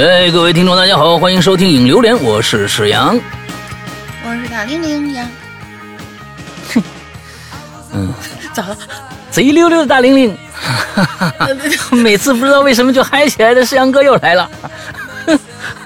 [0.00, 3.20] 哎，各位听众，大家好，欢迎收听《影榴莲》，我是史阳，
[4.24, 5.28] 我是大玲玲呀。
[7.92, 8.10] 嗯，
[8.54, 8.76] 咋了？
[9.30, 10.34] 贼溜溜的大玲玲，
[11.92, 14.50] 每次不知道为什么就嗨起来的，史阳哥又来了。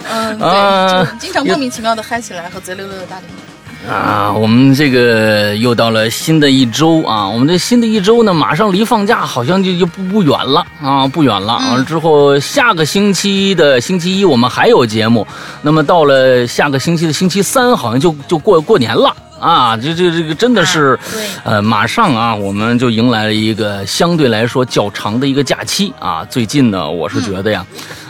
[0.09, 3.54] 嗯，对，就经常莫名其妙的嗨起来，和贼溜溜的大玲玲。
[3.89, 7.29] 啊，我们这个又到了新的一周啊！
[7.29, 11.59] 我们这新的一周呢，马上离放假好像就就不不远了啊，不远了。
[11.59, 15.27] 完了之后，下个星期的星期一我们还有节目，
[15.61, 19.77] 那么到了下个星期的星期三，好像就就过过年了啊！
[19.77, 20.99] 这这这个真的是，
[21.45, 26.25] 呃，马上啊，我们就迎来了一个相对来说较长的一个假期啊。
[26.25, 27.67] 最近呢，我是觉得呀，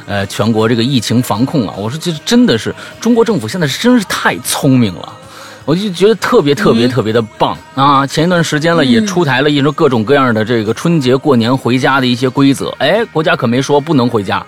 [0.07, 5.13] 呃，全国这个疫情防控啊，我说这真的是中国政府现在是真是太聪明了。
[5.65, 8.07] 我就觉得特别特别特别的棒啊！
[8.07, 12.69] 前一段时间了，也出台了一种各种各样的这个春节过年回家的一些规则。
[12.79, 14.45] 哎，国家可没说不能回家，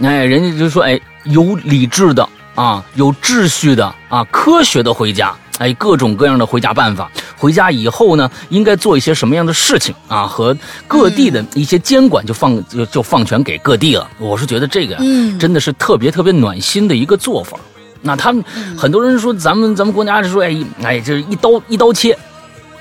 [0.00, 5.34] 哎，人家就说哎，有理智的啊，有秩序的啊，科学的回家。
[5.58, 7.08] 哎，各种各样的回家办法。
[7.36, 10.26] 回家以后呢，应该做一些什么样的事情啊？
[10.26, 10.56] 和
[10.88, 14.10] 各地的一些监管就放就就放权给各地了。
[14.18, 14.96] 我是觉得这个
[15.38, 17.56] 真的是特别特别暖心的一个做法。
[18.04, 18.44] 那他们
[18.76, 22.16] 很多人说咱们咱们国家是说哎哎就是一刀一刀切，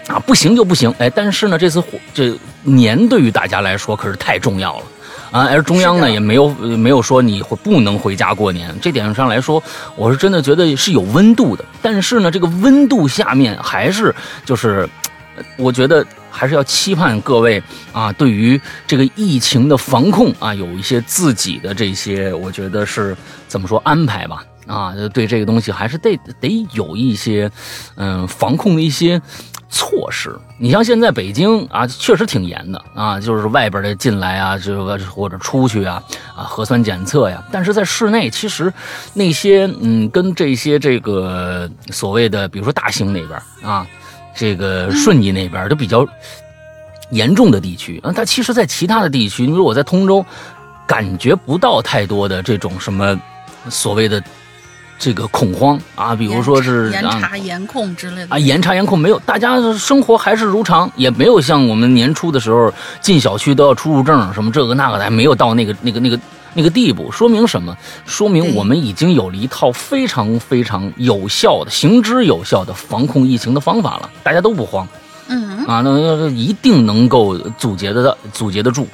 [0.07, 0.93] 啊不行就不行。
[0.99, 1.81] 哎，但是呢这次
[2.13, 4.83] 这年对于大家来说可是太重要了。
[5.31, 9.63] 啊，而中央呢也没有没有说你会不能回家过年，这点上来说
[9.95, 14.13] 我是真的觉得是有温度的，但是呢这个温度下面还是
[14.45, 14.87] 就是
[15.57, 24.43] 我觉得还是要期盼各位啊对于这个疫情的防控啊有一些自己的这些我觉得是怎么说安排吧。
[24.67, 27.51] 啊，对这个东西还是得得有一些，
[27.95, 29.21] 嗯，防控的一些
[29.69, 30.33] 措施。
[30.57, 36.01] 你像现在北京啊，确实挺严的啊，就是外边的进来啊，就或者出去啊，
[36.35, 37.43] 啊，核酸检测呀。
[37.51, 38.71] 但是在室内，其实
[39.13, 43.85] 那些嗯，跟这些这个所谓的，比如说大兴那边啊，
[44.33, 46.07] 这个顺义那边都比较
[47.09, 50.25] 严重的地区啊，它其实，在其他的地区，你说我在通州，
[50.87, 53.19] 感觉不到太多的这种什么
[53.69, 54.23] 所谓的。
[54.99, 62.71] 这个恐慌啊，比如说是严查严控之类的啊，严查严控没有，大家生活还是如常，也没有像我们年初的时候
[63.01, 66.17] 进小区都要出入证什么这个那个的，还没有到那个那个那个
[66.53, 67.11] 那个地步。
[67.11, 67.75] 说明什么？
[68.05, 74.87] 说明我们已经有了一套非常非常有效的、行之有效的防控疫情的方法了，大家都不慌。
[75.27, 78.87] 嗯啊，那一定能够阻截的阻截得住。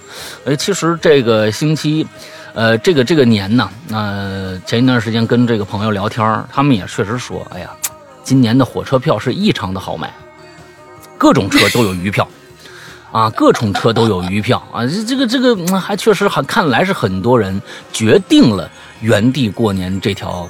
[0.46, 2.08] 哎，其实这个星期。
[2.54, 7.70] 呃，这个这个年呢，呃，前一段时间跟这个朋友聊天，他们也确实说，哎呀，
[8.24, 10.12] 今年的火车票是异常的好买，
[11.18, 12.28] 各种车都有余票，
[13.12, 14.62] 啊，各种车都有余票。
[14.74, 17.62] 啊，这这个这个还确实很，看来是很多人
[17.94, 18.70] 决定了
[19.02, 20.50] 原地过年这条，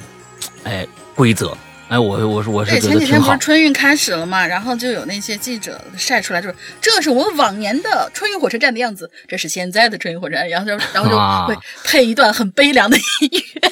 [0.64, 1.56] 哎，规则。
[1.90, 11.18] 哎，我我是我是前几天不是春运开始了嘛，然后就有那些记者晒出来，就是这是我们往年的春运火车站的样子，这是现在的春运火车站，然后就然后就
[11.48, 13.02] 会配一段很悲凉的音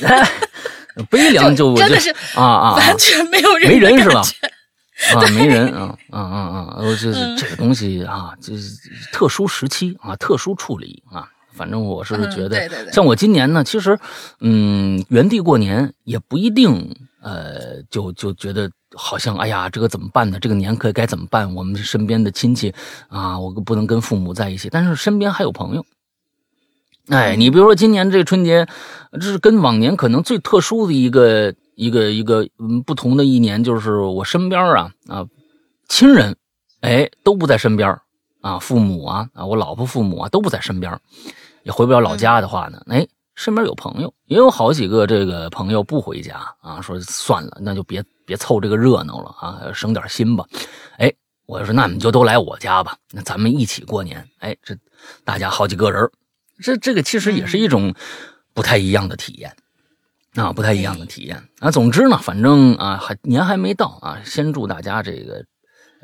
[0.00, 0.26] 乐，
[1.08, 4.20] 悲凉就真的是啊啊，完全没有人没人是吧？
[5.14, 6.76] 啊， 没人啊啊啊啊！
[6.80, 8.76] 我这这个东西啊，就是
[9.12, 13.96] 特殊时期啊，特殊处理啊，反正我是觉得，像我今年呢，其实
[14.40, 16.96] 嗯，原地过年也不一定。
[17.20, 20.38] 呃，就就觉得好像，哎呀，这个怎么办呢？
[20.38, 21.52] 这个年可该怎么办？
[21.54, 22.72] 我们身边的亲戚
[23.08, 25.84] 啊，我不能跟父母在一起，但是身边还有朋友。
[27.08, 28.68] 哎，你比如说今年这春节，
[29.12, 35.26] 这是跟往年可能最特殊的一个一个一个嗯不同的一年，就是我身边啊啊
[35.88, 36.36] 亲人，
[36.80, 37.98] 哎都不在身边
[38.40, 41.00] 啊，父母啊啊，我老婆父母啊都不在身边，
[41.62, 43.06] 也回不了老家的话呢，哎。
[43.38, 50.44] 身边有朋友，也有好几个这个朋友不回家啊，说算了，那就别别凑这个热闹了啊，省点心吧。
[50.96, 51.14] 哎，
[51.46, 54.28] 我说那你就都来我家吧，那咱们一起过年。
[54.40, 54.76] 哎，这
[55.22, 56.10] 大家好几个人，
[56.60, 57.94] 这这个其实也是一种
[58.54, 59.54] 不太一样的体验
[60.34, 61.70] 啊，不太一样的体验啊。
[61.70, 65.44] 总之呢，反正啊，还年还没到啊，先祝大家这个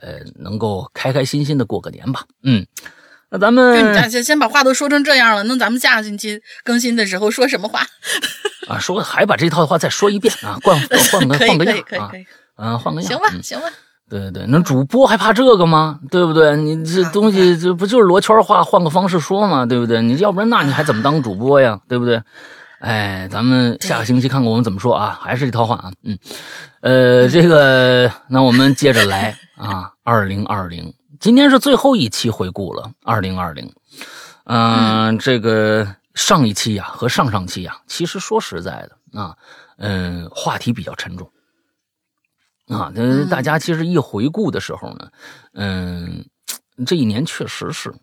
[0.01, 2.25] 呃能够开开心心的过个年吧。
[2.45, 2.65] 嗯。
[3.35, 7.81] 那咱们先先把话都说成这样了，那咱们下个星期更新的时候说什么话？
[8.69, 10.79] 啊，说还把这套话再说一遍啊，换
[11.11, 12.13] 换个 换个样啊，
[12.57, 13.11] 嗯，换个样。
[13.11, 13.67] 行吧，行吧。
[14.09, 15.99] 对对对，那主播还怕这个吗？
[16.13, 16.57] 对不对？
[16.57, 19.67] 你这东西这不就是罗圈话，换个方式说嘛？
[19.67, 20.01] 对不对？
[20.01, 21.81] 你要不然那你还怎么当主播呀？
[21.89, 22.23] 对不对？
[22.79, 26.17] 哎，咱们下个星期看看我们怎么说啊，还是这套话啊，嗯，
[26.83, 30.95] 呃，这个那我们接着来啊，二零二零。
[31.21, 33.73] 今天是最后一期回顾了，二零二零，
[34.45, 39.37] 嗯，这个上一期呀和上上期呀，其实说实在的啊，
[39.77, 41.31] 嗯，话题比较沉重。
[42.67, 42.91] 啊。
[42.95, 45.11] 那大家其实一回顾的时候呢，
[45.53, 46.25] 嗯，
[46.87, 47.95] 这一年确实是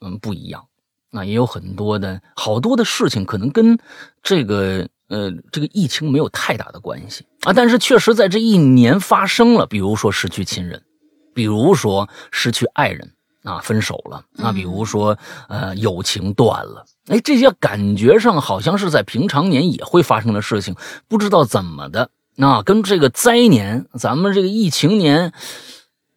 [0.00, 0.66] 嗯不一样。
[1.10, 3.78] 那也有很多的好多的事情，可能跟
[4.22, 7.26] 这个呃这个疫情没有太大的关系。
[7.42, 10.82] 啊，但是确实在这一年发生了，比如说失去亲人，
[11.36, 13.12] 比如说失去爱人
[13.42, 15.18] 啊，分手了啊，比如说
[15.50, 20.74] 呃友情断了，哎，这些感觉上好像是在平常年也会发生的事情，
[21.06, 25.34] 不知道怎么的啊，跟这个灾年，咱们这个疫情年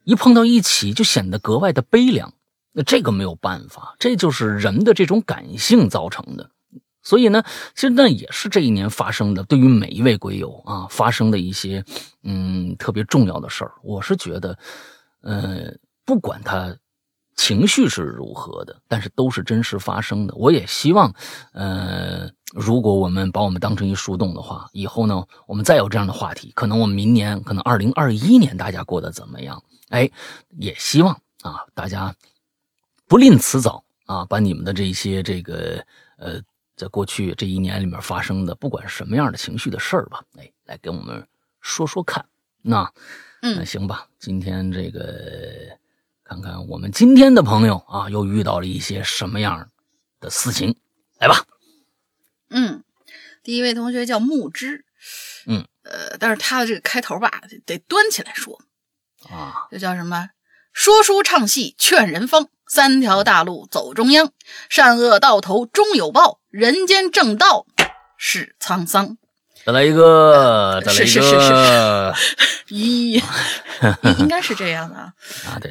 [0.06, 2.33] 一碰到一起，就显得格外的悲凉。
[2.72, 6.50] 那这个没有办法，这就是人的这种感性造成的。
[7.01, 7.44] 所以呢，
[7.74, 11.83] 其实那也是这一年发生的，对于每一位鬼友啊，发生的一些
[12.24, 13.72] 嗯特别重要的事儿。
[13.83, 14.57] 我是觉得，
[15.21, 15.74] 呃，
[16.06, 16.75] 不管他
[17.36, 20.33] 情绪是如何的，但是都是真实发生的。
[20.36, 21.13] 我也希望，
[21.54, 29.63] 呃，如果我们把我们当成一树洞的话，以后呢，我们再有这样的话题，可能我们明年，可能二零二一年大家过得怎么样？
[29.89, 30.10] 哎，
[30.57, 32.15] 也希望啊，大家。
[33.07, 35.83] 不吝辞藻啊，把你们的这些这个
[36.18, 36.39] 呃，
[36.75, 41.27] 在过去这一年里面发生的，不管什么样的情绪的事儿吧，哎，来跟我们
[41.60, 42.24] 说说看。
[42.62, 42.94] 那，
[43.41, 45.77] 那行吧，今天这个
[46.24, 49.69] 看看我们今天的朋友啊，又遇到了一些什么样
[50.19, 50.75] 的私情，
[51.19, 51.45] 来吧。
[52.50, 52.83] 嗯，
[53.44, 54.86] 第一位同学叫木之，
[55.47, 58.59] 嗯，呃，但是他的这个开头吧，得端起来说
[59.30, 60.30] 啊，这叫什么？
[60.74, 62.50] 说书唱戏劝人方。
[62.71, 64.31] 三条大路走中央，
[64.69, 67.65] 善恶到头终有报，人间正道
[68.15, 69.18] 是沧桑。
[69.65, 71.06] 再来一个，再来一个。
[71.06, 71.53] 是是是是。
[72.73, 73.21] 咦，
[74.19, 75.13] 应该是这样的啊。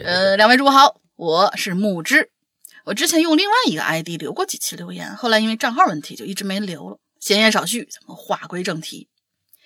[0.05, 2.31] 呃，两位主播好，我是木之。
[2.85, 6.99] 我之前用另外一个 ID 留过几期留言，后来因为账号问题就一直没留了。
[7.21, 9.09] 闲言少叙，咱们话归正题。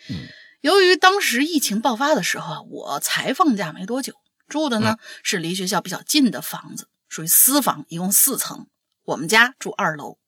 [0.09, 0.17] 嗯，
[0.61, 4.15] 由于当时疫情爆发的时候啊，我才放假没多久，
[4.49, 6.89] 住的呢是离学校比较近的房子。
[7.09, 8.67] 属于私房，一共四层。
[9.05, 10.19] 我们家住二楼，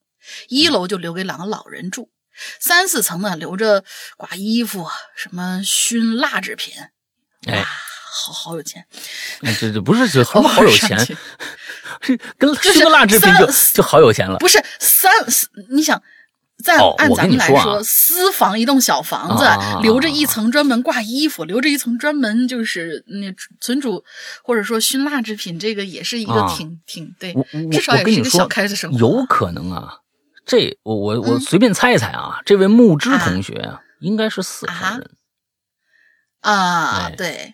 [0.47, 2.11] 一楼就留给两个老人住，
[2.59, 3.83] 三四层呢留着
[4.17, 6.73] 挂衣服、什么熏蜡制品。
[7.47, 7.63] 哎，
[8.11, 8.85] 好好有钱！
[9.59, 10.97] 这这不是这什么好有钱？
[12.01, 14.37] 是跟 熏蜡制品就就好有钱了？
[14.39, 15.11] 不是三，
[15.69, 16.01] 你想。
[16.63, 19.45] 在按咱们来说，私房一栋小房子，
[19.83, 24.05] 留着一层专门挂衣服，留着一层专门就是那存储
[24.41, 27.35] 或者说熏蜡制品，这个也是一个挺挺对，
[27.69, 28.97] 至少也是一个小开的生活。
[28.97, 29.97] 有可能啊，
[30.45, 35.11] 这我我我随便猜一猜啊，这位木之同学啊，应该是四川人
[36.41, 37.53] 啊，对，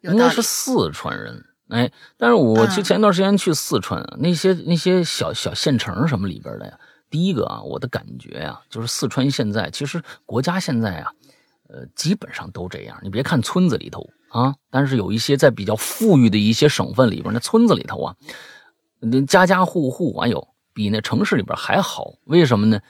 [0.00, 1.44] 应该是四川人。
[1.68, 6.78] 哎，但是我去前段时间去四川，那些那些小小县城什么里边的呀。
[7.08, 11.12] 第一个啊，我的感觉呀，就是四川现在其实国家现在啊，
[11.68, 12.98] 呃，基本上都这样。
[13.02, 18.16] 你别看村子里头啊，但是有一些在比较富裕的一些省份里边，那村子里头啊，
[19.00, 20.48] 那家家户户哎呦，
[20.80, 22.14] 比那城市里边还好。
[22.24, 22.80] 为什么呢？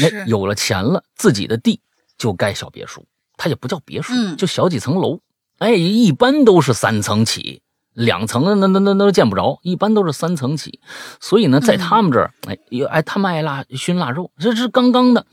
[0.00, 1.80] 那有了钱了，自己的地
[2.16, 3.04] 就盖小别墅，
[3.36, 5.20] 它也不叫别墅，就小几层楼。
[5.58, 7.60] 哎，一般都是三层起。
[7.92, 10.80] 两层的那那那那都见不着，一般都是三层起，
[11.20, 12.58] 所以呢，在他们这儿，哎，
[12.90, 15.24] 哎，他们爱腊熏腊肉，这是刚刚的，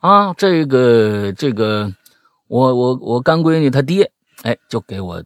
[0.00, 1.92] 啊，这个这个，
[2.46, 4.10] 我我我干闺女她爹，
[4.42, 5.22] 哎，就给我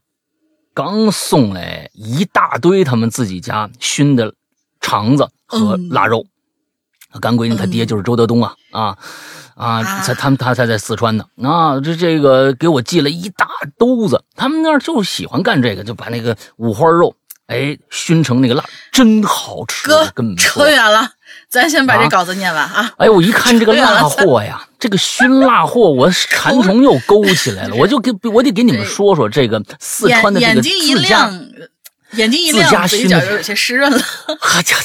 [0.75, 4.35] 刚送来一大堆他们自己家熏的
[4.81, 6.25] 肠子和腊肉，
[7.21, 8.97] 干闺女她爹就是周德东啊啊。
[9.54, 13.47] 啊，他他们他才在四川呢啊，这这个给我寄了一大
[13.78, 17.14] 兜子，他们那儿就喜欢干这个，就把那个五花肉，
[17.49, 19.87] 哎，熏成那个辣，真好吃。
[19.87, 21.06] 哥，扯远了，
[21.50, 22.90] 咱先把这稿子念完啊。
[22.97, 31.30] 哎，我一看这个 辣货呀，这个熏辣货，我馋 虫又勾起来了，我就给我得给你们说说这个四川的这个自家。
[32.12, 33.99] 眼睛一亮，嘴角就有些湿润了。
[34.38, 34.76] 哈，家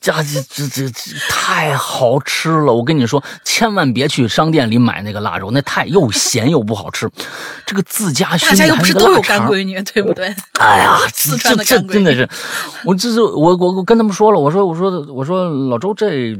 [0.00, 2.72] 家这这这这太好吃了！
[2.72, 7.10] 我跟你说，千万别去商店里买那个腊肉，那太又咸又不好吃。
[7.64, 10.34] 这个自家熏大家又不是都有干闺女，对不对？
[10.60, 12.28] 哎呀， 这这这真的是，
[12.84, 16.38] 我这是我我我跟他们说了，我说我说我说老周这。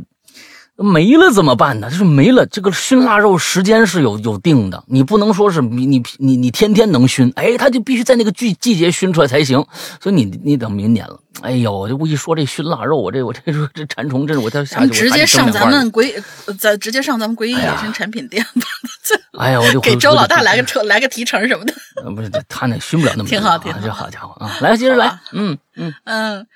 [0.76, 1.88] 没了怎么办呢？
[1.88, 9.64] 就是没了，这个熏腊肉时间是有有定的，你不能说是你你你你天天能熏，哎，他就必须在那个季季节熏出来才行。
[10.00, 11.20] 所以你你等明年了。
[11.42, 13.40] 哎呦，这我一说这熏腊肉，我这我这
[13.74, 16.14] 这馋虫，这是我这下去直接上咱们鬼，
[16.58, 18.66] 咱直接上咱们鬼影野生产品店吧。
[19.38, 21.74] 哎呀，我就给周老大来个车，来个提成什么的。
[22.14, 24.50] 不是他那熏不了那么挺好，挺好，这好家伙啊！
[24.60, 26.46] 来，接着来，嗯嗯嗯。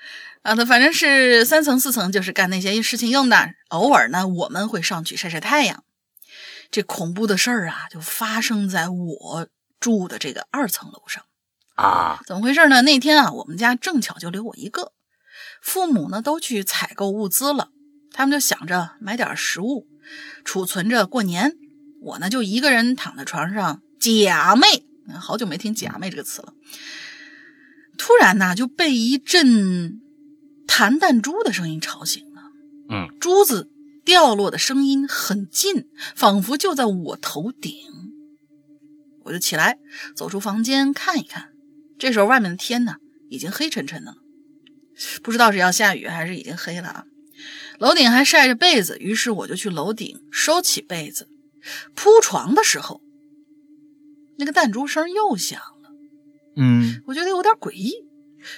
[0.49, 3.53] 啊，那反正是三层四层，就是干那些事情用的。
[3.67, 5.83] 偶尔呢，我们会上去晒晒太阳。
[6.71, 9.47] 这恐怖的事儿啊，就发生在我
[9.79, 11.23] 住的这个二层楼上
[11.75, 12.19] 啊。
[12.25, 12.81] 怎么回事呢？
[12.81, 14.91] 那天啊，我们家正巧就留我一个，
[15.61, 17.69] 父母呢都去采购物资了，
[18.11, 19.85] 他们就想着买点食物
[20.43, 21.53] 储存着过年。
[22.01, 24.81] 我呢就一个人躺在床上假寐，
[25.19, 26.53] 好久没听“假寐”这个词了。
[27.99, 30.01] 突然呢，就被一阵
[30.79, 32.41] 弹弹珠的声音吵醒了。
[32.89, 33.69] 嗯，珠子
[34.05, 37.73] 掉落的声音很近，仿佛就在我头顶。
[39.25, 39.77] 我就起来，
[40.15, 41.49] 走出房间看一看。
[41.97, 42.95] 这时候外面的天呢，
[43.29, 44.17] 已经黑沉沉的了，
[45.21, 47.03] 不知道是要下雨还是已经黑了啊。
[47.77, 51.27] 楼顶还晒着被子，于是我就去楼顶收起被子。
[51.93, 53.01] 铺床的时候，
[54.37, 55.91] 那个弹珠声又响了。
[56.55, 57.95] 嗯，我觉得有点诡异，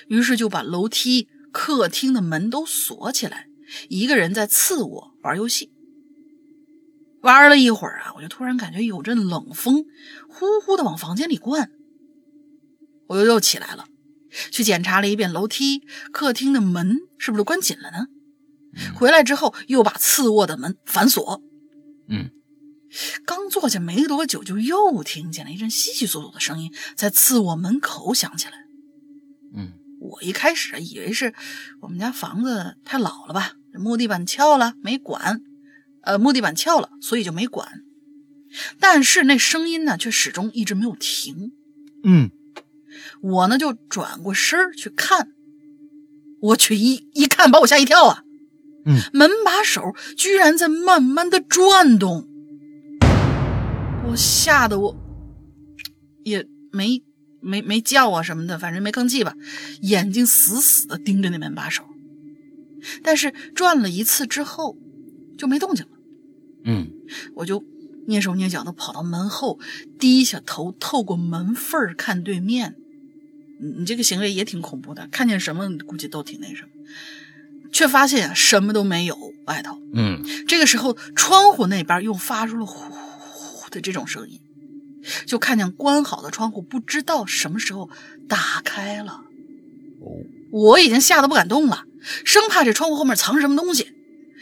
[0.08, 3.48] 于是就把楼梯、客厅的门都锁起来，
[3.90, 5.72] 一个人在次卧玩游戏。
[7.22, 9.86] 玩了一会儿啊，我就突然感觉有阵冷风
[10.28, 11.70] 呼呼的往房间里灌，
[13.08, 13.86] 我又又起来了，
[14.52, 18.08] 去检查了一遍楼梯、客厅的门是不是都关紧了呢？
[18.96, 21.44] 回来之后又把次卧的门反锁。
[22.08, 22.32] 嗯。
[23.26, 28.61] 刚坐下没多久，就又听见了一阵悉悉索索的声音在次卧门口响起来。
[30.02, 31.34] 嗯，我一开始以为是
[31.82, 35.42] 我们家房子太老了吧，木地板翘了没管，
[36.02, 37.84] 呃，木地板翘了，所以就没管。
[38.80, 41.54] 但是那声音呢，却始终一直没有停。
[42.04, 42.32] 嗯，
[43.22, 45.30] 我呢就转过身去看，
[46.42, 48.24] 我去一一看，把我吓一跳啊！
[48.86, 49.82] 嗯，门把手
[50.18, 52.28] 居然在慢慢的转动。
[54.10, 54.96] 我吓得我
[56.24, 57.02] 也没
[57.42, 59.36] 没没叫啊什么的，反正没吭气吧，
[59.82, 61.84] 眼睛死死的盯着那门把手。
[63.04, 64.78] 但是转了一次之后
[65.38, 65.92] 就没动静了。
[66.64, 66.92] 嗯，
[67.36, 67.64] 我就
[68.08, 69.60] 蹑手蹑脚的跑到门后，
[70.00, 72.76] 低下头透过门缝看对面。
[73.60, 76.70] 你这个行为也挺恐怖的，看见什么估计都挺那什么，
[77.72, 79.78] 却发现什么都没有外头。
[79.94, 83.52] 嗯，这个时候窗户那边又发出了呼呼。
[83.72, 84.38] 的这种声音，
[85.26, 87.90] 就看见关好的窗户不知道什么时候
[88.28, 89.24] 打开了。
[90.00, 90.18] 哦，
[90.52, 91.86] 我已经吓得不敢动了，
[92.26, 93.94] 生怕这窗户后面藏什么东西。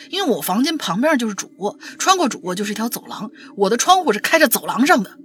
[0.10, 5.18] 因为我房间旁边就是主卧，穿过主卧就是一条走廊，我的窗户是开着走廊上的，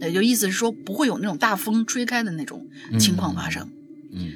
[0.00, 2.66] 也就意思是说不会有那种大风吹开的那种
[2.98, 3.70] 情况发生。
[4.12, 4.32] 嗯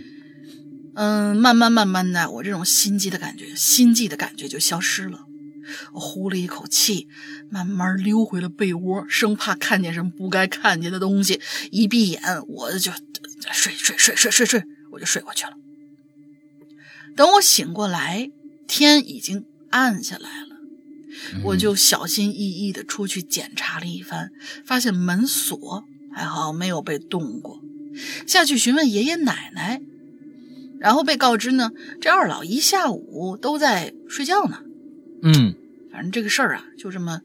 [0.95, 5.21] 嗯，慢慢慢慢的，我这种心悸的感觉，心悸的感觉就消失了。
[5.93, 7.09] 我呼了一口气，
[7.51, 11.41] 慢慢溜回了被窝，生怕看见什么不该看见的东西。
[11.71, 12.93] 一闭眼，我就
[13.51, 15.53] 睡睡睡睡睡睡，我就睡过去了。
[17.15, 18.31] 等我醒过来，
[18.67, 20.57] 天已经暗下来了，
[21.45, 24.31] 我就小心翼翼的出去检查了一番，
[24.65, 27.61] 发现门锁还好没有被动过。
[28.27, 29.83] 下去询问爷爷奶奶，
[30.81, 34.63] 然后被告知呢，这二老一下午都在睡觉呢。
[35.23, 35.55] 嗯，
[35.93, 37.21] 反正这个事儿啊，就这么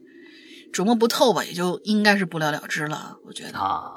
[0.72, 3.18] 琢磨不透吧，也就应该是不了了之了。
[3.26, 3.90] 我觉得啊，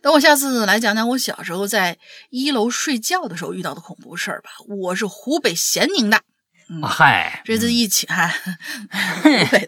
[0.00, 1.98] 等我下次来讲讲我小时候在
[2.30, 4.50] 一楼睡觉的时候遇到的恐怖事儿吧。
[4.68, 6.22] 我是湖北咸宁的，
[6.86, 8.32] 嗨，这次一起哈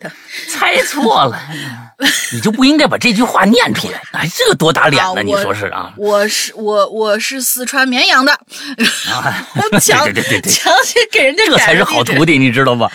[0.01, 0.13] 的，
[0.49, 1.37] 猜错了，
[2.33, 4.01] 你就不应该把这句话念出来。
[4.13, 5.23] 哎，这个多打脸呢？
[5.23, 5.93] 你说是啊？
[5.97, 8.33] 我是我我是四川绵阳的，
[9.11, 9.47] 啊，
[9.83, 12.91] 强对对对对，强行给人家这才是好徒弟，你知道吧？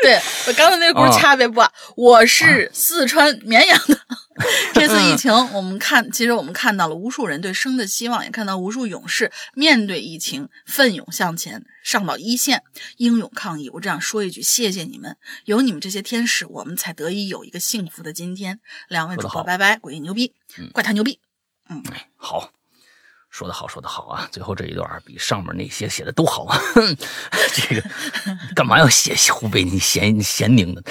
[0.02, 1.60] 对我刚才那轱辘掐别不，
[1.94, 4.00] 我是四川绵阳的。
[4.72, 12.62] 这次疫情，我们看，其实我们看到了无数人对生的希望，也看到无数勇士面对疫情奋勇向前，上到一线，
[12.96, 13.68] 英勇抗疫。
[13.68, 18.60] 我只想说一句，谢谢你们，有你们这些天使，我们才得以有一个幸福的今天。
[18.88, 20.32] 两位主播，拜拜，鬼牛逼，
[20.72, 21.20] 怪他牛逼，
[21.68, 21.82] 嗯，
[22.16, 22.50] 好。
[23.30, 24.28] 说的好，说的好啊！
[24.32, 26.58] 最后这一段比上面那些写的都好啊。
[27.54, 27.82] 这个
[28.54, 30.82] 干嘛要写湖北你咸咸宁的？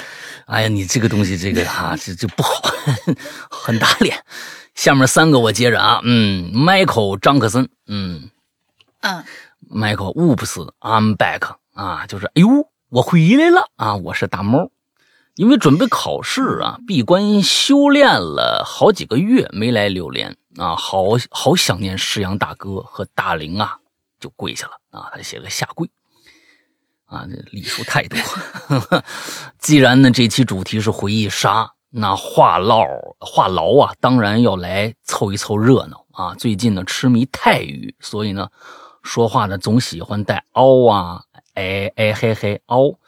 [0.46, 2.62] 哎呀，你这个东西，这个啊，这这不好，
[3.50, 4.24] 很打脸。
[4.74, 8.30] 下面三个我接着啊，嗯，Michael 张克森，嗯
[9.02, 9.24] 嗯
[9.70, 12.48] ，Michael Whoops，I'm back 啊，就是哎呦，
[12.88, 14.70] 我回来了啊，我是大猫。
[15.36, 23.78] 因为准备考试啊，闭关修炼了好几个月，没来榴莲啊，好好想念石阳大哥和大玲啊，
[24.18, 25.88] 就跪下了啊，他写个下跪
[27.06, 28.18] 啊，这礼数太多。
[29.58, 32.84] 既然呢，这期主题是回忆杀，那话唠
[33.20, 38.48] 话痨啊，当然要来凑一凑热闹啊，最近呢痴迷泰语，所以呢
[39.02, 41.22] 说话呢总喜欢带凹啊，
[41.54, 42.98] 哎哎嘿嘿凹。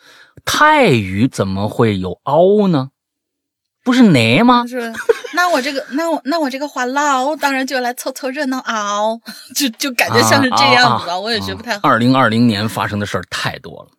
[0.45, 2.92] 泰语怎么会有凹呢？
[3.85, 4.65] 不是奶吗？
[4.67, 4.93] 是，
[5.35, 9.21] 那我这个， 那我那我这个话唠，当然就来凑凑热闹嗷，
[9.55, 11.19] 就就感觉像是这样子啊。
[11.19, 11.81] 我也学不太好。
[11.83, 13.91] 二零二零年发生的事儿太多了。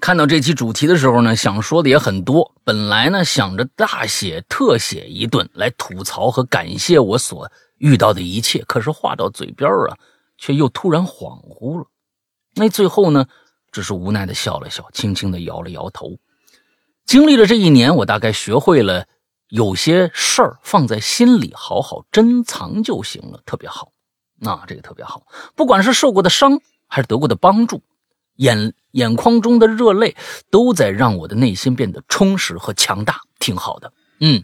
[0.00, 2.52] 看到这期主题的时候呢，想说的也很多。
[2.64, 9.96] 本来呢想着大写特写一顿来吐槽和感谢我所遇到的一切，可是话到嘴边啊，
[10.38, 11.86] 却又突然恍惚了。
[12.56, 13.24] 那最后呢，
[13.70, 16.18] 只是无奈的笑了笑，轻轻的摇了摇头。
[17.04, 19.06] 经历了这一年，我大概学会了
[19.48, 23.92] 有些事儿放在心里，好好珍藏就行了，特别好。
[24.38, 27.82] 那这个特别好，不管是受过的伤，还是得过的帮助，
[28.36, 30.16] 眼眼眶中的热泪，
[30.50, 33.92] 都在让我的内心变得充实和强大，挺好的。
[34.20, 34.42] 嗯，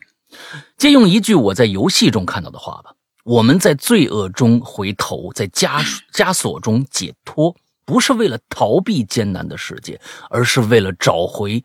[0.76, 2.92] 借用一句我在游戏中看到的话吧：
[3.24, 11.64] 我们在罪恶中回头，在枷枷锁中解脱，不是为了逃避艰难的世界，而是为了找回。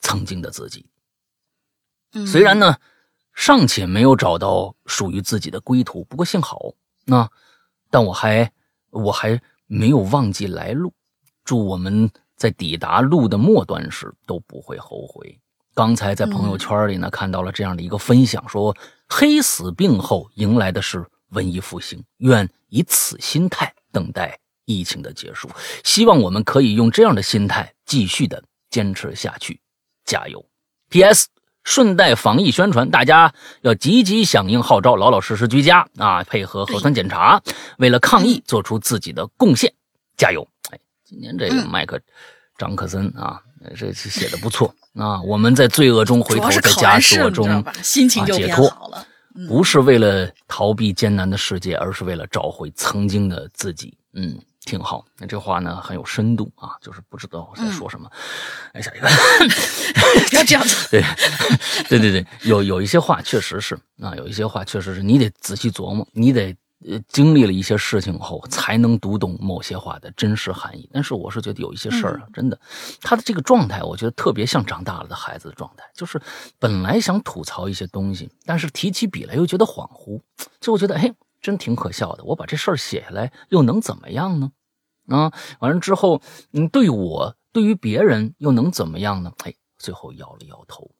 [0.00, 0.86] 曾经的自己，
[2.26, 2.76] 虽然呢，
[3.34, 6.72] 尚且没有找到属于自己的归途，不过幸好，
[7.04, 7.30] 那，
[7.90, 8.50] 但我还
[8.90, 10.92] 我还没有忘记来路。
[11.44, 15.40] 祝我们在抵达路的末端时都不会后悔。
[15.74, 18.76] 刚才在朋友圈里呢看到了这样的一个分享，说
[19.08, 25.48] 黑死病后迎来的是文艺复兴，愿以此心态等待疫情的结束。
[25.84, 29.60] 希望我们可以用这样的心态继续的坚持下去。
[30.10, 30.44] 加油
[30.90, 31.28] ！P.S.
[31.62, 37.40] 顺带防疫宣传，大家要积极响应号召，老老实实居家啊，配合核酸检查，
[37.78, 39.72] 为了抗疫做出自己的贡献，
[40.16, 40.44] 加油！
[40.70, 42.00] 哎，今年这个麦克
[42.58, 43.40] 张克森啊，
[43.76, 45.22] 这写的不错啊。
[45.22, 48.68] 我们在罪恶中回头，在枷锁中心情就解脱，
[49.46, 53.96] 不是为了逃避艰难的世界，而是为了找回曾经的自己。
[54.14, 54.36] 嗯。
[54.64, 58.10] 挺好，那这话呢很有深度啊，就是不知道我在说什么。
[58.72, 59.08] 哎，下一个，
[60.28, 60.88] 不要这样子。
[60.90, 61.02] 对，
[61.88, 66.54] 对对对，有有一些话确实是啊，有一些话确实是你得仔细琢磨，你得
[66.86, 70.88] 呃经历了一些事情后才能读懂某些话的真实含义。
[70.92, 72.60] 但是我是觉得有一些事儿啊，真的，
[73.00, 76.20] 他的这个状态，我觉得特别像长大了的孩子的状态，就是
[76.58, 80.20] 本来想吐槽一些东西，但是提起笔来又觉得恍惚，
[80.60, 81.10] 就我觉得哎。
[81.40, 84.52] 真挺可笑的，我把这事儿写下来又能怎么样呢？
[85.06, 86.22] 啊，完了之后，
[86.52, 89.32] 嗯，对我，对于别人又能怎么样呢？
[89.38, 90.90] 哎，最后摇了摇头。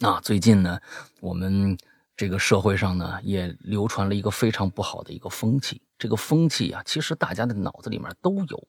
[0.00, 0.80] 啊，最近呢，
[1.20, 1.78] 我们
[2.16, 5.80] 这个社会上呢，也流传了一个非常不好的一个风气。
[5.98, 8.68] 这个风气啊，其实大家的脑子里面都有，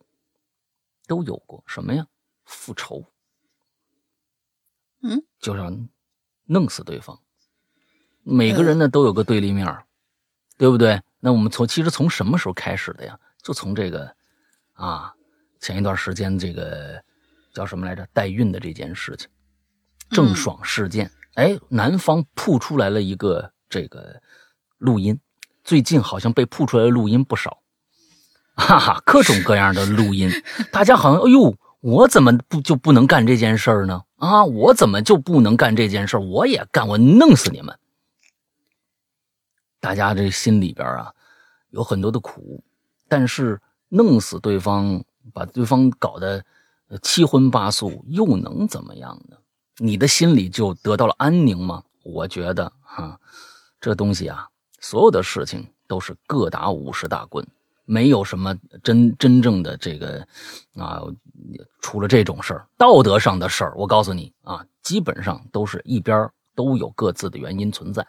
[1.06, 2.08] 都有过什么呀？
[2.46, 3.06] 复仇。
[5.02, 5.72] 嗯，就要
[6.46, 7.20] 弄死对方。
[8.24, 9.66] 每个人呢，都有个对立面。
[10.60, 11.02] 对不对？
[11.22, 13.17] 那我们从其实从什么时候开始的呀？
[13.41, 14.13] 就从这个，
[14.74, 15.13] 啊，
[15.62, 17.02] 前一段时间这个
[17.54, 18.06] 叫什么来着？
[18.12, 19.30] 代孕的这件事情，
[20.10, 21.10] 郑爽事件。
[21.36, 24.22] 哎，男方曝出来了一个这个
[24.80, 25.17] 录音，
[25.63, 27.62] 最近好像被曝出来的录音不少，
[28.56, 30.30] 哈哈，各种各样的录音。
[30.74, 34.02] 大家好像，哎呦，我怎么不就不能干这件事儿呢？
[34.17, 36.19] 啊，我怎么就不能干这件事儿？
[36.19, 37.74] 我也干，我弄死你们！
[39.80, 41.13] 大家这心里边啊，
[41.70, 42.63] 有很多的苦，
[43.08, 46.44] 但是弄死对方，把对方搞得
[47.02, 49.38] 七荤八素，又能怎么样呢？
[49.78, 51.84] 你的心里就得到了安宁吗？
[52.04, 53.20] 我觉得哈，
[53.80, 57.48] 这东西啊，所有的事情都是各打五十大棍，
[57.86, 60.28] 没有什么真真正的这个
[60.76, 61.02] 啊，
[61.82, 68.06] 除了这种事儿，道德上的事儿，我告诉你啊，基本上都是一边都有各自的原因存在。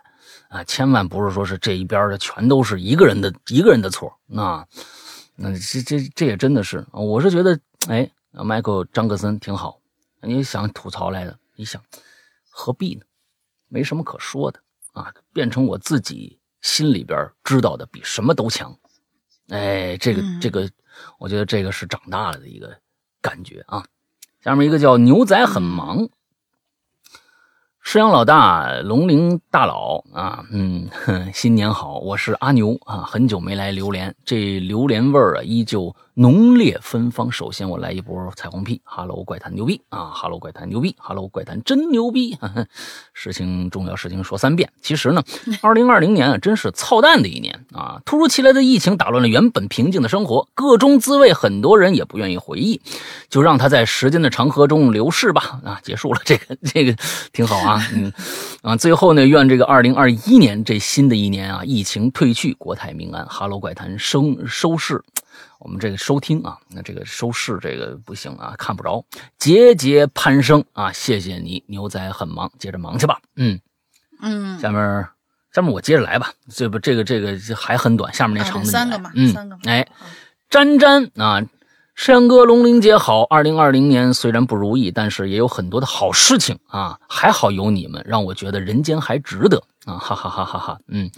[0.49, 4.67] 啊，千万不是说是这一边的全都是一个人的一个人的错，那
[5.37, 9.81] 那这这这也真的是，我是觉得，哎，Michael 张克森挺好，
[10.23, 11.83] 你想吐槽来的，你想
[12.49, 13.03] 何必呢？
[13.69, 14.61] 没什么可说的
[14.93, 18.77] 啊，变成我自己心里边知道的比什么都强，
[19.49, 20.69] 哎，这个这个，
[21.19, 22.77] 我觉得这个是长大了的一个
[23.21, 23.85] 感觉啊。
[24.43, 26.09] 下面一个叫牛仔很忙。
[27.93, 30.89] 师阳老大，龙陵大佬啊，嗯，
[31.35, 37.33] 新年好，我是阿牛啊，很久没来榴莲，这榴莲味儿啊依旧浓烈芬芳。
[37.33, 42.39] 首先我来一波彩虹屁，Hello 怪谈牛逼啊，Hello 怪谈牛逼，Hello 怪谈真牛逼。
[43.13, 44.71] 事情重要事情说三遍。
[44.81, 45.25] 其实呢，
[45.61, 52.81] 二零二零年啊真是操蛋的一年啊，突如其来的疫情打乱了原本平静的生活，各种滋味很多人也不愿意回忆，
[53.29, 55.61] 就让它在时间的长河中流逝吧。
[55.65, 56.95] 啊，结束了，这个这个
[57.33, 57.80] 挺好啊。
[57.81, 57.89] 吧？
[57.95, 58.13] 嗯
[58.63, 63.25] 啊，最后呢，愿这个二零二一年这新的一年啊，疫情退去，国泰民安。
[63.27, 65.03] 哈喽怪谈收收视，
[65.59, 69.05] 我们这个收听啊，那这个收视这个不行啊，看不着，
[69.39, 70.93] 节节攀升啊！
[70.93, 73.19] 谢谢你，牛仔很忙，接着忙去吧。
[73.37, 73.59] 嗯
[74.21, 75.09] 嗯，下面
[75.53, 79.89] 下面我接着来吧，这不这个这个还很短，下面那长的三个嘛，嗯，三个，哎，
[80.49, 81.43] 詹詹啊。
[82.03, 83.25] 山哥，龙玲姐好。
[83.25, 86.99] 二零二零年虽然不如意，但是也有很多的好事情啊。
[87.07, 89.99] 还好有你们，让我觉得人间还值得啊！
[89.99, 90.81] 哈哈哈哈哈。
[90.89, 91.11] 嗯，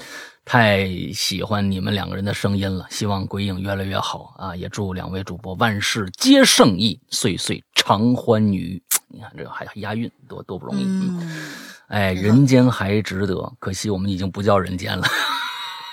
[0.45, 2.85] 太喜欢你们两个人的声音了。
[2.91, 4.57] 希望鬼影越来越好啊！
[4.57, 8.83] 也祝两位主播万事皆胜意，岁岁常欢愉。
[9.07, 10.83] 你看这个还押韵，多多不容易。
[10.83, 11.45] 嗯，
[11.87, 15.05] 哎，人间还值得，可惜我们已经不叫人间了。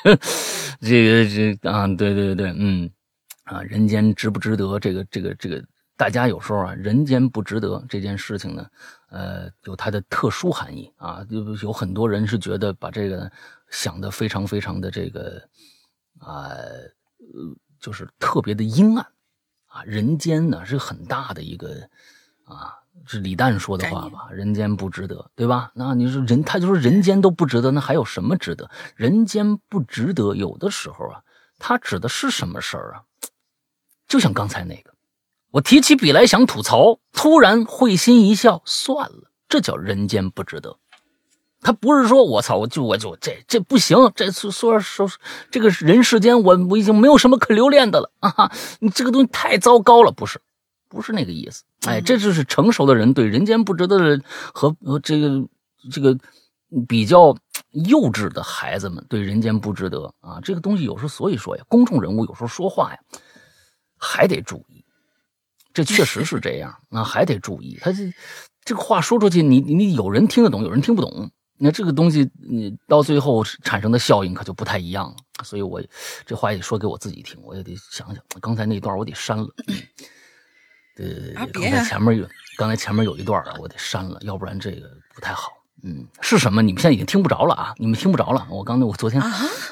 [0.81, 2.89] 这个这啊，对对对，嗯。
[3.49, 4.79] 啊，人间值不值得？
[4.79, 5.63] 这个、这个、这个，
[5.97, 8.69] 大家有时候啊，人间不值得这件事情呢，
[9.09, 11.25] 呃，有它的特殊含义啊。
[11.29, 13.31] 就有很多人是觉得把这个
[13.71, 15.41] 想的非常非常的这个
[16.19, 16.93] 啊，呃，
[17.79, 19.03] 就是特别的阴暗
[19.65, 19.81] 啊。
[19.83, 21.89] 人间呢是很大的一个
[22.45, 24.29] 啊，是李诞说的话吧？
[24.31, 25.71] 人间不值得，对吧？
[25.73, 28.69] 那你说人，他就说人间都不值得，那还有什么值得？
[28.95, 31.23] 人间不值得，有的时候啊，
[31.57, 33.01] 他指的是什么事儿啊？
[34.09, 34.91] 就像刚才那个，
[35.51, 40.75] 我提起笔来想吐槽，突然会心一笑，算了，这叫人间不值得。
[41.61, 45.09] 他不是说我操，我就我就这这不行，这说说说
[45.51, 48.51] 这个人世间，我我已经没有什么可留恋的了啊！
[48.79, 50.41] 你这个东西太糟糕了，不是，
[50.87, 51.63] 不是那个意思。
[51.85, 55.45] 哎，这就是成熟的人对人间不值得的和和这个
[55.91, 56.17] 这个
[56.87, 57.35] 比较
[57.71, 62.99] 幼稚的孩子们对人间不值得啊，这个东西有时候所以说呀，公众人物有时候说话呀。
[63.99, 64.83] 还得注意，
[65.73, 67.77] 这确实是这样那，还得注意。
[67.81, 68.11] 他这
[68.63, 71.29] 这个话说出去，你你有人听得懂，有人听不懂。
[71.61, 75.15] 那这个东西，你到最后产生的效应可就不太一样了。
[75.43, 75.83] 所以我
[76.25, 78.23] 这话也说给我自己听，我也得想想。
[78.41, 79.47] 刚才那段我得删了。
[80.95, 82.25] 对，刚才前面有，
[82.57, 85.51] 刚才前面有一段啊，我得删了，要不然这个不太好。
[85.83, 86.61] 嗯，是什么？
[86.61, 87.73] 你们现在已经听不着了啊！
[87.77, 88.45] 你们听不着了。
[88.49, 89.21] 我刚才我昨天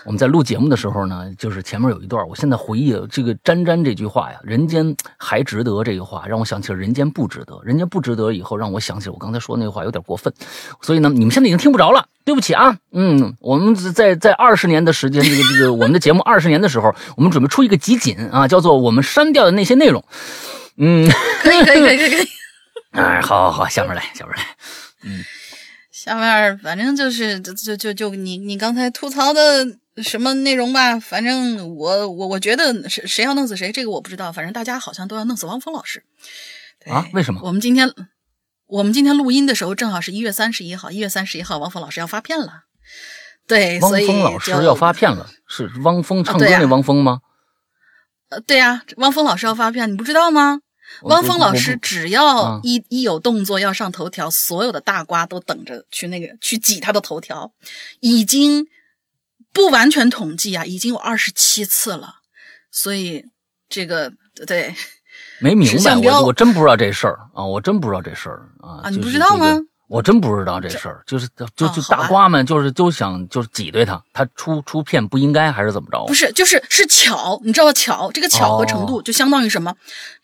[0.06, 7.60] 我们在录节目的时候呢，就是前面有一段，我现在回忆这个“沾沾”这句话呀，“人间还值得”这个话，让我想起了“人间不值得”。
[7.66, 10.34] 人间不值得以后，让我想起了我刚才说那个话有点过分，
[10.82, 12.78] 所以呢，你们现在已经听不着了，对不起啊。
[12.94, 20.04] 嗯，我们在在二十年的时间，这个这个我们的节目二十年的时候，我们准备出一个集锦啊，叫做我们删掉的那些内容。
[20.78, 21.10] 嗯，
[21.42, 22.28] 可以可以可以可以。
[22.92, 24.44] 哎，好好好，下面来，下面来，
[25.04, 25.24] 嗯。
[26.08, 29.68] 下面反正就是就就就就你你刚才吐槽的
[30.02, 36.02] 什么内容吧，反正我我我觉得谁谁要弄死谁，这个我不知道，反正大家好像都要弄死汪峰老师
[36.86, 37.06] 啊？
[37.12, 37.42] 为什么？
[37.44, 37.92] 我们今天
[38.68, 42.64] 我们今天录音的时候正好是一月三十一号，一月三十一号汪峰老师要发片了，
[43.46, 47.20] 对，汪峰老师要发片了，是汪峰唱歌那汪峰吗？
[48.30, 50.62] 呃，对呀，汪峰老师要发片，你不知道吗？
[51.04, 57.52] 汪峰老师只要一一有动作要上头条，所有的大瓜都等着去那个去挤他的头条，
[58.00, 58.68] 已经
[59.52, 62.16] 不完全统计啊，已经有二十七次了。
[62.72, 63.26] 所以
[63.70, 64.12] 这个
[64.46, 64.76] 对，
[65.40, 69.60] 没明白，我我真不知道这事儿啊，我真不知道这事儿啊，你不知道吗？
[69.88, 76.06] 我真不知道这事儿，就是就就大瓜们就是都想就是挤兑他，他出出片不应该还是怎么着？
[76.06, 79.74] 不是，就是是巧，你知道巧这个巧合程度就相当于什么？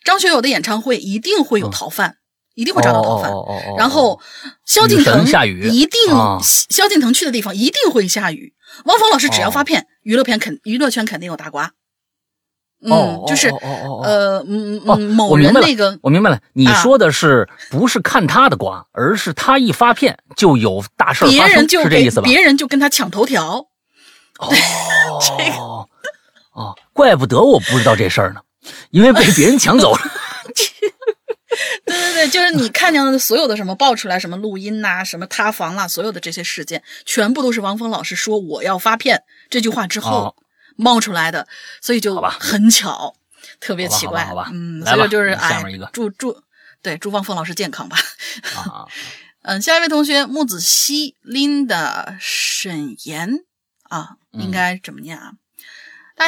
[0.04, 2.16] 张学友的演唱会一定会有逃犯，
[2.54, 3.32] 一定会找到逃犯。
[3.78, 4.20] 然后
[4.66, 5.98] 萧敬腾下雨，一定
[6.42, 8.52] 萧敬腾去的地方一定会下雨。
[8.84, 11.72] 汪峰老师只要发片，娱乐片肯娱乐圈肯定有大瓜。
[12.86, 16.38] 嗯，就是呃，嗯嗯，某人那个，我明白了。
[16.52, 22.24] 你说的是不是看他的瓜，而是他一发片就有大事发生，是这意思吧？
[22.24, 23.66] 别人就跟他抢头条。
[24.38, 24.50] 哦，
[25.38, 25.56] 这个
[26.52, 28.40] 哦，怪不得我不知道这事儿呢，
[28.90, 30.00] 因为被别人抢走了。
[31.86, 40.36] 对对对，就是你看见的所有的什么爆出来什么录音呐，什么塌房啦，所有的这些事件，全部都是王峰老师说我要发片这句话之后。
[40.76, 41.46] 冒出来的，
[41.80, 43.14] 所以就很巧，
[43.60, 44.50] 特别奇怪，好吧？
[44.52, 46.42] 嗯，所以就是哎，祝祝
[46.82, 47.96] 对祝汪峰老师健康吧。
[48.56, 48.86] 啊，
[49.42, 53.44] 嗯，下一位同学木子熙 Linda 沈岩
[53.84, 55.32] 啊，应该怎么念啊？
[56.16, 56.26] 大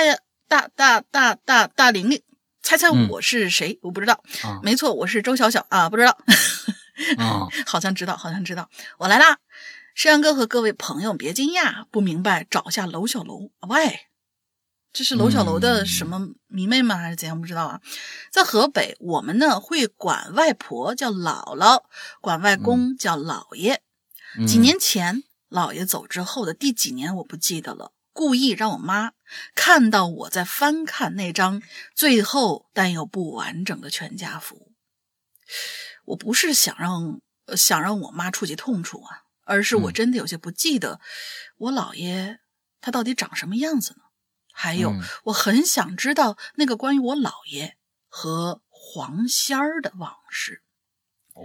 [0.49, 2.23] 大大大大大玲玲，
[2.63, 3.79] 猜猜我是谁？
[3.83, 4.23] 我不知道。
[4.63, 6.17] 没错，我是周小小啊，不知道。
[7.19, 8.69] 啊， 好像知道，好像知道。
[8.99, 9.39] 我来啦，
[9.95, 13.51] 山羊哥和各位朋友别惊讶，不明白找下楼小楼。
[13.69, 14.07] 喂。
[14.97, 16.97] 这是楼小楼的什么迷妹吗？
[16.97, 17.39] 还是怎样？
[17.39, 17.83] 不知道啊。
[18.33, 21.83] 在河北，我们呢会管外婆叫姥姥，
[22.23, 23.83] 管外公叫姥爷。
[24.47, 29.13] 几年前姥爷走之后的第几年我不记得了，故意让我妈
[29.55, 31.61] 看到我在翻看那张
[31.95, 34.73] 最后但又不完整的全家福。
[36.07, 37.21] 我不是想让
[37.55, 41.01] 想让我妈触及痛处啊，而是我真的有些不记得
[41.59, 42.39] 我姥爷
[42.81, 44.05] 他到底长什么样子呢？
[44.59, 47.77] 还有，我很想知道那个关于我姥爷
[48.09, 50.63] 和黄仙儿的往事。
[51.35, 51.45] 哦。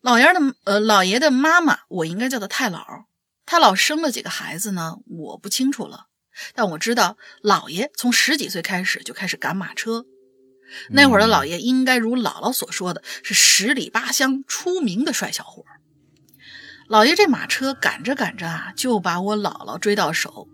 [0.00, 3.04] 老爷的呃，老爷的妈妈，我应该叫她太姥。
[3.44, 4.96] 太姥生了几个孩子呢？
[5.06, 6.08] 我不清楚了。
[6.52, 10.04] 但我知道，姥爷从十几岁开始就开始赶马车。
[10.90, 15.64] 那会儿的老爷应该如姥姥所说的是十里八乡出名的帅小伙。
[16.88, 20.48] 老爷这马车赶着赶着啊，就把我姥姥追到手，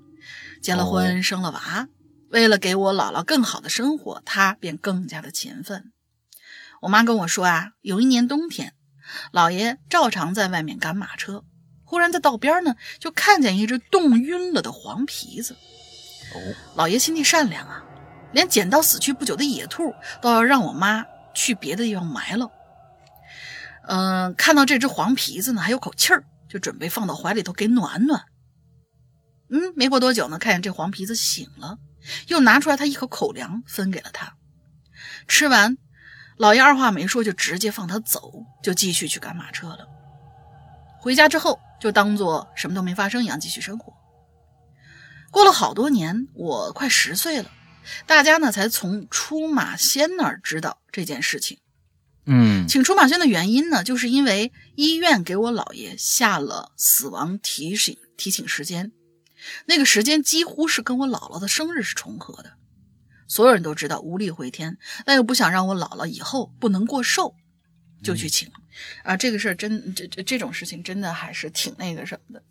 [0.62, 1.88] 结了婚，生了娃。
[2.30, 5.92] 为了给我姥姥更好的生活，他便更加的勤奋。
[6.80, 8.72] 我妈跟我说啊，有一年冬天。
[9.32, 11.44] 姥爷照常在外面赶马车，
[11.84, 15.54] 忽然在道边呢，就看见一只冻晕了的黄皮子。
[16.34, 16.38] 哦，
[16.76, 17.84] 老爷心地善良啊，
[18.32, 22.48] 连捡到死去不久的野兔都要让我妈去别的地方埋了。
[23.88, 28.24] 嗯，看到这只黄皮子呢，还有口气儿，就准备放到怀里头给暖暖。
[29.52, 31.76] 嗯，没过多久呢，看见这黄皮子醒了，
[32.28, 34.34] 又拿出来他一口口粮分给了他，
[35.28, 35.76] 吃完。
[36.38, 39.86] 老爷二话没说，就直接放他走，就继续去赶马车了。
[40.98, 43.92] 回家之后，就当做什么都没发生一样继续生活。
[45.30, 47.50] 过了好多年，我快十岁了，
[48.06, 51.58] 大家呢才从出马仙那儿知道这件事情。
[52.24, 58.92] 嗯，请出马仙的原因呢，就是因为医院给我姥爷下了死亡提醒提醒时间，
[59.66, 62.52] 那个时间几乎是跟我姥姥的生日是重合的。
[63.28, 64.76] 所有人都知道无力回天，
[65.06, 67.34] 但又不想让我姥姥以后不能过寿，
[68.02, 68.50] 就去请
[69.04, 69.16] 啊。
[69.16, 72.42] 这个事儿真这这这种事情真的还是挺那个什么的。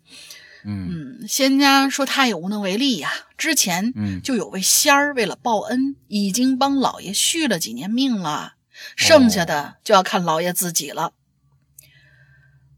[0.64, 3.12] 嗯嗯，仙家说他也无能为力呀。
[3.36, 8.54] 之前就有位仙儿为了报恩，已经帮老爷续了几年命了，
[8.94, 11.14] 剩下的就要看老爷自己了。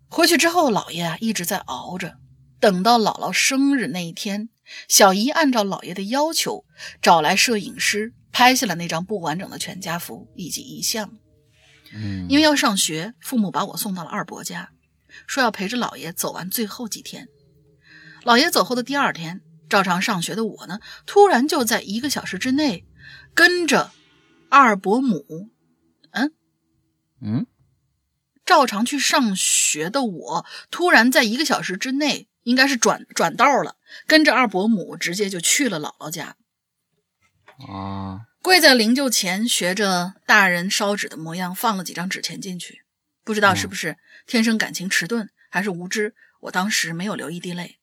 [0.09, 2.17] 回去之后，老爷一直在熬着，
[2.65, 4.49] 等到姥姥生日那一天。
[4.89, 6.65] 小姨按照姥爷的要求，
[7.03, 11.19] 找来摄影师拍下了那张不完整的全家福以及遗像。
[11.93, 14.71] 嗯，因为要上学，父母把我送到了二伯家，
[15.27, 17.29] 说要陪着姥爷走完最后几天。
[18.23, 22.87] 姥爷走后的第二天，照常上学的我呢，突然就在一个小时之内，
[23.35, 23.91] 跟着
[24.49, 25.51] 二伯母，
[26.13, 26.33] 嗯
[27.21, 27.47] 嗯，
[28.47, 32.27] 照常去上学的我，突然在一个小时之内。
[32.45, 33.77] 应该是转转道了，
[34.07, 36.37] 跟着二伯母直接就去了姥姥家。
[37.69, 42.85] 啊，跪在灵柩前，学着大人烧纸的模样，放了几张纸钱进去。
[43.25, 47.79] 不知道是不是天生感情迟钝，还是无知，我当时没有流一滴泪。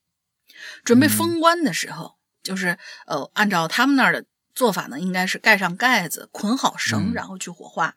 [0.84, 7.96] 准备封棺的时候，就是呃，按照他们那儿的做法呢，应该是盖上盖子，捆好绳，然后去火化。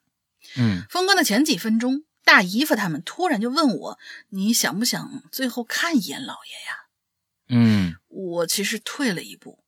[0.58, 2.04] 嗯，封棺的前几分钟。
[2.26, 6.88] 大姨夫他们突然就问我：“你想不想最后看一眼老爷呀？”
[7.48, 9.64] 嗯，我其实退了一步，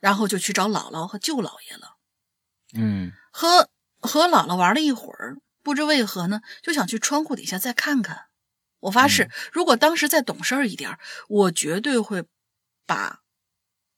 [0.00, 1.96] 然后就去找姥姥和舅姥爷了。
[2.74, 8.26] 嗯，和和姥姥玩了一会儿，不知为何呢，就想去窗户底下再看看。
[8.80, 12.24] 我发誓，如果当时再懂事一点，我绝对会
[12.84, 13.22] 把，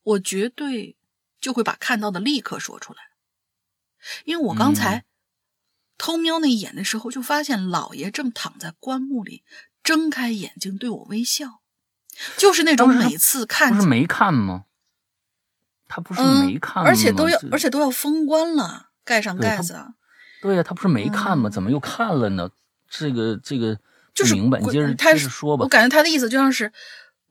[0.02, 0.96] 我绝对
[1.40, 3.00] 就会把看到的立刻说出来，
[4.26, 5.06] 因为我刚才。
[5.98, 9.42] 偷瞄那一眼的时候，就发现老爷正躺在棺木里，
[9.82, 11.60] 睁开眼睛对我微笑，
[12.36, 14.64] 就是那种每次看不是没看吗？
[15.88, 16.90] 他不是没看吗？
[16.90, 19.78] 而且都要而且都要封棺了，盖上盖子。
[20.42, 21.48] 对呀，他不是没看吗？
[21.48, 22.50] 怎么又看了呢？
[22.88, 23.78] 这个这个
[24.14, 24.58] 就是明白。
[24.60, 25.64] 你接着接着说吧。
[25.64, 26.72] 我感觉他的意思就像是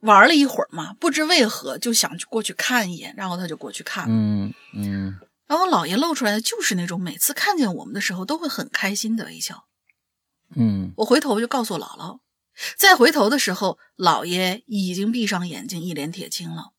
[0.00, 4.10] 玩了一会儿嘛，不知为何就想去过去看一眼，然后他就过去看了。
[4.10, 5.18] 嗯嗯。
[5.46, 9.66] 然后姥爷露出来的就是那种每次看见我们的时候都会很开心的微笑。
[10.56, 12.18] 嗯，我回头就告诉姥姥，
[12.76, 16.72] 再回头的时候，姥爷已经闭上眼睛，一脸铁青了。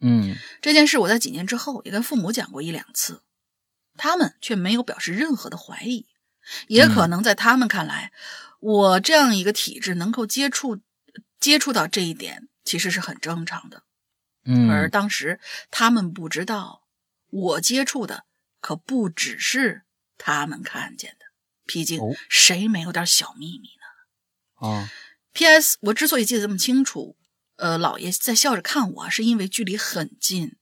[0.00, 3.22] 嗯，这件事我在几年之后也跟父母讲过一两次，
[3.96, 6.06] 他们却没有表示任何的怀疑。
[6.68, 8.12] 也可能在他们看来，
[8.60, 10.80] 我这样一个体质能够接触
[11.40, 13.82] 接触到这一点，其实是很正常的。
[14.44, 16.83] 嗯，而当时他们不知道。
[17.34, 18.24] 我接触的
[18.60, 19.82] 可不只是
[20.16, 21.26] 他们看见的，
[21.66, 23.68] 毕竟谁没有点小秘密
[24.60, 24.68] 呢？
[24.68, 24.90] 啊。
[25.32, 25.78] P.S.
[25.80, 27.16] 我之所以记得这么清楚，
[27.56, 30.54] 呃，老爷在笑着看我，是因为距离很近。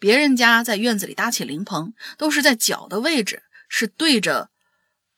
[0.00, 4.50] 别人家在院子里搭起灵棚，都是在脚的位置，是对着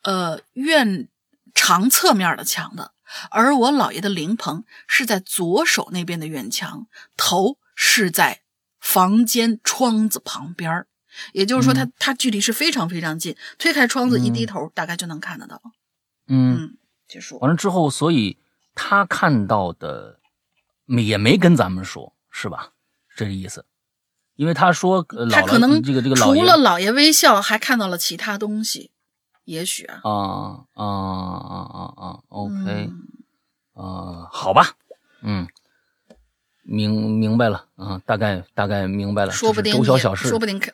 [0.03, 1.09] 呃院
[1.55, 2.93] 长侧面的墙的，
[3.31, 6.87] 而我姥爷的灵棚是在左手那边的院墙，
[7.17, 8.43] 头是在
[8.79, 10.89] 房间窗子旁边儿。
[11.33, 15.61] 也就是说，他他距离是非常非常近，推开窗子一低头，大概就能看得到。
[16.29, 16.77] 嗯，
[17.09, 17.39] 结束。
[17.39, 18.39] 完了之后，所以
[18.75, 20.21] 他看到的
[20.87, 22.73] 也没跟咱们说，是吧？
[23.17, 23.65] 这个意思。
[24.37, 28.91] 因为他说，他可能这个这个除了老爷微笑，还看到了其他东西，
[29.45, 30.01] 也许啊。
[30.03, 32.91] 啊啊啊啊啊！OK，
[33.75, 34.77] 啊，好吧，
[35.21, 35.47] 嗯，
[36.63, 39.33] 明明白了啊，大概大概明白了。
[39.33, 40.73] 说不定周小小事，说不定看。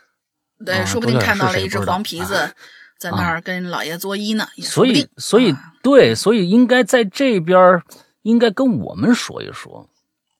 [0.65, 2.55] 对，说不定看到了一只黄皮子，
[2.99, 4.49] 在那儿跟老爷作揖呢。
[4.59, 7.83] 所以，所以，对，所以应该在这边，
[8.23, 9.89] 应该跟我们说一说。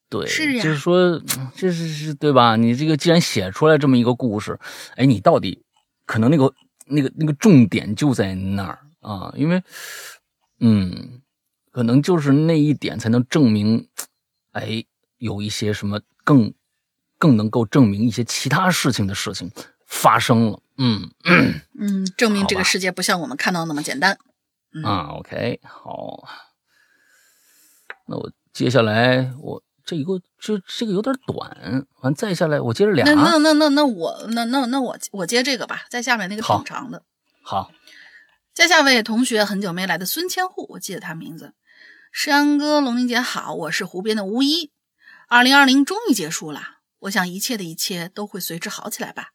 [0.09, 1.21] 对，是就是说，
[1.57, 2.57] 这是是，对吧？
[2.57, 4.59] 你这个既然写出来这么一个故事，
[4.95, 5.65] 哎，你到底
[6.07, 6.55] 可能那个
[6.87, 9.33] 那个那个重点就在那儿啊？
[9.37, 9.63] 因为，
[10.61, 11.21] 嗯，
[11.73, 13.89] 可能就是那一点才能证明，
[14.53, 14.85] 哎，
[15.19, 16.55] 有一些什么更
[17.19, 19.51] 更能够证明一些其他事情的事情。
[19.87, 21.11] 发生了，嗯
[21.79, 24.19] 嗯，证明这个世界不像我们看到那么简单。
[24.85, 26.29] 啊，OK，好，
[28.07, 33.05] 那我接下来我这一个这这个有点短，完再下来我接着俩。
[33.07, 37.03] 那那那那那我那那那我我接这个吧，在下面那个挺长的。
[37.43, 37.71] 好，
[38.53, 41.55] 在下位同学很久没来的孙千户，我记得他名字。
[42.13, 44.73] 诗阳哥，龙玲姐好，我是湖边的巫医。
[45.29, 49.31] 二零二零终于结束了，我想一切的一切都会随之好起来吧。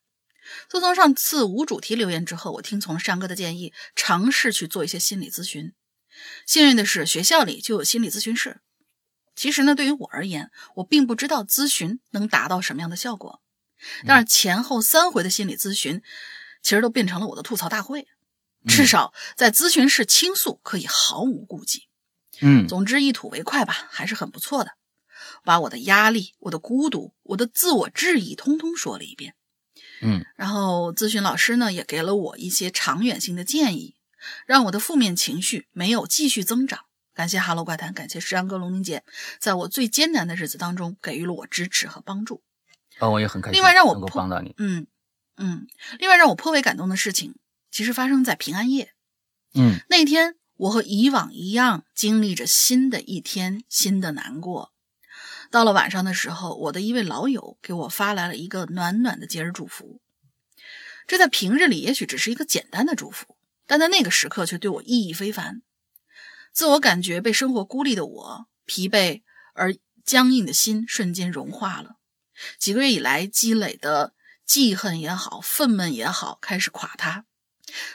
[0.70, 5.74] 自从上次无主题留言之后，我听从了山哥的建议，尝试去做一些心理咨询。
[6.46, 8.62] 幸运的是，学校里就有心理咨询室。
[9.36, 13.42] 其实呢，对于我而言，我并不知道咨询能达到什么样的效果。
[14.06, 16.02] 但是前后三回的心理咨询，
[16.62, 18.08] 其实都变成了我的吐槽大会。
[18.68, 21.88] 至少在咨询室倾诉可以毫无顾忌。
[22.42, 24.74] 嗯，总之一吐为快吧，还是很不错的。
[25.44, 29.34] 把我的压力、我的孤独、我的自我质疑，通通说了一遍。
[30.02, 33.96] 嗯，然后咨询老师呢也给了我一些长远性的建议，
[34.46, 36.82] 让我的负面情绪没有继续增长。
[37.14, 39.04] 感谢哈喽怪谈，感谢石阳哥、龙玲姐，
[39.40, 42.42] 在我最艰难的日子当中给予了我支持和帮助。
[43.00, 43.58] 啊，我也很开心。
[43.58, 44.56] 另外让我能够帮到你。
[44.58, 44.88] 嗯
[45.38, 45.68] 嗯，
[46.00, 47.36] 另外让我颇为感动的事情，
[47.70, 48.94] 其实发生在平安夜。
[49.54, 54.72] 嗯，那天我和以往一样，经历着新的一天，新的难过。
[55.52, 60.02] 到了晚上的时候，我的一位老友给我发来了一个暖暖的节日祝福。
[61.06, 63.38] 这在平日里也许只是一个简单的祝福，
[63.68, 65.62] 但在那个时刻却对我意义非凡。
[66.54, 71.98] 自我感觉被生活孤立的我，疲惫而僵硬的心瞬间融化了。
[72.58, 74.14] 几个月以来积累的
[74.46, 77.26] 记恨也好，愤懑也好，开始垮塌。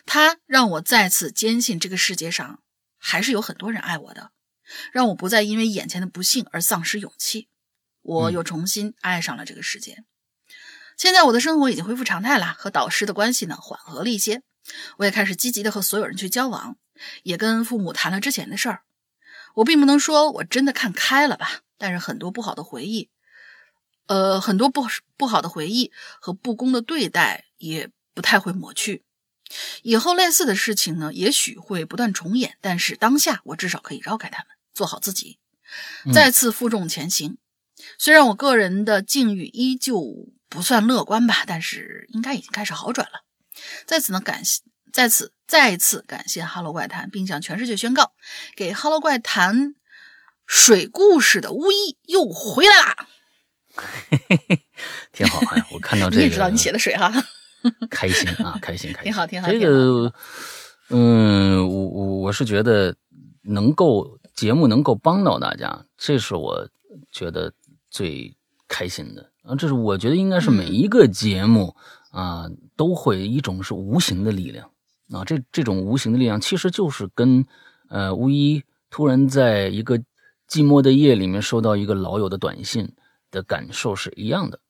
[0.05, 2.62] 它让我再次坚信这个世界上
[2.99, 4.33] 还是有很多人爱我的。
[4.92, 7.48] 让我不再因为眼前的不幸而丧失勇气，
[8.02, 10.05] 我又重新爱上了这个世界。
[10.96, 14.42] 现在我的生活已经恢复常态了，和导师的关系呢缓和了一些，
[14.96, 16.76] 我也开始积极的和所有人去交往，
[17.22, 18.83] 也跟父母谈了之前的事儿。
[19.57, 23.11] 我并不能说我真的看开了吧，但是很多不好的回忆，
[24.07, 29.05] 呃，很多不不好的回忆和不公的对待也不太会抹去。
[29.83, 34.56] 以后类似的事情呢，也许会不断重演，但是当下我至少可以绕开他们。
[34.77, 35.39] 做好自己，
[36.12, 37.39] 再次负重前行。
[37.99, 40.03] 虽然我个人的境遇依旧
[40.51, 43.25] 不算乐观吧，但是应该已经开始好转了。
[43.87, 44.61] 在此呢，感谢
[44.93, 48.12] 在此再次感谢《哈喽怪谈》，并向全世界宣告：
[48.55, 49.69] 给《哈喽怪谈》
[50.47, 53.09] 水故事的巫医又回来啦！
[53.75, 54.62] 嘿嘿嘿，
[55.12, 57.11] 挺好哎，我看到 这个，你也知道你写的水哈，
[57.89, 59.49] 开心啊，开心开心，挺好挺好。
[59.49, 60.12] 这个，
[60.91, 62.95] 嗯，我我我是觉得。
[63.49, 66.68] 能够节目能够帮到大家，这是我
[67.11, 67.53] 觉得
[67.90, 68.37] 最
[68.68, 69.57] 开心的啊！
[69.57, 71.74] 这是我觉得应该是每一个节目
[72.11, 74.70] 啊都会一种是无形的力量
[75.11, 77.47] 啊，这这种无形的力量其实就是跟
[77.89, 79.99] 呃巫医突然在一个
[80.49, 82.93] 寂寞的夜里面收到一个老友的短信
[83.30, 84.61] 的感受是一样的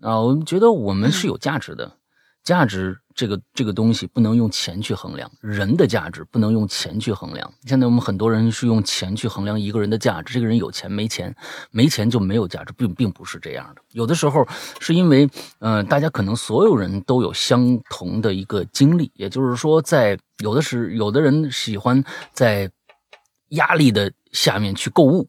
[0.00, 0.20] 啊！
[0.20, 1.96] 我们觉得我们是有价值的，
[2.44, 2.98] 价值。
[3.16, 7.48] 这个这个东西不能用钱去衡量，人的价值不能用钱去衡量。
[7.64, 11.32] 现在我们很多人是用钱去衡量一个人的价值，这个人有钱没钱，
[11.70, 13.82] 没钱就没有价值，并并不是这样的。
[13.92, 14.44] 有的时候
[14.80, 15.30] 是因为，
[15.60, 22.68] 嗯，大家可能所有人都有相同的一个经历，也就是说，在有的是有的人喜欢在
[23.50, 25.28] 压力的下面去购物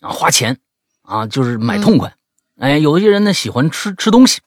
[0.00, 0.58] 啊，花钱
[1.02, 2.16] 啊，就是买痛快。
[2.56, 4.40] 哎，有一些人呢喜欢吃吃东西。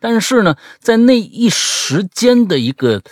[0.00, 3.02] 但是呢，在那一时间的一个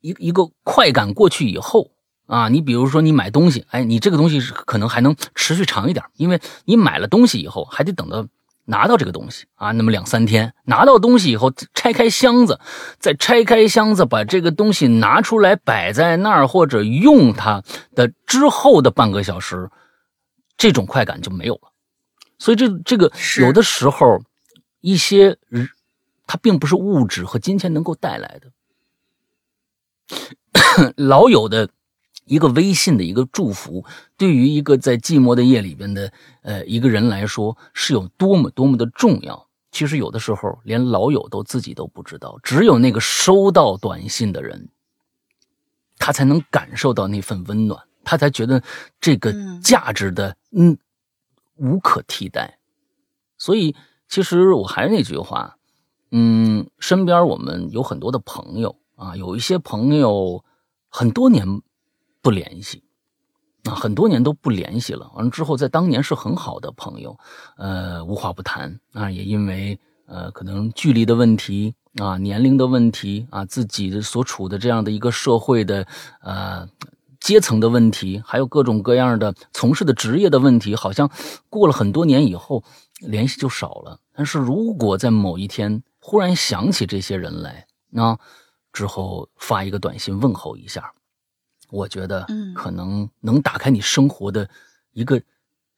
[0.00, 1.90] 一一个快感过去以后
[2.26, 8.26] 啊，你比如说你买东西，哎，你这个东西是可能还能持续长一点，因为你买了东西以后还得等到
[8.66, 12.58] 拿到这个东西啊，那么两三天拿到东西以后拆开箱子，
[12.98, 17.62] 再拆开箱子把这个东西拿出来摆在那儿或者用它
[17.94, 19.70] 的之后的半个小时，
[20.56, 21.72] 这种快感就没有了。
[22.38, 24.22] 所以这这个有的时候
[24.80, 25.36] 一些
[26.26, 28.50] 它并不是物质和金钱能够带来的，
[30.96, 31.68] 老友的。
[32.26, 33.84] 一个微信的一个祝福，
[34.16, 36.10] 对于一个在寂寞的夜里边的
[36.40, 39.46] 呃一个人来说，是有多么多么的重要。
[39.70, 44.70] 其实有的时候连老友都自己都不知道，只有那个收到短信的人，
[45.98, 48.62] 他才能感受到那份温暖，他才觉得
[48.98, 49.30] 这个
[49.62, 50.78] 价值的嗯
[51.56, 52.58] 无可替代。
[53.36, 53.76] 所以，
[54.08, 55.58] 其实我还是那句话，
[56.16, 60.44] 嗯，身边我们有很多的朋友啊，有一些朋友
[60.88, 61.44] 很多年。
[62.24, 62.82] 不联系，
[63.64, 65.12] 啊，很多年都不联系了。
[65.14, 67.18] 完了之后，在当年是很好的朋友，
[67.58, 69.10] 呃，无话不谈啊。
[69.10, 75.86] 也因为呃，可能距离的问题啊，年龄的问题啊，自己的所处的这样的一个社会的
[76.22, 76.66] 呃
[77.20, 81.10] 阶层的问题，还有各种各样的从事的职业的问题，好像
[81.50, 82.64] 过了很多年以后
[83.00, 84.00] 联系就少了。
[84.14, 88.18] 但是如果在某一天忽然想起这些人来，那
[88.74, 90.92] 之后发一个短信问候一下。
[91.70, 94.46] 我觉得，可能能打开你生活的
[94.92, 95.22] 一个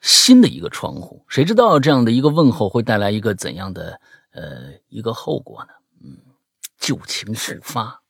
[0.01, 1.25] 新的一个窗户。
[1.29, 4.01] 谁知道这样的一个问候会带来一个怎样的
[4.33, 5.71] 呃一个后果呢？
[6.03, 6.19] 嗯，
[6.77, 8.03] 旧情复发，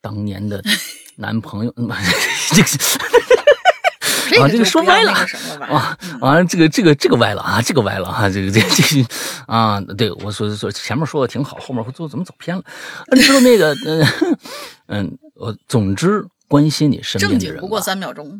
[0.00, 0.60] 当年的
[1.14, 1.72] 男朋友，
[4.30, 5.12] 这个啊，这个说歪了
[5.60, 9.06] 啊，完了，这个这个这个歪了啊，这个歪了啊，这个这这
[9.46, 12.64] 啊，对我说说前面说的挺好，后面做怎么走偏了？
[13.12, 14.06] 你知道那个嗯
[14.86, 16.26] 嗯，我总之。
[16.48, 18.38] 关心你身边的人，不过三秒钟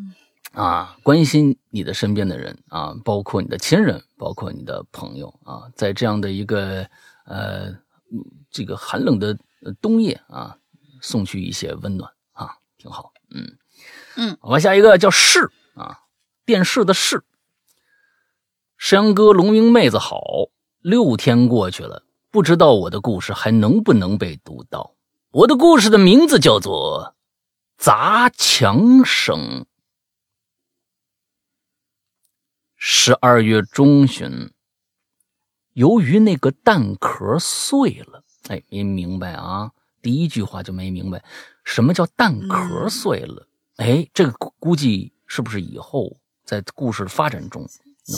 [0.52, 0.98] 啊！
[1.02, 6.86] 关心你的身边的人啊，包括你的亲人，包括你的朋友啊，在这样的一个
[7.24, 7.74] 呃
[8.50, 9.34] 这个寒冷的
[9.80, 10.54] 冬夜啊，
[11.00, 13.14] 送去一些温暖啊，挺好。
[13.30, 13.50] 嗯
[14.16, 15.48] 嗯，好吧，下一个叫视啊，
[16.44, 17.24] 电视的视。
[18.76, 20.20] 山羊哥、龙云妹子好，
[20.80, 24.94] 六天过去了，不知道我的故事还能不能被读到。
[25.30, 27.14] 我的故事的名字叫做。
[27.78, 29.66] 砸墙声。
[32.76, 34.52] 十二月中旬，
[35.72, 39.72] 由于那个蛋壳碎了，哎，没明白啊！
[40.00, 41.24] 第一句话就没明白，
[41.64, 43.48] 什么叫蛋壳碎了？
[43.78, 46.20] 哎，这个估计是不是以后
[46.52, 47.66] 在故事发展中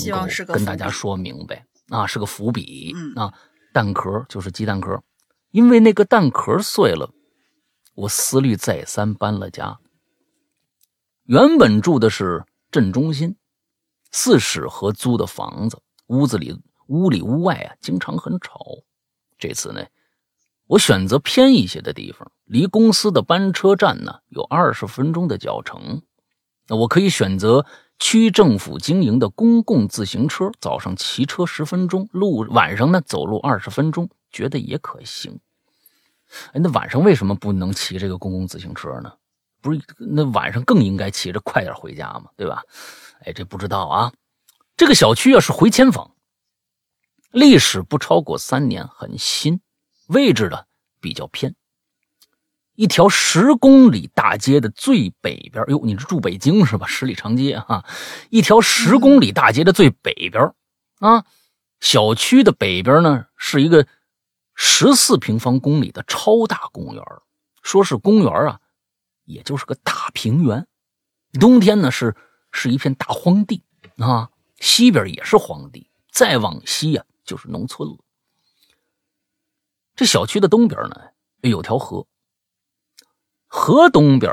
[0.09, 2.05] 能够跟大家说明白啊？
[2.05, 3.33] 是个伏笔啊！
[3.73, 5.01] 蛋壳就是鸡蛋壳，
[5.53, 7.13] 因为那个蛋壳碎了。
[7.95, 9.79] 我思虑再三，搬了家。
[11.27, 13.37] 原本住的是镇中心，
[14.11, 18.59] 四室合租的房子，屋子里、屋里屋外啊，经常很吵。
[19.39, 19.87] 这次呢，
[20.67, 26.03] 我选择偏一些的地方，离公司的班车站呢有二十分钟的脚程。
[26.67, 27.65] 那我可以选择
[27.99, 35.41] 区政府经营的公共自行车，早上骑车十分钟，路晚上呢走路二十分钟，觉得也可行。
[36.53, 39.13] 哎，那晚上为什么不能骑这个公共自行车呢？
[39.61, 42.63] 不是，那晚上更应该骑着快点回家嘛，对吧？
[43.21, 44.13] 哎，这不知道啊。
[44.77, 46.11] 这个小区啊是回迁房，
[47.31, 49.61] 历史不超过三年，很新。
[50.09, 50.65] 位置呢
[51.01, 51.55] 比较偏，
[52.75, 55.65] 一条十公里大街的最北边。
[55.69, 56.87] 哟，你是住北京是吧？
[56.87, 57.85] 十里长街啊，
[58.31, 60.53] 一条十公里大街的最北边
[60.99, 61.25] 啊。
[61.81, 63.87] 小区的北边呢是一个。
[64.57, 67.05] 十四平方公里的超大公园，
[67.65, 68.61] 说是公园啊，
[69.25, 70.65] 也就是个大平原。
[71.41, 72.15] 冬天呢是
[72.53, 73.65] 是一片大荒地
[73.99, 77.99] 啊，西边也是荒地，再往西呀就是农村了。
[79.97, 81.01] 这小区的东边呢
[81.41, 82.07] 有条河，
[83.57, 84.33] 河东边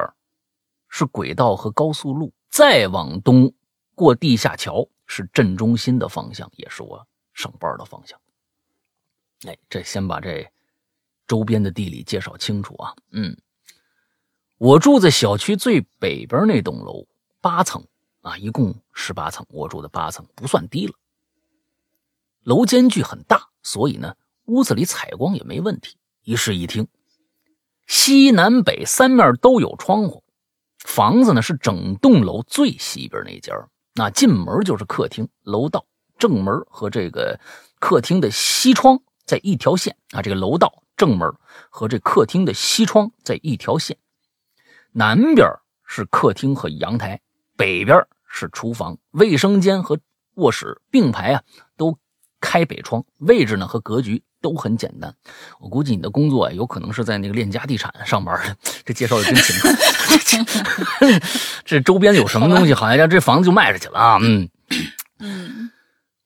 [0.90, 3.54] 是轨道和高速路，再往东
[3.94, 8.20] 过地下桥是镇中心的方向，也是我上班的方向。
[9.46, 10.52] 哎，这先把这
[11.28, 12.96] 周边的地理介绍清楚啊。
[13.12, 13.38] 嗯，
[14.58, 17.06] 我住在小区最北边那栋楼，
[17.42, 17.86] 八层
[18.22, 20.94] 啊，一共十八层，我住的八层不算低了。
[22.42, 25.96] 楼间距很大，所以呢，屋子里采光也没问题。
[26.24, 26.88] 一室一厅，
[27.92, 30.24] 西南北三面都有窗户。
[30.80, 33.54] 房子呢是整栋楼最西边那间，
[33.96, 35.86] 那进门就是客厅、楼道、
[36.18, 37.38] 正门和这个
[37.80, 38.98] 客厅的西窗。
[39.26, 41.30] 在一条线啊，这个楼道正门
[41.70, 43.98] 和这客厅的西窗在一条线，
[44.94, 45.48] 南边
[45.86, 47.22] 是客厅和阳台，
[47.58, 50.00] 北边是厨房、卫生间和
[50.36, 51.44] 卧室并排啊，
[51.76, 51.98] 都
[52.40, 55.16] 开北窗，位置呢和格局都很简单。
[55.60, 58.58] 我估计你的工作啊，有可能是在那个链家地产上班的。
[58.84, 61.20] 这介绍的真勤快，
[61.64, 64.18] 这周边有什么东西，好像这房子就卖出去了啊。
[64.22, 64.50] 嗯
[65.20, 65.72] 嗯，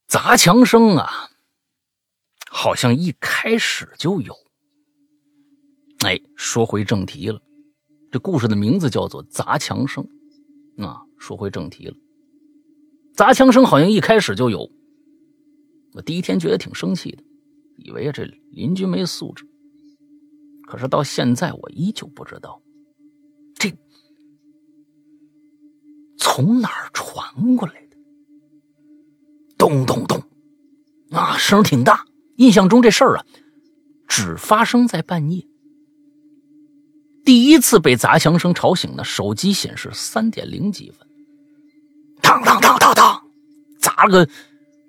[0.08, 1.30] 砸墙声啊，
[2.50, 4.34] 好像一开始就有。
[6.06, 7.42] 哎，说回正题了，
[8.12, 10.08] 这故事的名字叫做《砸墙声》。
[10.86, 11.96] 啊，说回正题了，
[13.16, 14.70] 砸墙声好像一开始就有。
[15.94, 17.24] 我第一天觉得挺生气的，
[17.86, 19.46] 以为这邻居没素质。
[20.68, 22.60] 可是到现在我依旧不知道，
[23.54, 23.72] 这
[26.18, 27.98] 从哪儿传过来的？
[29.58, 30.20] 咚咚咚，
[31.12, 32.04] 啊，声挺大。
[32.38, 33.26] 印象中这事儿啊，
[34.08, 35.48] 只发生在半夜。
[37.24, 41.08] 第一次被砸墙声吵醒呢，手机显示三点零几分，
[42.22, 43.24] 当当当当当，
[43.78, 44.28] 砸个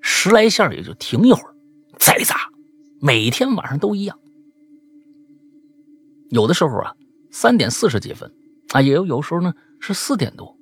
[0.01, 1.55] 十来下也就停一会儿，
[1.99, 2.51] 再砸，
[3.01, 4.19] 每天晚上都一样。
[6.31, 6.95] 有的时候啊，
[7.31, 8.33] 三点四十几分，
[8.73, 10.57] 啊，也有有时候呢是四点多，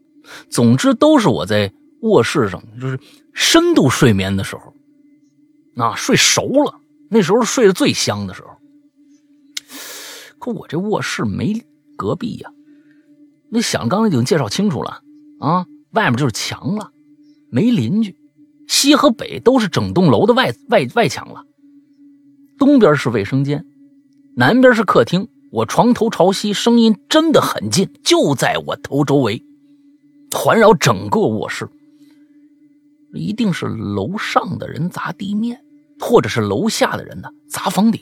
[0.50, 1.72] 总之都是我在
[2.02, 2.98] 卧室上，就是
[3.32, 4.74] 深度睡眠的时候，
[5.76, 8.48] 啊，睡熟了，那时候睡得最香的时候。
[10.38, 11.64] 可我这卧室没
[11.96, 12.52] 隔壁呀，
[13.48, 15.02] 那想刚才已经介绍清楚了
[15.40, 16.92] 啊，外面就是墙了，
[17.50, 18.14] 没邻居，
[18.68, 21.46] 西和北都是整栋楼的外外外墙了。
[22.64, 23.64] 东边是卫生间，
[24.36, 29.42] 南边是客厅，我床头朝西，声音真的很近，就在我头周围，
[30.32, 31.68] 环绕整个卧室。
[33.12, 35.60] 一定是楼上的人砸地面，
[36.00, 38.00] 或者是楼下的人呢砸房顶。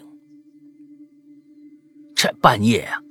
[2.15, 3.03] 这半夜呀，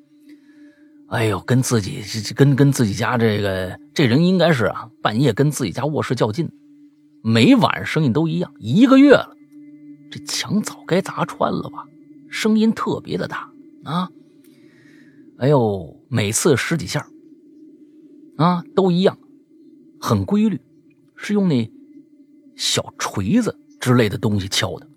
[1.10, 2.02] 哎呦，跟自己
[2.34, 6.50] 跟跟自己家这个这人应该是啊，半夜跟自己家卧室较劲，
[7.22, 9.36] 每晚声音都一样，一个月了，
[10.12, 11.86] 这墙早该砸穿了吧？
[12.30, 13.52] 声音特别的大
[13.84, 14.10] 啊！
[15.38, 17.08] 哎呦，每次十几下，
[18.38, 19.18] 啊，都一样，
[20.00, 20.62] 很规律，
[21.16, 21.70] 是用那
[22.56, 24.88] 小锤子之类的东西敲的。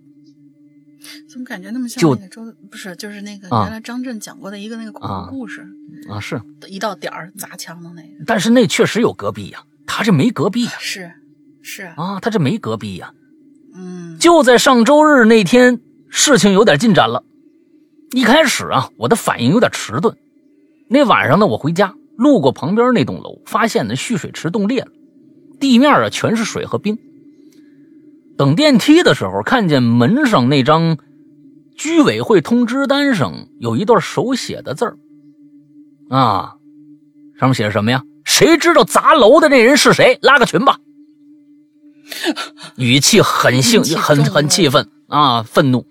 [1.28, 2.44] 怎么感觉那么像那个周？
[2.70, 5.66] 不是，就是那个原来张震讲过的一个那个恐怖故事
[6.08, 8.24] 啊，是一到点儿砸墙的那个。
[8.26, 10.72] 但是那确实有隔壁呀，他这没隔壁呀。
[10.78, 11.10] 是
[11.62, 13.12] 是啊，他这没隔壁呀。
[13.75, 17.25] 嗯，就在上周日那天，事情有点进展了。
[18.12, 20.16] 一开始啊，我的反应有点迟钝。
[20.89, 24.89] 那晚上呢，我回家路过旁边那栋楼，发现那蓄水池冻裂了，
[25.59, 26.97] 地面啊全是水和冰。
[28.37, 30.97] 等电梯的时候，看见门上那张
[31.77, 34.97] 居委会通知单上有一段手写的字儿，
[36.11, 36.55] 啊，
[37.39, 38.05] 上面写着什么呀？
[38.25, 40.18] 谁知道砸楼的那人是谁？
[40.22, 40.79] 拉个群吧。
[42.76, 45.86] 语气很兴，很很气愤啊，愤怒。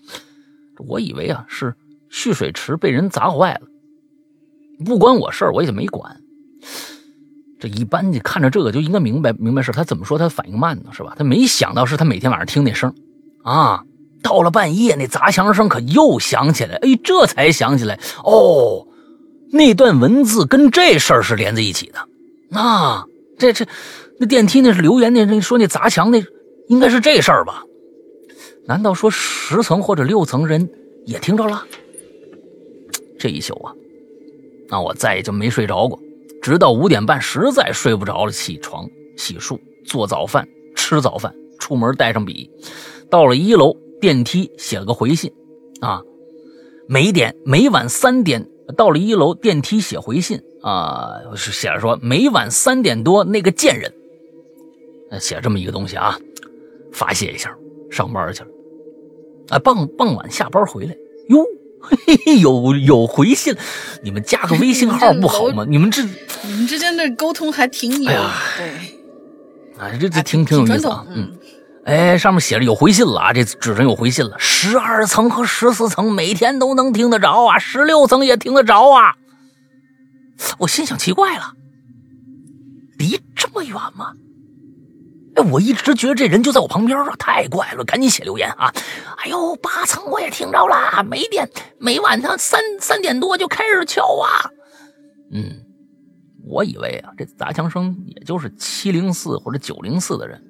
[0.88, 1.74] 我以为啊是
[2.10, 3.62] 蓄水池被人砸坏了，
[4.86, 6.20] 不关我事儿，我也没管。
[7.60, 10.90] 这一般你看着这个就应该明白明白事他怎么说他反应慢呢？
[10.92, 11.16] 是吧？
[11.18, 12.94] 他没想到是他每天晚上听那声
[13.44, 13.84] 啊，
[14.22, 16.76] 到了半夜那砸墙声可又响起来。
[16.78, 18.86] 哎，这才想起来哦，
[19.52, 22.60] 那段文字跟这事儿是连在一起的。
[22.60, 23.06] 啊，
[23.38, 23.66] 这这
[24.24, 26.24] 那电梯那是留言那那说那砸墙那
[26.70, 27.66] 应该是这事儿吧？
[28.66, 30.70] 难道说十层或者六层人
[31.06, 31.66] 也听着了？
[33.20, 33.74] 这一宿啊，
[34.70, 36.00] 那我再也就没睡着过。
[36.42, 42.50] 直到五点半，实在睡不着了，起床洗漱，做早饭，吃早饭，出门带上笔，
[43.10, 45.30] 到了一楼电梯写了个回信，
[45.82, 46.02] 啊，
[46.88, 48.48] 每点每晚三点
[48.78, 53.94] 到了一楼电梯写回信啊，写着说每晚三点多那个贱人，
[55.20, 56.18] 写这么一个东西啊，
[56.92, 57.56] 发泄一下，
[57.92, 58.50] 上班去了，
[59.50, 60.96] 啊，傍傍晚下班回来，
[61.30, 61.46] 哟。
[61.86, 63.54] 嘿嘿，有有回信，
[64.02, 65.66] 你们加个微信号不好吗？
[65.68, 68.70] 你们这你们之间的沟通还挺有对，
[69.78, 71.06] 啊，这这挺挺有意思啊。
[71.10, 71.30] 嗯，
[71.84, 74.34] 哎，上面写着有回信了啊，这纸上有回信了。
[74.40, 79.18] 十二层和十四层每天都能听得着啊，十六层也听得着啊。
[80.60, 81.52] 我心想奇怪了，
[82.98, 84.14] 离这么远吗？
[85.36, 87.84] 哎，我一直觉得这人就在我旁边啊，太怪了！
[87.84, 88.72] 赶紧写留言啊！
[89.18, 94.52] 哎呦，八层我也听着了，没电，每晚上三三点多就开始敲啊。
[95.32, 95.66] 嗯，
[96.46, 100.44] 我以为啊，这砸墙声也就是七零四或者九零四的人，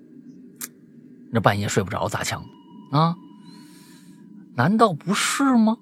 [1.32, 2.44] 那半夜睡不着砸墙
[2.92, 3.16] 啊？
[4.56, 5.78] 难道不是吗？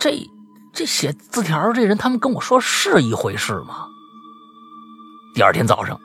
[0.00, 0.28] 这
[0.72, 3.86] 这写字条这人，他们跟我说是一回事吗？
[5.34, 6.00] 第二天早上，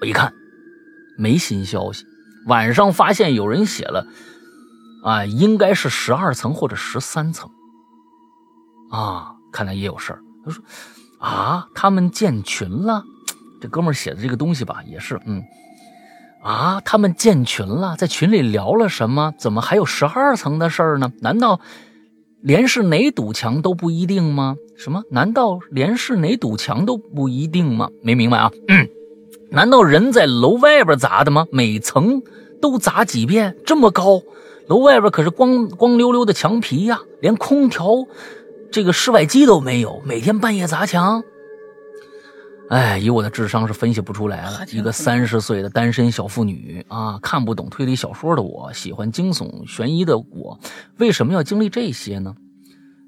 [0.00, 0.32] 我一看，
[1.16, 2.04] 没新消息。
[2.46, 4.06] 晚上发现有人写了，
[5.02, 7.50] 啊，应该是十二层或者十三层。
[8.90, 10.20] 啊，看来也有事儿。
[10.44, 10.62] 他说，
[11.18, 13.02] 啊，他们建群了。
[13.60, 15.42] 这哥们写的这个东西吧，也是，嗯，
[16.42, 19.32] 啊，他们建群了，在群里聊了什么？
[19.38, 21.10] 怎么还有十二层的事儿呢？
[21.20, 21.58] 难道
[22.42, 24.56] 连是哪堵墙都不一定吗？
[24.76, 25.02] 什么？
[25.10, 27.88] 难道连是哪堵墙都不一定吗？
[28.04, 28.52] 没明白啊？
[28.68, 28.86] 嗯。
[29.50, 31.46] 难道人在楼外边砸的吗？
[31.50, 32.22] 每层
[32.60, 33.56] 都砸几遍？
[33.64, 34.20] 这么高，
[34.66, 38.06] 楼外边可是光光溜溜的墙皮呀，连空调
[38.70, 40.02] 这个室外机都没有。
[40.04, 41.22] 每天半夜砸墙，
[42.68, 44.66] 哎，以我的智商是分析不出来了。
[44.72, 50.58] 一个三十岁的单身小妇女啊，看不懂推理小说的我，喜欢惊悚悬疑的我，
[50.98, 52.34] 为什么要经历这些呢？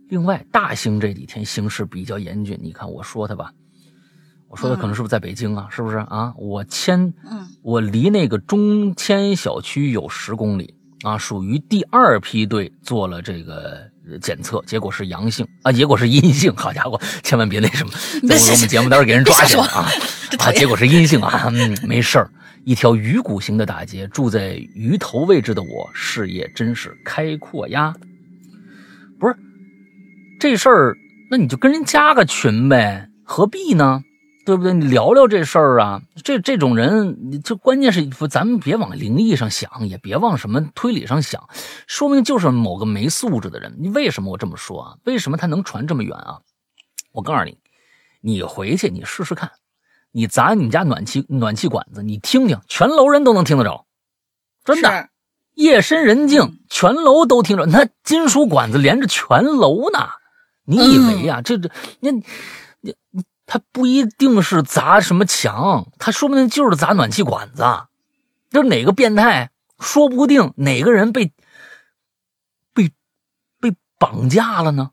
[0.08, 3.50] 另外，大兴这几天形势比较严峻，你看我说他吧。
[4.48, 5.68] 我说的可能是不是在北京啊？
[5.70, 6.32] 是不是啊？
[6.36, 7.12] 我迁，
[7.62, 13.78] 我离那个中迁小区有十公里啊，属于第二批队做了这个
[14.22, 16.50] 检测，结果是阳性啊，结果是阴性。
[16.56, 17.92] 好家伙，千万别那什么，
[18.26, 19.86] 在我们节目待会儿给人抓起来啊！
[20.38, 22.30] 啊，结果是阴性啊，嗯，没事儿。
[22.64, 27.94] 一条鱼骨形的大街，住在鱼头位置的我，视野真是开阔呀。
[29.20, 29.36] 不是
[30.40, 30.96] 这事儿，
[31.30, 34.02] 那你就跟人加个群呗，何必呢？
[34.48, 34.72] 对不对？
[34.72, 36.00] 你聊聊这事儿啊！
[36.24, 41.50] 这这种人，就关键是咱们别往灵异上想，也别往什么推理上想，
[41.86, 43.76] 说明就是某个没素质的人。
[43.78, 44.96] 你为什么我这么说啊？
[45.04, 46.38] 为什么他能传这么远啊？
[47.12, 47.58] 我告诉你，
[48.22, 49.50] 你回去你试试看，
[50.12, 53.84] 你砸你们家暖气暖气管子，你听听，全楼人都能听得着，
[54.64, 55.10] 真的，
[55.56, 57.66] 夜深人静，全楼都听着。
[57.66, 60.08] 那金属管子连着全楼呢，
[60.64, 61.42] 你以为呀？
[61.42, 61.70] 这这，
[62.00, 62.24] 那你
[63.10, 63.22] 你。
[63.50, 67.64] 他不一定是砸什么墙，他说不定就是砸暖气管子。
[68.50, 71.32] 就是哪个变态，说不定哪个人被
[72.74, 72.92] 被
[73.58, 74.90] 被绑架了呢？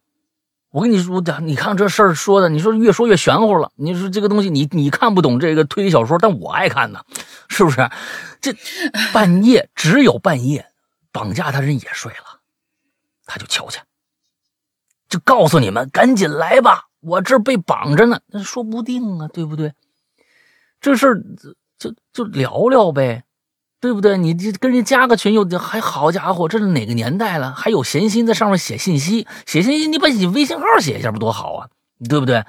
[0.69, 3.71] 我跟你说，讲你看这事儿说的，你说越说越玄乎了。
[3.75, 7.03] 你说这个东西，你你看不懂这个推理小说，但我爱看呢，
[7.49, 7.89] 是不是？
[8.39, 8.53] 这
[9.13, 10.65] 半夜只有半夜，
[11.11, 12.39] 绑架他人也睡了，
[13.25, 13.79] 他就敲去，
[15.09, 16.85] 就告诉你们赶紧来吧。
[17.05, 19.73] 我这被绑着呢，那说不定啊，对不对？
[20.81, 21.23] 这事儿
[21.77, 23.23] 就就聊聊呗，
[23.79, 24.17] 对不对？
[24.17, 27.53] 你这跟人加个群又还好家伙，这是哪个年代了？
[27.53, 29.27] 还有闲心在上面写信息？
[29.45, 31.69] 写信息你把你微信号写一下不多好啊，
[32.09, 32.43] 对不对？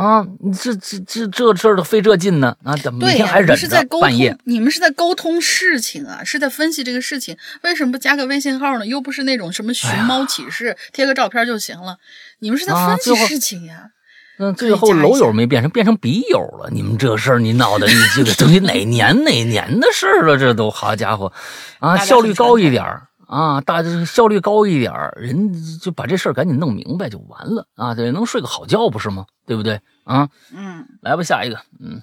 [0.00, 4.34] 啊，你这这这这事儿都费这劲呢啊，怎么每天还忍着半夜？
[4.44, 8.86] 你们是在沟通事情啊，是在分析这个事情，为什么不加个微信号呢？
[8.86, 11.98] 又不是那种什么寻猫启事，贴个照片就行了。
[12.38, 13.90] 你们是在分析事情呀？
[14.38, 16.70] 那最后楼友没变成变成笔友了？
[16.72, 20.38] 你们这事儿你闹的，你这个等于哪年哪年的事了？
[20.38, 21.30] 这都好家伙，
[21.78, 22.82] 啊，效率高一点
[23.30, 29.24] 啊，大效率高一点人就把这事儿赶紧弄明白就完了啊，对，能睡个好觉不是吗？
[29.46, 30.28] 对不对啊？
[30.52, 32.02] 嗯，来吧，下一个，嗯。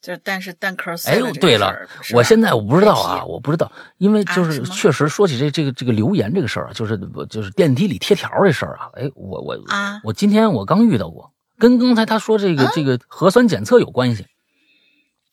[0.00, 1.74] 就但是蛋壳哎，对了，
[2.14, 6.98] 我现在我不知道啊，我不知道，因为就是确实说起这这个这个留言这个事儿啊，就是
[7.28, 14.26] 就是电梯里贴条这事儿啊，哎，我我啊，我今天我刚遇到过，跟刚才他说这个这个核酸检测有关系。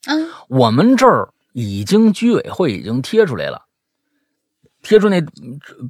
[0.06, 3.65] 嗯，我们这儿已经居委会已经贴出来了，
[4.86, 5.20] 贴出那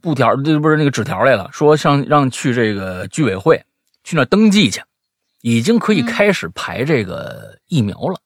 [0.01, 3.63] 布条，这不是那个纸条来了，说像让去这个居委会
[4.03, 4.83] 去那登记去，
[5.43, 8.19] 已经可以开始排这个疫苗了。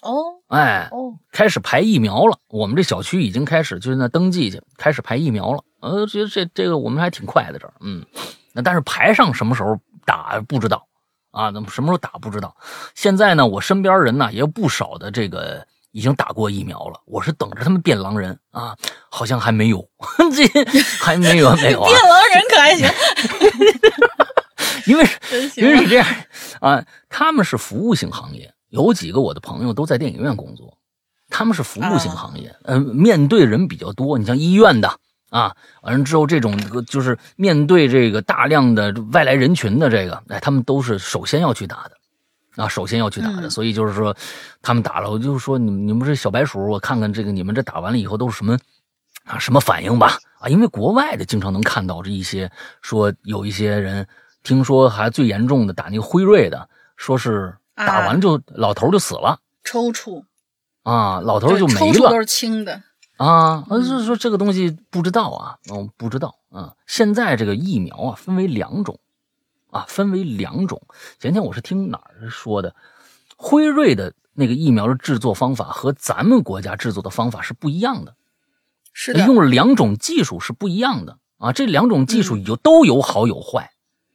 [0.00, 2.38] 哦，哎，哦，开始排疫苗了。
[2.48, 5.62] 我们这小区已经开始，就是那登记去，开始排疫苗了。
[5.80, 8.02] 呃，觉得这这个我们还挺快的，这儿，嗯，
[8.54, 10.88] 那但是排上什么时候打不知道
[11.32, 11.50] 啊？
[11.50, 12.56] 那么什么时候打不知道？
[12.94, 17.00] 现在呢，我身边人呢也有不少的这个已经打过疫苗了。
[17.06, 18.76] 我是等着他们变狼人啊，
[19.08, 19.88] 好像还没有，
[20.34, 20.46] 这
[20.98, 21.86] 还没有没有啊？
[21.88, 22.88] 变狼人可还行？
[24.86, 25.06] 因为
[25.56, 26.06] 因为是这样
[26.60, 28.52] 啊，他们是服务性行业。
[28.70, 30.78] 有几个我的朋友都在电影院工作，
[31.28, 34.16] 他们是服务性行业，嗯，面对人比较多。
[34.18, 34.88] 你像医院的
[35.28, 41.96] 啊，完了之后这种就是面对这个大量的外来人群的这个，哎，他们都是首先要去打的，
[42.56, 43.48] 啊，首先要去打的。
[43.48, 44.14] 所以就是说，
[44.60, 48.58] 他们打了，我就说你你们这小白鼠，我看看这个你们这打完了以后都是什么
[49.24, 50.18] 啊什么反应吧？
[50.40, 52.50] 啊，因为国外的经常能看到这一些
[52.80, 54.06] 说有一些人
[54.42, 57.56] 听说还最严重的打那个辉瑞的，说是。
[57.74, 60.22] 打完就老头就死了，抽搐
[60.82, 61.78] 啊，老头就没了。
[61.80, 62.82] 抽搐都是轻的
[63.16, 66.74] 啊，就是说这个东西不知道啊，嗯，不知道啊。
[66.86, 69.00] 现在这个疫苗啊，分为两种，
[69.72, 70.80] 啊，分为两种。
[71.18, 72.76] 前天我是听哪儿说的，
[73.36, 78.14] 辉瑞的那个疫苗的制作方法和咱们国家制作的方法是不一样的，
[78.92, 81.52] 是的，用了两种技术是不一样的啊。
[81.52, 83.72] 这两种技术有都有好有坏，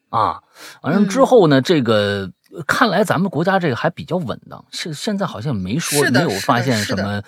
[0.09, 0.43] 啊，
[0.81, 2.31] 完了之后呢，这个。
[2.65, 7.21] 看来咱们国家这个还比较稳当，现现在好像没说没有发现什么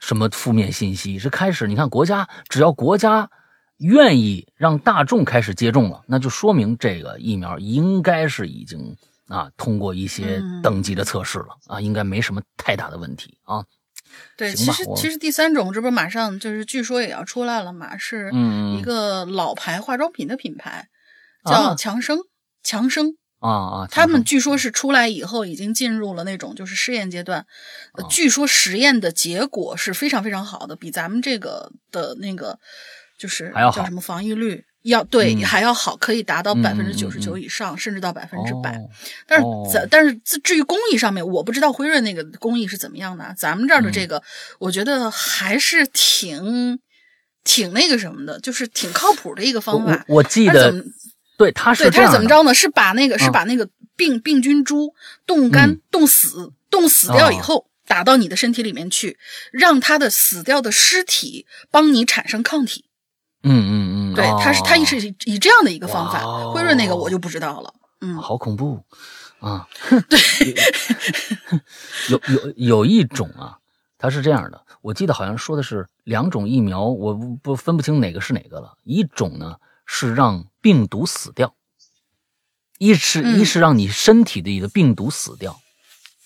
[0.00, 1.20] 什么负面信息。
[1.20, 3.30] 是开始你看国家只要国家
[3.78, 8.96] 愿意让大众开始接种了，那就说明这个疫苗应该是已经
[9.28, 13.64] 啊通过一些等级的测试了啊，应该没什么太大的问题啊。
[14.36, 18.30] 对，其实其实第三种这不马上就是据说也要出来了嘛，是
[18.78, 20.88] 一个老牌化妆品的品牌
[21.44, 22.18] 叫强生，
[22.62, 23.16] 强生。
[23.38, 23.86] 啊啊！
[23.90, 27.46] 他们据说是出来以后已经进入了那种就是试验阶段，
[28.08, 32.58] 据说实验的结果是非常非常好的，比咱们这个的那个
[33.16, 38.78] 就是叫什么防御率要对还要好，可以达到百分之九十九以上，甚至到百分之百。
[39.26, 43.34] 但是咱但是至于工艺上面，我不知道辉瑞那个工艺是怎么样的。
[43.36, 44.22] 咱们这儿的这个，
[44.58, 46.78] 我觉得还是挺
[47.42, 50.04] 挺那个什么的，就是挺靠谱的一个方法。
[50.08, 50.84] 我记得。
[51.38, 52.54] 对，他是对，他是怎么着呢？
[52.54, 54.94] 是把那个是把那个病病菌株
[55.26, 59.18] 冻干、冻死、冻死掉以后，打到你的身体里面去，
[59.52, 62.85] 让它的死掉的尸体帮你产生抗体。
[63.42, 66.50] 嗯嗯嗯，对，他是他一是以这样的一个方法。
[66.52, 67.72] 辉瑞那个我就不知道了。
[68.00, 68.82] 嗯，好恐怖
[69.40, 69.68] 啊！
[70.08, 70.18] 对，
[72.10, 73.58] 有有有一种啊，
[73.98, 78.76] 它是这样的，我记得好像说的是两种疫苗，我不分不清哪个是哪个了。
[78.84, 79.56] 一种呢。
[79.88, 81.54] 是让病毒死掉，
[82.76, 85.60] 一是一是让你身体里的病毒死掉，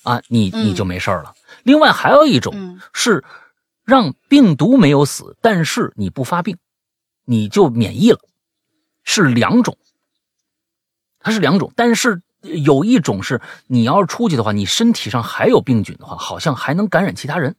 [0.03, 1.35] 啊，你你就没事了。
[1.63, 3.23] 另外还有一种是
[3.85, 6.57] 让病毒没有死，但是你不发病，
[7.31, 8.19] 你就免疫了，
[9.05, 9.79] 是两种。
[11.21, 17.55] 它是两种，但是有一种是你要是出去的话，你身体上还有病菌的话，好像还能感染其他人，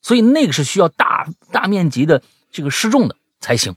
[0.00, 2.22] 所以那个是需要大大面积的
[2.52, 3.74] 这个失重的才行。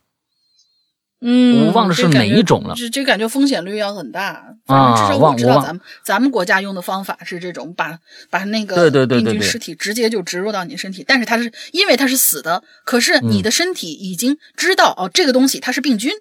[1.22, 4.96] 嗯，我忘了是哪一种了，这这感觉风险率要很大啊。
[4.96, 8.00] 至少我知道咱们咱们国家用的方法是这种，把
[8.30, 16.12] 把那个病菌尸体直接就植入到你身体，但是它是因为它是死的，可是你的身体已经知道哦，这个东西它是病菌，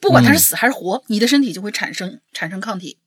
[0.00, 2.98] 不管它是死还是活，你的身体就会产生产生抗体。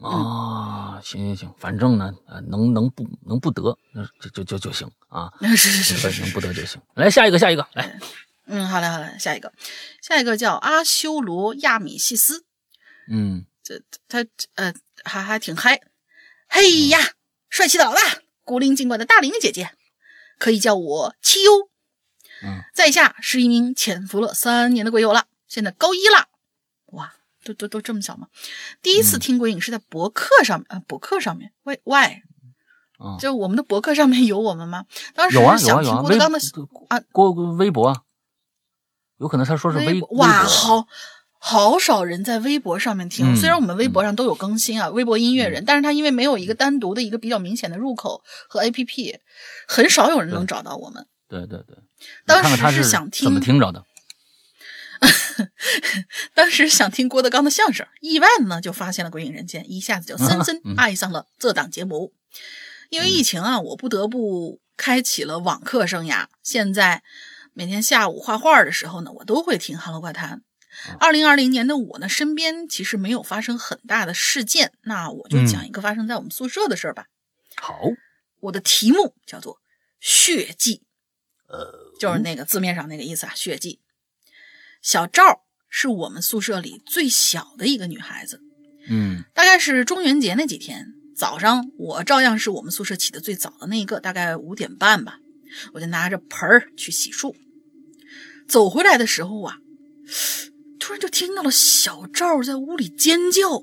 [0.00, 5.32] 啊，行行行，反正呢，呃，能能不能不得，那就就就就行啊。
[5.40, 6.80] 是是是是，能不得就行。
[6.94, 7.98] 来下一个，下一个，来。
[8.46, 9.52] 嗯，好嘞，好嘞，下一个，
[10.00, 12.44] 下一个叫阿修罗亚米西斯，
[13.10, 14.24] 嗯，这他
[14.54, 14.72] 呃
[15.04, 15.80] 还还挺嗨，
[16.48, 16.98] 嘿呀，
[17.50, 18.00] 帅气的老大，
[18.44, 19.72] 古灵精怪的大龄姐姐，
[20.38, 21.68] 可以叫我七优，
[22.44, 26.28] 嗯，在下是一名潜伏了三年的鬼友了，现在高一了，
[26.92, 28.28] 哇，都都都这么小吗？
[28.80, 32.22] 第一次听鬼影是在博客上面，呃，博客上面喂 y
[33.20, 34.86] 就我们的博客上面有我们吗？
[35.14, 36.38] 当时想听郭德纲的
[36.88, 38.02] 啊，郭微博啊。
[39.18, 40.86] 有可能他说是微哇，好
[41.38, 43.36] 好少人在微博上面听。
[43.36, 49.18] 虽然我们微博上都有更新啊，微博音乐人，但是他因为没有一个单独的一个比较明显的入口和 APP，
[49.68, 51.06] 很少有人能找到我们。
[51.28, 51.76] 对对对，
[52.26, 53.84] 当时是想听怎么听着的？
[56.34, 62.12] 当时想听郭德纲的相声，意外的呢就发现了《鬼影人间》，一下子就 深深爱上了这档节目。
[62.90, 66.26] 因为疫情啊，我不得不开启了网课生涯。
[66.42, 67.02] 现在。
[67.58, 70.42] 每天下午画画的时候呢，我都会听《哈喽怪谈》。
[71.00, 77.06] 二零二零年的我呢，身边其实没有发生很大的事件，那我就讲一个发生在我们宿舍的事儿吧。
[77.56, 77.80] 好，
[78.40, 79.62] 我的题目叫做
[80.00, 80.82] “血迹”，
[81.48, 83.80] 呃，就是那个字面上那个意思啊，“血迹”。
[84.82, 88.42] 小赵是我们宿舍里最小的一个女孩子，
[88.90, 95.20] 嗯，大概是中元节那几天早上，我照样是我们宿舍起的最早的那一个，大概五点半吧，
[95.72, 97.34] 我就拿着盆儿去洗漱。
[98.46, 99.58] 走回来的时候啊，
[100.78, 103.62] 突然就听到了小赵在屋里尖叫，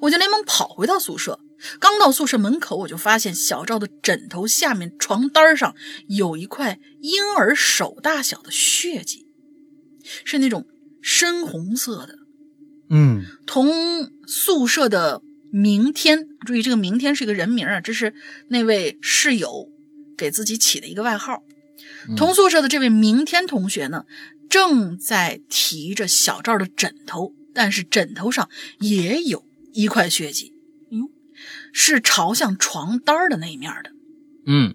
[0.00, 1.40] 我就连忙跑回到宿舍。
[1.78, 5.74] 刚到宿舍门口，我就发现小赵的枕头下面、床单上
[6.06, 9.26] 有一块婴儿手大小的血迹，
[10.24, 10.66] 是那种
[11.02, 12.18] 深红色的。
[12.88, 15.20] 嗯，同宿舍的
[15.52, 18.14] 明天，注意这个明天是一个人名啊，这是
[18.48, 19.68] 那位室友
[20.16, 21.42] 给自己起的一个外号。
[22.16, 24.04] 同宿舍的这位明天同学呢，
[24.48, 28.48] 正在提着小赵的枕头，但是枕头上
[28.78, 30.52] 也有一块血迹，
[30.90, 31.10] 哟，
[31.72, 33.92] 是朝向床单的那一面的。
[34.46, 34.74] 嗯，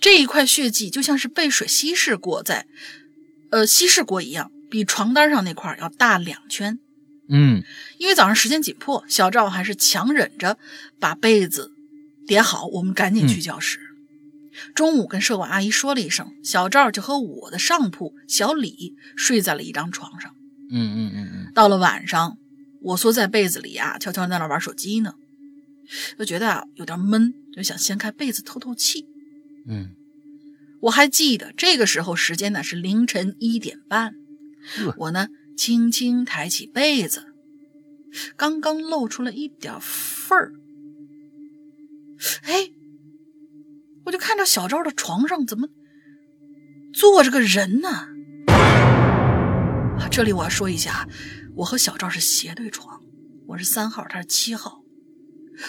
[0.00, 2.66] 这一块血迹就像是被水稀释过，在
[3.50, 6.78] 呃稀释过一样，比床单上那块要大两圈。
[7.28, 7.62] 嗯，
[7.98, 10.58] 因为早上时间紧迫，小赵还是强忍着
[10.98, 11.72] 把被子
[12.26, 13.87] 叠好，我们赶紧去教室。
[14.74, 20.34] 中午跟舍管阿姨说了一声，小赵就和我的上铺小李睡在了一张床上。
[20.70, 21.52] 嗯嗯嗯嗯。
[21.54, 22.38] 到了晚上，
[22.82, 25.14] 我缩在被子里啊，悄悄在那玩手机呢，
[26.18, 29.06] 就觉得啊有点闷，就想掀开被子透透气。
[29.66, 29.90] 嗯，
[30.82, 34.14] 我还记得这个时候时间呢是凌晨一点半，
[34.98, 35.28] 我呢。
[35.58, 37.34] 轻轻抬起被子，
[38.36, 40.52] 刚刚露出了一点缝儿。
[42.42, 42.70] 哎，
[44.08, 45.68] 我就看到小赵的床上怎么
[46.94, 48.08] 坐着个人呢？
[50.10, 51.06] 这里我要说一下，
[51.54, 53.02] 我和小赵是斜对床，
[53.46, 54.82] 我是三号，他是七号。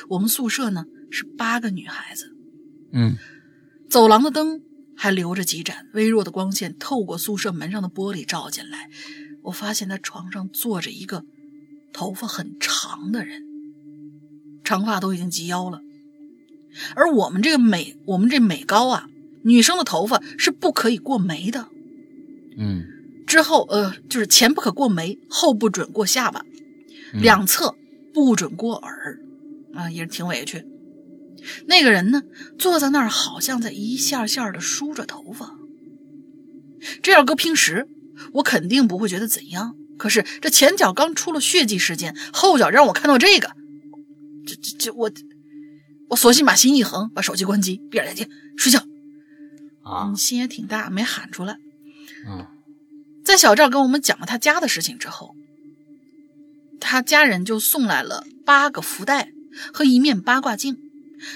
[0.08, 2.34] 我们宿舍呢是八个女孩子。
[2.94, 3.18] 嗯，
[3.90, 4.62] 走廊的灯
[4.96, 8.90] 还留着几盏，微弱的光线透过宿舍门上的玻璃照进来。
[9.44, 11.26] 我发现他床上坐着一个
[11.92, 13.44] 头发很长的人，
[14.64, 15.82] 长发都已经及腰了。
[16.96, 19.08] 而我们这个美，我们这美高啊，
[19.44, 21.68] 女生的头发是不可以过眉的。
[22.58, 22.86] 嗯，
[23.28, 26.44] 之后呃，就是前不可过眉，后不准过下巴，
[27.14, 27.76] 两侧
[28.14, 29.20] 不准过耳，
[29.74, 30.66] 啊，也是挺委屈。
[31.66, 32.24] 那个人呢，
[32.58, 35.56] 坐在那儿，好像在一下下的梳着头发。
[37.02, 37.88] 这要搁平时。
[38.34, 43.56] 我肯定不会觉得怎样，可是这前脚刚出了血迹事件，后脚让我看到这个，
[44.46, 45.10] 这这这我
[46.10, 48.84] 我索性把心一横，把手机关机，闭上眼睛睡觉。
[49.84, 51.58] 啊，心也挺大，没喊出来。
[52.28, 52.46] 嗯，
[53.24, 55.36] 在小赵跟我们讲了他家的事情之后，
[56.80, 59.32] 他家人就送来了八个福袋
[59.74, 60.78] 和一面八卦镜，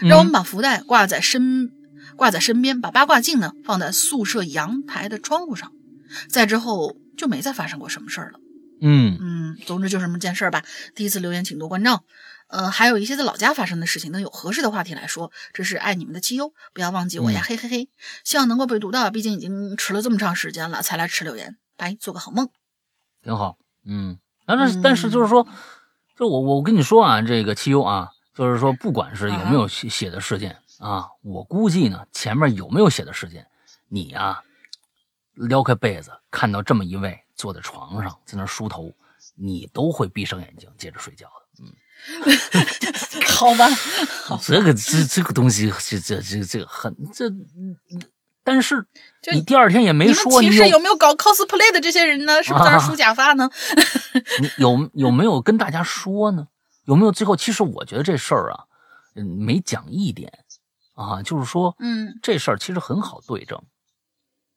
[0.02, 1.72] 让我们把福袋挂在身
[2.16, 5.72] 挂在身边，把八卦镜呢放在宿舍阳台的窗户上。
[6.28, 8.40] 再之后就没再发生过什么事儿了。
[8.82, 10.64] 嗯嗯，总之就这么件事儿吧。
[10.94, 12.04] 第一次留言，请多关照。
[12.48, 15.32] 呃，还有一些在老家发生的事情，能有合适的话题来说。
[15.54, 17.90] 这是爱你们的七优，不要忘记我呀，嘿嘿嘿。
[18.24, 21.58] 希望能够被读到，毕竟已经迟了这么长时间了，才来迟留言。
[21.76, 22.50] 拜，做个好梦。
[23.22, 23.58] 挺好。
[23.86, 25.48] 嗯，但是但是就是说，
[26.16, 33.48] 就我我跟你说啊，这个七优啊，就是说不管是有没有写写的事件啊，我估计呢，前面有没有写的事件，
[33.90, 34.44] 你呀。
[35.36, 38.94] 撩开被子，看到这么一位坐在床上，在那梳头，
[39.34, 41.43] 你都会闭上眼睛接着睡觉的。
[42.24, 43.68] 嗯， 好吧，
[44.42, 47.30] 这个这这个东西，这这这这很这，
[48.44, 48.86] 但是
[49.32, 52.44] 你第二天也没说，你有没有搞 cosplay 的这些人呢？
[52.44, 53.50] 是不是在那梳假发呢？
[54.42, 56.48] 你有有没有跟大家说呢？
[56.86, 57.36] 有没有最后？
[57.36, 58.66] 其实我觉得这事儿啊，
[59.16, 60.32] 嗯，没讲一点
[60.96, 63.62] 啊，就是说，嗯，这事儿其实很好对证。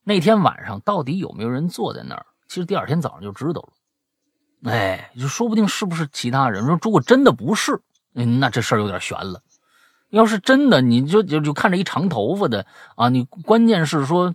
[0.03, 2.27] 那天晚上到底有没有人坐在那儿？
[2.49, 3.69] 其实第二天早上就知道了。
[4.65, 6.65] 哎，就说不定是不是其他人。
[6.67, 7.81] 说如果真的不是，
[8.13, 9.43] 那这事儿有点悬了。
[10.11, 14.35] 要是真的，你就就就看着一长头发的啊，你关键是说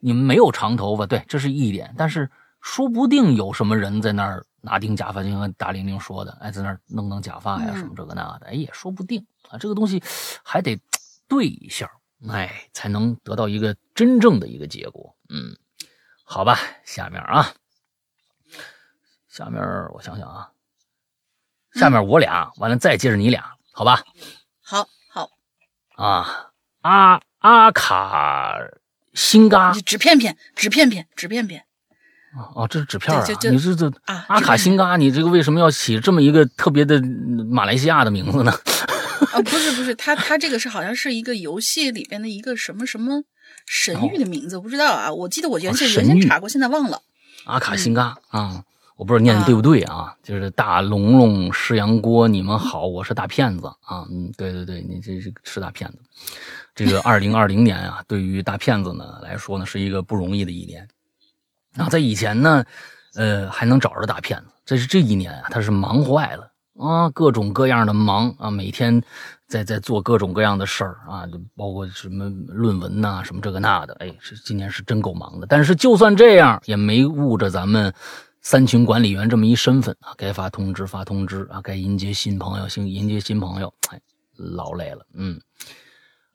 [0.00, 1.94] 你们没有长头发，对，这是一点。
[1.96, 9.58] 但是说不定有什么人在那儿拿顶假发，就像大玲玲说的，哎，在那儿弄弄假发呀，什么这个那的，哎，也说不定啊。
[9.58, 10.02] 这个东西
[10.42, 10.80] 还得
[11.28, 11.90] 对一下。
[12.30, 15.12] 哎，才能得到一个真正的一个结果。
[15.28, 15.56] 嗯，
[16.22, 17.52] 好吧，下面啊，
[19.32, 19.62] 下面
[19.94, 20.50] 我想想啊，
[21.72, 24.04] 下面我俩完了再接着你俩，好吧？
[24.60, 25.30] 好，好
[25.96, 26.50] 啊，
[26.82, 28.58] 阿阿卡
[29.14, 31.64] 辛嘎，纸片片，纸片片，纸片片。
[32.36, 33.24] 哦哦，这是纸片啊！
[33.50, 37.00] 你这这阿卡辛嘎，你这个为什么要起这么一个特别的
[37.50, 38.52] 马来西亚的名字呢？
[39.32, 43.22] 啊，不是不是，他他这个是好像是一个游戏里边的一个什么什么
[43.64, 45.10] 神域的名字，我不知道啊。
[45.10, 47.00] 我记得我原先原先查过，现在忘了。
[47.46, 48.64] 阿卡辛嘎啊，
[49.02, 50.16] 我不知道念的对不对啊？
[50.22, 54.06] 就是大龙龙石羊锅，你们好，我是大骗子啊。
[54.08, 55.98] 嗯，对对对，你这是是大骗子。
[56.72, 60.86] 这个二零二零年啊，对于大骗子呢来说呢，是一个不容易的一年。
[61.74, 62.64] 那在以前呢，
[63.16, 66.52] 呃，还能找着大骗子，这是这一年啊，他是忙坏了。
[66.78, 69.02] 啊，各种各样的忙啊，每天
[69.48, 73.96] 在在做各种各样的事儿啊，就包括什么论文呐，什么这个那的。
[73.98, 75.46] 哎，是今年是真够忙的。
[75.48, 77.92] 但是就算这样，也没误着咱们
[78.42, 84.00] 三群管理员这么一身份啊，该发通知发通知啊，该迎接新朋友新迎接新朋友，哎，
[84.36, 85.06] 劳累了。
[85.14, 85.40] 嗯，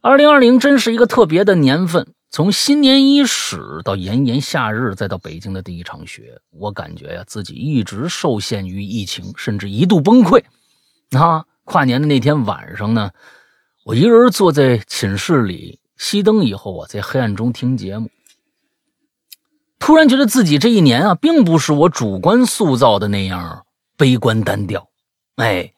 [0.02, 2.14] 二零二零真是一个特别的年份。
[2.30, 10.44] 从新年伊始到炎炎夏日，再到北京的第一场雪，我感觉呀，自己一直受限于疫情，甚至一度崩溃。
[11.12, 13.12] 啊，跨年的那天晚上呢，
[13.86, 18.10] 我一个人坐在寝室里熄灯以后啊，在黑暗中听节目，
[19.80, 23.66] 突然觉得自己这一年啊，并不是我主观塑造的那样
[23.96, 24.90] 悲观单调。
[25.36, 25.74] 哎，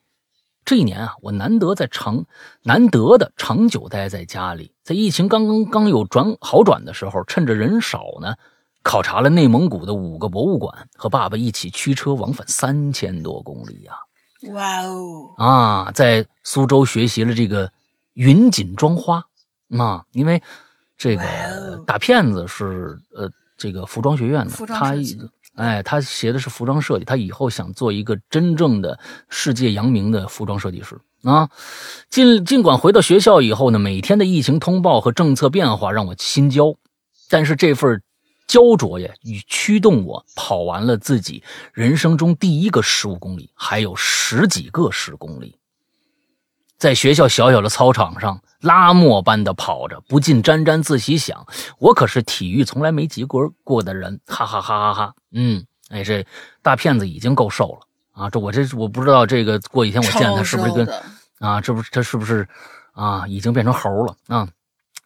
[0.66, 2.26] 这一年啊，我难得在长
[2.64, 8.36] 难得的长久待在家里，在疫情刚刚刚有转好转的时候，趁着人少呢，
[8.84, 13.94] 考察了内蒙古的五个博物馆，和爸爸一起驱车往返三千多公里呀。
[14.54, 15.34] 哇哦！
[15.38, 17.70] 啊，在苏州学习了这个
[18.14, 19.26] 云锦妆花
[19.78, 20.42] 啊，因为
[20.98, 23.30] 这个大骗子是呃
[23.60, 24.96] 这个服装学院的，他
[25.56, 28.98] 哎他学的是服装设计，他以后想做一个真正的
[29.30, 31.50] 世界扬名的服装设计师啊。
[32.10, 36.74] 尽尽管回到学校以后呢，每天的疫情通报和政策变化让我心焦，
[37.30, 38.02] 但是这份。
[38.50, 45.56] 焦灼呀，与驱动我跑完了自己人生中第一个十五公里，还有十几个十公里，
[46.80, 51.46] 在学校小小的操场上拉磨般的跑着，不禁沾沾自喜，想
[51.78, 55.14] 我可是体育从来没及格过的人，哈哈哈哈哈！
[55.34, 56.26] 嗯，哎，这
[56.62, 58.30] 大骗子已经够瘦了啊！
[58.30, 60.88] 这我这我不知道这个过几天我见他是不是跟
[61.40, 62.48] 啊，这不是他是不是
[62.94, 64.48] 啊，已经变成猴了啊？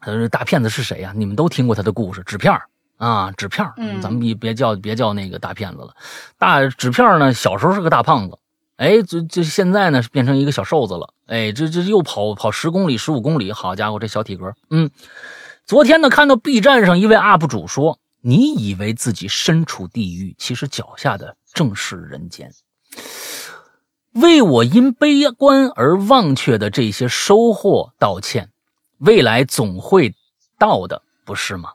[0.01, 1.11] 呃，大骗子是谁呀？
[1.15, 2.55] 你们都听过他的故事，纸片
[2.97, 5.95] 啊，纸片嗯，咱们别别叫别叫那个大骗子了。
[6.37, 8.37] 大纸片呢，小时候是个大胖子，
[8.77, 11.13] 哎，这这现在呢，变成一个小瘦子了。
[11.27, 14.53] 哎，这这又跑跑十公里、十五公里，好家伙，这小体格。
[14.69, 14.89] 嗯，
[15.65, 22.51] 昨天呢，看到 B 站上一位 UP 主说：“你以为自己身处地狱，其实脚下的正是人间。”
[24.13, 28.49] 为我因悲观而忘却的这些收获道歉，
[28.99, 30.13] 未来总会
[30.59, 31.71] 到的，不是吗？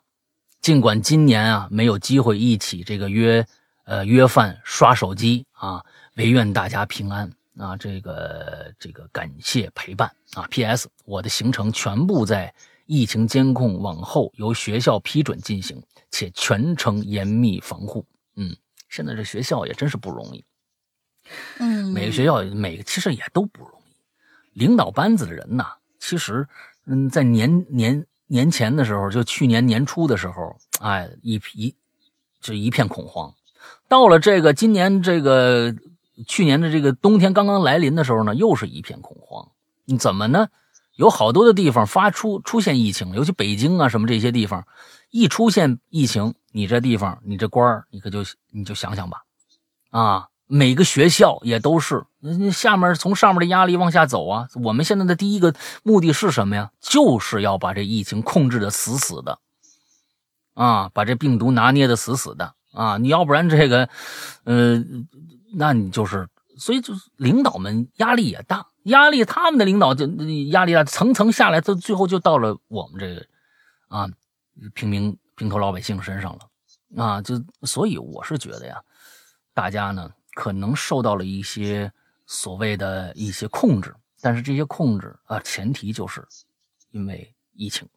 [0.61, 3.46] 尽管今年啊没有机会一起这个约，
[3.84, 5.84] 呃约饭刷手机啊，
[6.19, 7.77] 唯愿大家平安啊！
[7.77, 10.47] 这个这个感谢陪伴啊。
[10.51, 10.89] P.S.
[11.05, 12.53] 我的行程全部在
[12.87, 18.05] 疫情监控往后由学校批准进行，且全程严密防护。
[18.35, 18.57] 嗯，
[18.89, 20.45] 现在这学校也真是不容易。
[21.61, 24.59] 嗯，每个学校每个其实也都不容易。
[24.59, 25.66] 领导班子的人呐，
[26.01, 26.47] 其实
[26.85, 28.05] 嗯，在年年。
[28.31, 31.75] 年前的时候，就去年年初的时候，哎，一一
[32.43, 33.35] 就一片恐慌。
[33.89, 35.75] 到了这个今年这个
[36.27, 39.49] 去年的这个冬天刚刚来临的时候呢，又是一片恐慌。
[39.85, 40.49] 你怎么呢？
[40.97, 44.66] 有好多的地方发出出现疫情，尤其北京啊什么这些地方，
[45.11, 49.23] 一出现疫情，你这地方你这官，你可就你就想想吧，
[49.91, 50.29] 啊。
[50.51, 54.49] 每个学校也都是，那下面从上面的压力往下走啊。
[54.64, 56.71] 我们现在的第一个目的是什么呀？
[56.81, 59.41] 就是要把这疫情控制的死死的，
[60.55, 62.97] 啊，把这病毒拿捏的死死的啊。
[62.97, 63.91] 你要不然这个，
[64.45, 64.83] 呃，
[65.55, 70.07] 那你就是，所以就是领导们压力也大，压力他们的领导就
[70.51, 73.26] 压力大，层层下来，他最后就到了我们这个
[73.88, 74.09] 啊
[74.74, 77.22] 平民平头老百姓身上了啊。
[77.22, 78.80] 就所以我是觉得呀，
[79.55, 80.11] 大家呢。
[80.34, 81.92] 可能受到了一些
[82.24, 86.24] 所谓的一些控制，但是这些控制啊，前提就是
[86.92, 87.88] 因为疫情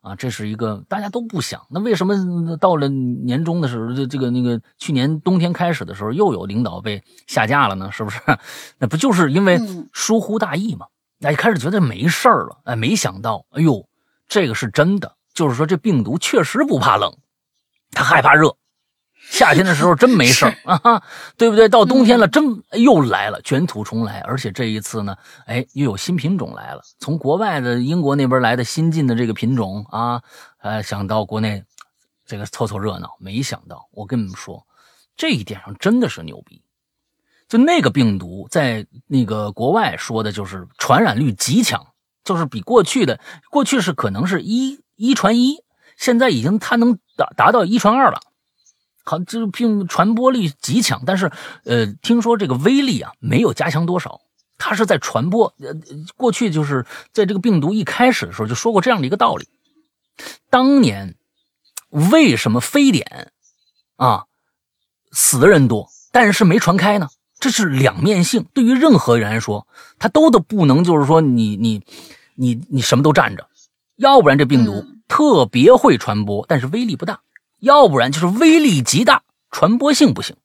[0.00, 1.60] 啊，这是一个大家都不想。
[1.70, 7.90] 那为什么到了年终的时候，这这个那个去年冬天开始的时候，又有领导被下架了呢？
[7.92, 8.20] 是不是？
[8.78, 9.60] 那不就是因为
[9.92, 10.86] 疏忽大意吗？
[11.20, 13.86] 哎，开始觉得没事儿了，哎，没想到，哎呦，
[14.26, 17.14] 这个是真的，就是说这病毒确实不怕冷，
[17.90, 18.56] 它害怕热。
[19.30, 21.02] 夏天的时候真没事儿啊，
[21.36, 21.68] 对不对？
[21.68, 24.18] 到冬天了，真又来了，卷土重来。
[24.20, 25.16] 而且这一次呢，
[25.46, 30.20] 哎，又有新品种来了，从国外的英国那边来的新进的这个品种啊，
[30.58, 31.62] 呃，想到国内
[32.26, 34.66] 这个凑凑热闹，没想到我跟你们说，
[35.16, 36.60] 这一点上真的是牛逼。
[37.48, 41.86] 就那个病毒在那个国外说的就是传染率极强，
[42.24, 45.56] 就是比过去的过去是可能是一一传一，
[45.96, 48.20] 现在已经它能达达到一传二了。
[49.04, 51.30] 好，这病传播力极强，但是，
[51.64, 54.20] 呃，听说这个威力啊没有加强多少。
[54.62, 55.74] 它是在传播，呃，
[56.16, 59.48] 过去就是在这个病毒一开始的时候就说过这样的一个道理。
[60.50, 61.16] 当年
[61.88, 63.32] 为什么非典
[63.96, 64.26] 啊
[65.12, 67.08] 死的人多，但是没传开呢？
[67.38, 68.46] 这是两面性。
[68.52, 69.66] 对于任何人来说，
[69.98, 71.82] 他都都不能就是说你你
[72.34, 73.48] 你你什么都占着，
[73.96, 77.22] 要不然这病毒特别会传播，但是威力不大。
[77.60, 80.36] 要不然就是威力极大，传播性不行。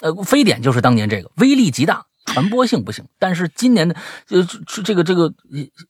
[0.00, 3.06] 呃，非典就是当年这个威力极大，传播性不行。
[3.18, 3.96] 但是今年的
[4.28, 4.46] 呃
[4.84, 5.32] 这个这个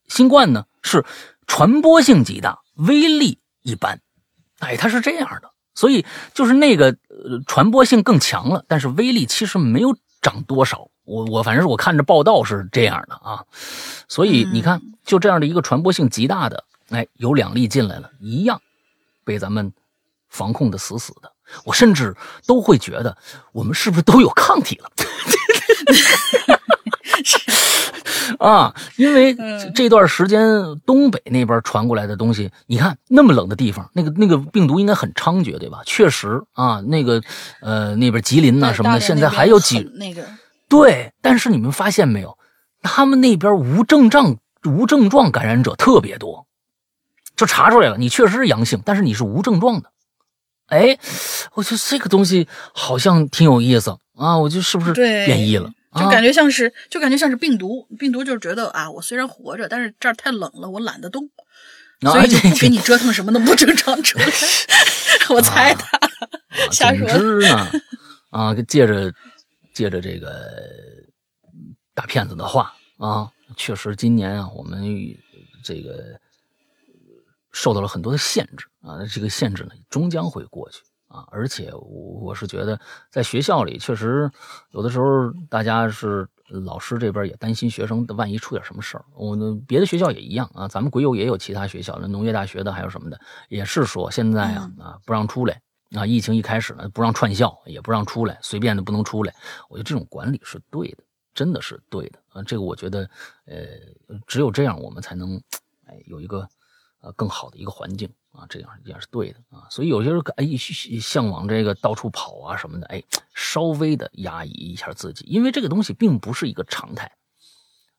[0.09, 1.05] 新冠呢是
[1.47, 4.01] 传播性极大，威力一般。
[4.61, 10.89] 哎，它是这样的，所以就是那个呃传播性更强了，但是威力其实没有涨多少。
[11.05, 13.45] 我我反正是我看着报道是这样的啊，
[14.09, 18.61] 所以你看就这样的一个传播性极大的哎，有两例进来了，一样
[19.25, 19.73] 被咱们
[20.29, 21.33] 防控的死死的。
[21.65, 22.15] 我甚至
[22.47, 23.17] 都会觉得，
[23.53, 24.91] 我们是不是都有抗体了？
[28.41, 29.35] 啊，因为
[29.75, 30.45] 这段时间
[30.85, 35.81] 东北那边传过来的东西，你看那么冷的地方，那个那个病毒应该很猖獗，对吧？
[35.87, 37.23] 确实啊，那个
[37.61, 40.27] 呃那边吉林呐什么的，现在还有几那个
[40.69, 42.37] 对，但是你们发现没有，
[42.83, 46.47] 他们那边无症状无症状感染者特别多，
[47.37, 49.93] 就查出来了，你确实是阳性，但是你是无症状的。
[50.67, 50.99] 哎，
[51.55, 55.71] 我觉得这个东西好像挺有意思啊，我觉得是不是变异了？
[55.95, 57.87] 就感觉像是，就感觉像是病毒。
[57.99, 61.31] 病毒就是觉得啊，我虽然活着，但是这儿太冷了，我懒得动，
[62.03, 64.27] 所以就不给你折腾什么的不正常出来。
[65.31, 65.85] 我猜的，
[66.71, 67.09] 瞎说。
[67.09, 67.71] 总之呢，
[68.31, 69.13] 啊，借着
[69.73, 70.31] 借着这个
[71.95, 74.85] 大骗子的话啊，确实今年啊，我们
[75.65, 76.21] 这个
[77.53, 80.83] 受到了很多的限制啊，这个限制呢，终将会过去。
[81.09, 82.79] 啊，而且我我是觉得，
[83.11, 84.29] 在学校里确实
[84.71, 86.29] 有的时候，大家是
[86.65, 89.05] 老师这边也担心学生的，万一出点什么事儿。
[89.15, 93.19] 我呢，别的学校也一样啊，咱们鬼友也有其他学校的，农业大学的还有什么的，
[93.49, 95.63] 也是说现在啊啊不让出来
[95.93, 99.33] 啊，疫情一开始呢不让串校，也不让出来，随便的不能出来。
[99.69, 102.43] 我觉得这种管理是对的，真的是对的啊。
[102.43, 103.09] 这个我觉得，
[103.47, 103.65] 呃，
[104.27, 105.41] 只有这样我们才能
[105.87, 106.49] 哎有一个
[107.01, 108.11] 呃更好的一个环境。
[108.37, 110.47] 啊，这样也是对的啊，所以有些人哎
[111.01, 113.03] 向往这个到处跑啊什么的，哎，
[113.35, 117.11] 稍微的压抑一下自己，因为这个东西并不是一个常态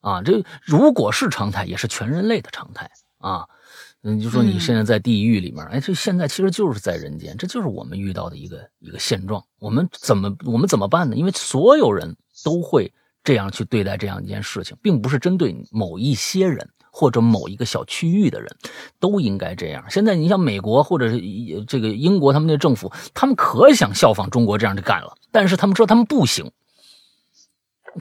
[0.01, 0.21] 啊。
[0.21, 3.47] 这如果是常态，也是全人类的常态啊。
[4.01, 9.43] 你，就说你现在在地狱里面，哎，这现在其实就是在人间，这就是我们遇到的一个一个现状。
[9.59, 11.15] 我们怎么我们怎么办呢？
[11.15, 16.69] 因为所有人都会这样去对待这样一件事情，并不是针对某一些人。
[16.97, 18.49] 或者某一个小区域的人，
[18.99, 19.85] 都应该这样。
[19.87, 21.21] 现在你像美国或者是
[21.67, 26.49] 这个英国，他们的政府，他们可想效仿中国这样就干了，但是他们知道他们不行，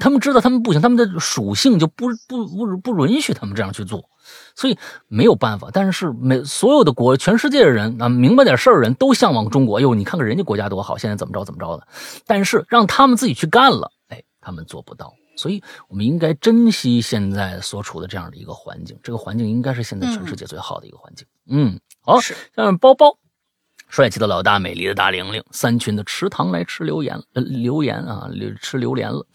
[0.00, 4.08] 他们知道他们不行，他们的属性就不不不不允许他们这样去做，
[4.54, 4.78] 所以
[5.08, 5.68] 没有办法。
[5.70, 9.78] 但是每所有的国，全世界的人啊，明白点事儿人都向往中国。
[9.78, 11.86] 哟，你看看人家国家多好，现在怎么着怎么着的。
[12.26, 15.12] 但是让他们自己去干了，哎，他们做不到。
[15.36, 18.98] 所以，我们应该珍惜现在所处的这样的一个环境。
[19.02, 21.26] 这个环境应该是现在全世界最好的一个环境。
[21.46, 23.18] 嗯，好，下面包包，
[23.88, 28.30] 帅气的老大，美丽的大玲玲，三群的池塘来吃榴莲，呃，榴莲啊，
[28.60, 29.26] 吃榴莲了。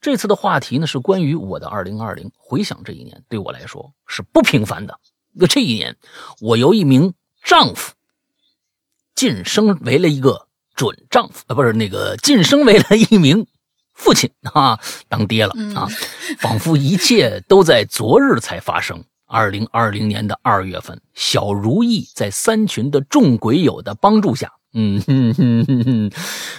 [0.00, 2.32] 这次的话题呢，是关于我的二零二零。
[2.38, 4.98] 回想这一年，对我来说是不平凡的。
[5.32, 5.96] 那这一年，
[6.40, 7.12] 我由一名
[7.44, 7.92] 丈夫
[9.14, 13.46] 晋升为了一个准丈夫，呃，不是那个晋升为了一名。
[14.00, 15.86] 父亲啊，当爹了啊，
[16.38, 19.04] 仿佛一切都在昨日才发生。
[19.26, 26.10] 二零二零年的二月份，小如意在三群的众鬼友的帮助下，嗯，哼哼哼哼，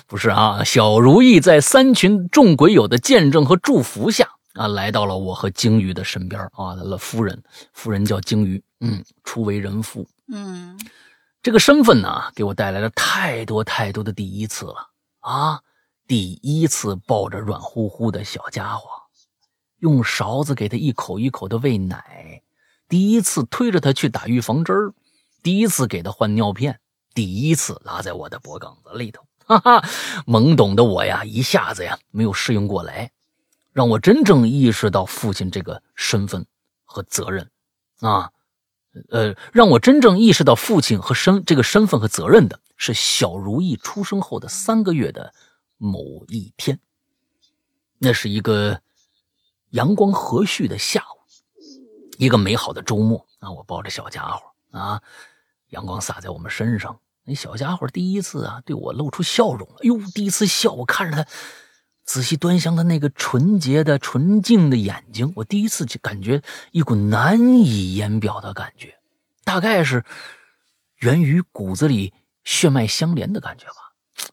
[0.07, 10.79] 不是啊，小如意在三群众鬼友的见证和祝福下啊，来到了我和鲸鱼的身边啊，他的夫人，夫人叫鲸鱼，嗯，初为人父，嗯，
[11.41, 14.75] 这个身份呢，给我带来了太多太多的第一次了
[15.19, 15.59] 啊。
[16.11, 18.89] 第一次抱着软乎乎的小家伙，
[19.79, 21.99] 用勺子给他一口一口的喂奶；
[22.89, 24.75] 第一次推着他去打预防针；
[25.41, 26.73] 第一次给他换尿片；
[27.13, 29.87] 第一次拉在我的脖梗子里头， 哈哈！
[30.27, 33.11] 懵懂的我呀，一下子呀没有适应过来，
[33.71, 36.45] 让我真正意识到父亲这个身份
[36.83, 37.49] 和责任
[38.01, 38.31] 啊，
[39.11, 45.33] 呃，让我真正意识到父亲和身这个身份和责任的是小如意出生后的三个月的。
[45.83, 46.79] 某一天，
[47.97, 48.83] 那是一个
[49.71, 51.17] 阳光和煦的下午，
[52.19, 53.49] 一个美好的周末啊！
[53.49, 55.01] 我抱着小家伙啊，
[55.69, 61.29] 阳光洒在我们身上，那小家伙第一次啊对我露出笑容哎呦，第一次笑，我看着他，
[62.03, 68.99] 仔细端详他那个纯洁的、纯净的眼睛，我第一次就感觉一股难以言表的感觉，
[69.43, 70.05] 大概是
[70.97, 72.13] 源于骨子里
[72.43, 73.80] 血脉相连的感觉吧。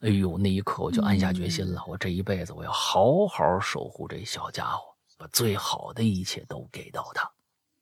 [0.01, 7.29] 哎呦，那一刻我就暗下决心了，我这一辈子我要好好守护这小家伙，把最好的一切都给到他。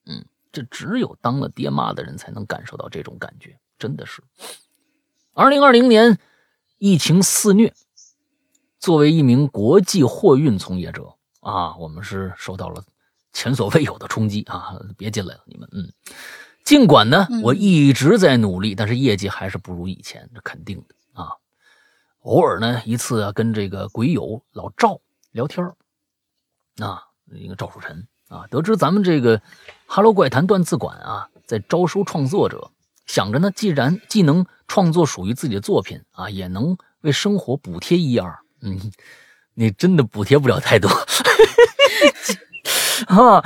[0.06, 4.24] 嗯，这只有当了爹妈的人才能感受到这种感觉，真的是。
[5.34, 6.18] 二零二零年，
[6.80, 7.74] 疫情肆虐，
[8.80, 12.84] 作为一名国际货运从业者啊，我们是受到了
[13.34, 14.80] 前所未有的冲击啊！
[14.98, 15.70] 别进来了，你们。
[15.72, 15.94] 嗯，
[16.64, 20.97] 尽管呢，我一直在努力，但是业绩还是不如以前，这肯定的啊。
[22.22, 25.00] 偶尔呢，一次啊，跟这个鬼友老赵
[25.32, 25.66] 聊天
[26.80, 29.38] 啊，一个赵树臣啊，得知咱们这个
[29.86, 32.72] 《哈喽怪谈》段子馆啊，在招收创作者，
[33.06, 38.38] 想着呢，既然既能创作属于自己的作品啊，也能为生活补贴一二。
[38.62, 38.92] 嗯，
[39.54, 40.90] 你真的补贴不了太多。
[43.08, 43.44] 啊，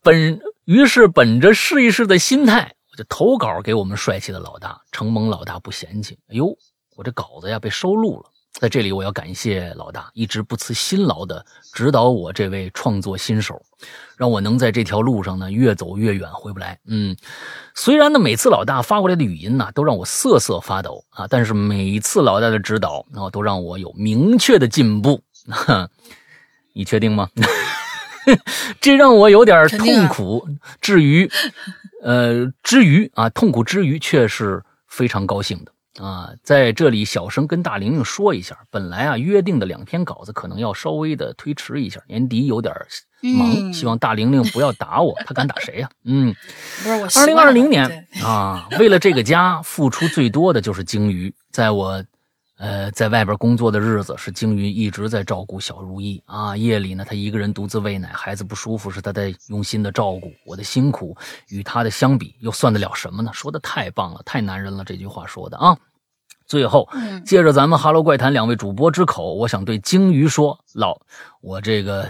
[0.00, 6.18] 本于是本着试一试的心态，我就投稿给我们帅气的老大，承蒙老大不嫌弃。
[6.28, 6.56] 哎呦，
[7.02, 8.30] 我这稿子呀被收录了。
[8.52, 13.60] 在这里，我要感谢老大一直不辞辛劳的指导我这位创作新手，
[14.16, 16.78] 让我能在这条路上呢越走越远，回不来。
[16.86, 17.16] 嗯，
[17.74, 25.20] 虽然呢每次老大发过来的语音呢都让我瑟瑟发抖啊，但是每次老大的指导啊都让我有明确的进步。
[26.72, 27.28] 你确定吗？
[28.80, 30.46] 这让我有点痛苦，
[30.80, 31.28] 至于，
[32.02, 36.30] 呃，之余啊，痛苦之余却是非常高兴的啊。
[36.42, 42.74] 在这里，小声跟大玲玲说一下，本来啊约定的两篇稿子可能要稍微的推迟一下，年底有点
[43.20, 45.90] 忙，希望大玲玲不要打我，她敢打谁呀？
[46.04, 46.34] 嗯，
[46.82, 47.08] 不是我。
[47.20, 52.04] 二零二零年啊，为了这个家付出最多的就是鲸鱼，在我。
[52.58, 56.56] 呃，在外边工作的日子，是鲸鱼一直在照顾小如意啊。
[56.56, 60.30] 夜里呢，他一个人独自喂奶，孩子不舒服，是他在用心的照顾。
[60.46, 61.16] 我的辛苦
[61.48, 63.32] 与他的相比，又算得了什么呢？
[63.32, 65.76] 说的太棒了，太男人了，这句话说的啊。
[66.46, 66.88] 最后，
[67.24, 71.00] 借着咱们《哈喽怪谈》两位主播之口，我想对鲸鱼说：老，
[71.40, 72.08] 我这个，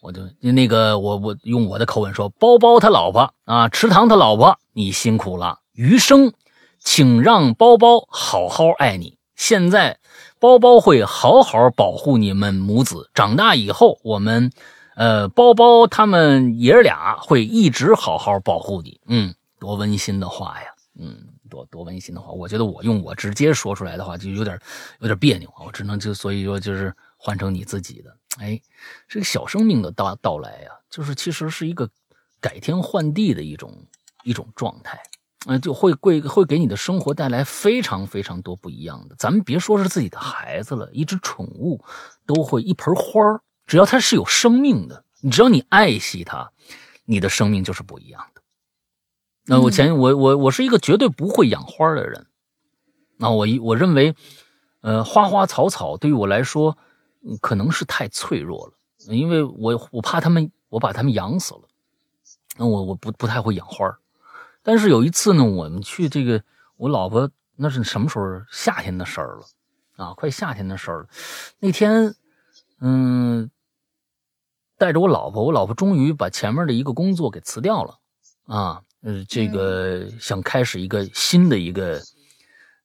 [0.00, 5.60] 我就那个，我我用我的口吻说，包包他老婆啊，池塘他老婆，你辛苦了。
[5.74, 6.32] 余生，
[6.80, 9.18] 请让包包好好爱你。
[9.42, 9.98] 现在，
[10.38, 13.10] 包包会好好保护你们母子。
[13.12, 14.52] 长大以后，我们，
[14.94, 19.00] 呃，包包他们爷俩会一直好好保护你。
[19.08, 20.68] 嗯，多温馨的话呀！
[20.96, 22.30] 嗯，多多温馨的话。
[22.30, 24.56] 我觉得我用我直接说出来的话就有点
[25.00, 28.16] 有点别扭我只能就所以说就是换成你自己的。
[28.38, 28.60] 哎，
[29.08, 31.90] 这个小生命的到到来呀，就是其实是一个
[32.40, 33.76] 改天换地的一种
[34.22, 35.02] 一种状态。
[35.46, 39.16] 嗯，就会会会给你的生活带来非常非常多不一样的。
[39.18, 41.84] 咱们别说是自己的孩子了，一只宠物
[42.26, 43.20] 都会一盆花
[43.66, 46.52] 只要它是有生命的，你只要你爱惜它，
[47.04, 48.42] 你的生命就是不一样的。
[49.46, 52.26] 那我前我我我是一个绝对不会养花的人，
[53.16, 54.14] 那我一我认为，
[54.82, 56.78] 呃，花花草草对于我来说
[57.40, 58.74] 可能是太脆弱了，
[59.12, 61.62] 因为我我怕他们我把他们养死了，
[62.56, 63.88] 那我我不不太会养花
[64.62, 66.42] 但是有一次呢，我们去这个，
[66.76, 68.42] 我老婆那是什么时候？
[68.50, 69.46] 夏天的事儿了，
[69.96, 71.08] 啊，快夏天的事儿了。
[71.58, 72.14] 那天，
[72.80, 73.50] 嗯，
[74.78, 77.98] 带着我老婆，我老婆终于把前面的一个工作给辞掉了，
[78.46, 82.00] 啊，呃，这个想开始一个新的一个，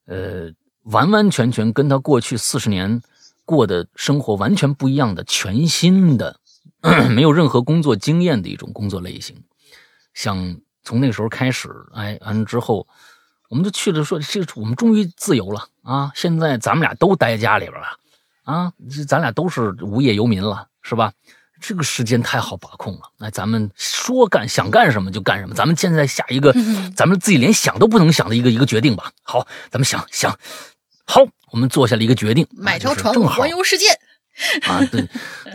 [0.05, 0.51] 呃，
[0.83, 3.01] 完完全全跟她过去四十年
[3.45, 6.39] 过的生活完全不一样的全新的，
[7.13, 9.43] 没有任何工作经验的一种工作类型，
[10.13, 10.59] 想。
[10.87, 12.87] 从那时候开始，哎，完了之后，
[13.49, 16.09] 我们就去了，说这我们终于自由了啊！
[16.15, 17.87] 现在咱们俩都待家里边了，
[18.45, 21.11] 啊，这咱俩都是无业游民了，是吧？
[21.59, 26.55] 这个时间太好把控了，那咱们说干想干什么就干什么，咱们现在下一个，
[26.95, 29.11] 咱们自己连想都不能想的一个一个决定吧。
[29.23, 30.39] 好，咱们想想，
[31.05, 33.87] 好，我们做下了一个决定，买条船环游世界。
[34.61, 35.05] 啊，对，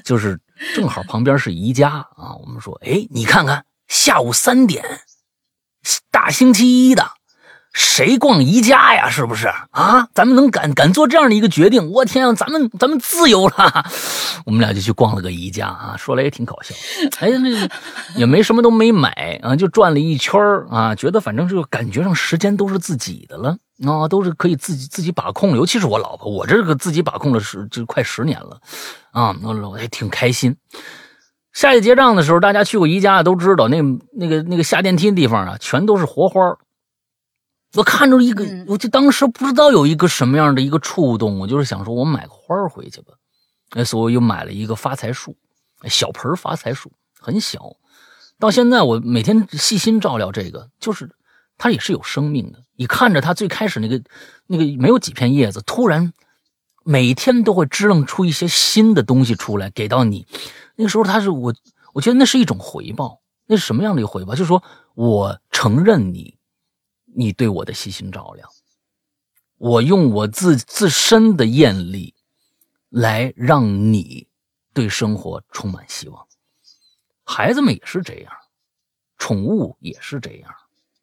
[0.05, 0.39] 就是
[0.75, 4.85] 正好旁边是宜家啊，我们说，哎，你看看，下午三点。
[6.11, 7.11] 大星期一的，
[7.73, 9.09] 谁逛宜家呀？
[9.11, 10.09] 是不是啊？
[10.15, 11.91] 咱们能敢敢做这样的一个决定？
[11.91, 13.91] 我天啊，咱们咱们自由了！
[14.47, 16.75] 我们俩就去逛了个宜家啊，说来也挺搞笑。
[17.21, 17.69] 哎，那
[18.17, 19.11] 也没什么都没买
[19.43, 20.41] 啊，就转了一圈
[20.71, 25.57] 啊，觉得反正就感觉上时间都是自己的了啊，都是可以自己自己把控。
[25.57, 28.61] 尤其是我老婆，我这个自己把控了十就快十年了
[29.13, 30.55] 啊，那我也挺开心。
[31.53, 33.81] 下去结账的时候，大家去过宜家都知道，那
[34.13, 36.57] 那个那个下电梯的地方啊，全都是活花
[37.75, 43.15] 我看着一个，我就当时不知道有一个什么样的一个触动，我就是想说，我买个花回去吧。
[43.71, 45.37] 哎，所以又买了一个发财树，
[45.85, 47.77] 小盆发财树，很小。
[48.39, 51.11] 到现在我每天细心照料这个，就是
[51.57, 52.59] 它也是有生命的。
[52.77, 54.03] 你看着它最开始那个
[54.47, 56.13] 那个没有几片叶子，突然
[56.85, 60.27] 每天都会支棱出一些新的东西出来，给到你。
[60.77, 61.55] 那时候他是我，
[61.93, 63.21] 我觉得那是一种回报。
[63.45, 64.35] 那是什么样的一个回报？
[64.35, 64.63] 就是说
[64.95, 66.39] 我承认你，
[67.05, 68.49] 你对我的悉心照料，
[69.59, 72.15] 我用我自自身的艳丽
[72.89, 74.29] 来让你
[74.73, 76.27] 对生活充满希望。
[77.25, 78.33] 孩子们也是这样，
[79.19, 80.55] 宠物也是这样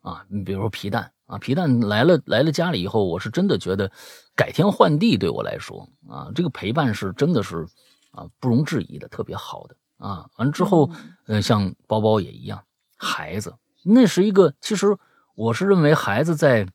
[0.01, 0.25] 啊。
[0.29, 3.91] 你比如说皮蛋啊，皮蛋来了来了家里以后，我是真的觉得
[4.33, 7.67] 改天换地对我来说啊，这个陪伴是真的是。
[8.11, 10.29] 啊，不容置疑的，特别好的啊！
[10.37, 10.89] 完了之后，
[11.27, 12.63] 呃，像包包也一样，
[12.97, 14.53] 孩子，那是一个。
[14.61, 14.97] 其实
[15.35, 16.67] 我是认为孩子在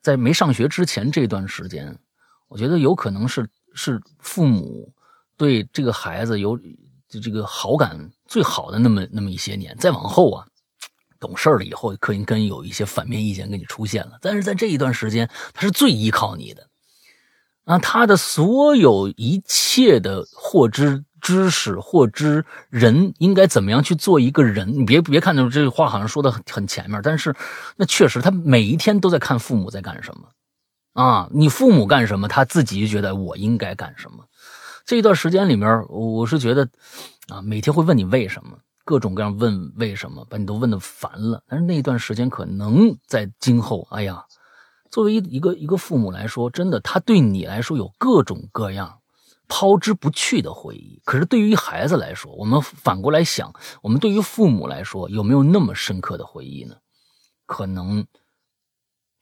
[0.00, 1.98] 在没上学之前这段时间，
[2.48, 4.92] 我觉得有可能是是父母
[5.36, 6.58] 对这个孩子有
[7.08, 10.46] 就这个好感最好的那么那么一些年，再往后啊，
[11.20, 14.18] 懂事了以后，可能跟有一些反面意见跟你出现了。
[14.20, 16.68] 但是在这一段时间，他是最依靠你的
[17.64, 21.04] 啊，他的所有一切的获知。
[21.24, 24.78] 知识获知人应该怎么样去做一个人？
[24.78, 27.34] 你别别看到这话好像说的很很前面，但是
[27.76, 30.28] 那确实他每一天都在看父母在干什么
[30.92, 31.30] 啊！
[31.32, 34.18] 你父母干什么，他自己就觉得我应该干什么。
[34.84, 36.68] 这一段时间里面，我是觉得
[37.28, 41.42] 啊，每天会问你为什么，各种各样问为什么，把你都问的烦了。
[41.48, 44.22] 但是那一段时间可能在今后，哎呀，
[44.94, 49.00] 作为一一个一个父母来说，真的他对你来说有各种各样。
[49.48, 53.52] 抛之不去的回忆，可是对于孩子来说，我们反过来想，
[53.82, 56.76] 我们对于父母来说，有没有那么深刻的回忆呢？
[57.44, 58.06] 可能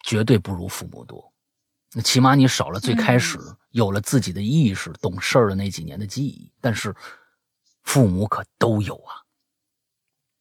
[0.03, 1.33] 绝对不如父母多。
[1.95, 3.39] 那起码你少了最开始
[3.71, 6.95] 有了自己的意识、懂事儿的那几年的记忆，但是
[7.83, 9.25] 父母可都有啊。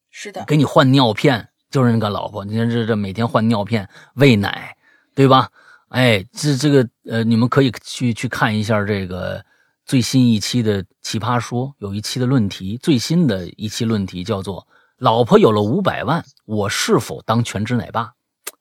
[0.09, 4.77] 是的，给你换尿片就是那个老婆，你看这这每天换尿片、喂奶，
[5.15, 5.49] 对吧？
[5.89, 9.43] 哎，这这个呃，你们可以去去看一下这个。
[9.83, 14.65] 最新一期的《奇葩说》有一期的论题，最新的一期论题叫做
[14.97, 18.13] “老婆有了五百万，我是否当全职奶爸”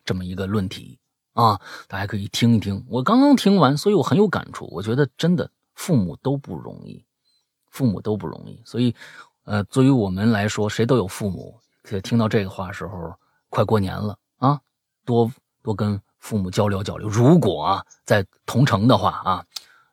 [0.04, 0.98] 这么一个论题
[1.34, 2.84] 啊，大家可以听一听。
[2.88, 4.66] 我刚刚听完，所以我很有感触。
[4.72, 7.04] 我觉得真的父母都不容易，
[7.68, 8.60] 父母都不容易。
[8.64, 8.92] 所以，
[9.44, 11.60] 呃，对于我们来说，谁都有父母。
[12.02, 13.14] 听到这个话时候，
[13.50, 14.60] 快过年了啊，
[15.04, 15.30] 多
[15.62, 17.08] 多跟父母交流交流。
[17.08, 19.44] 如果啊在同城的话啊，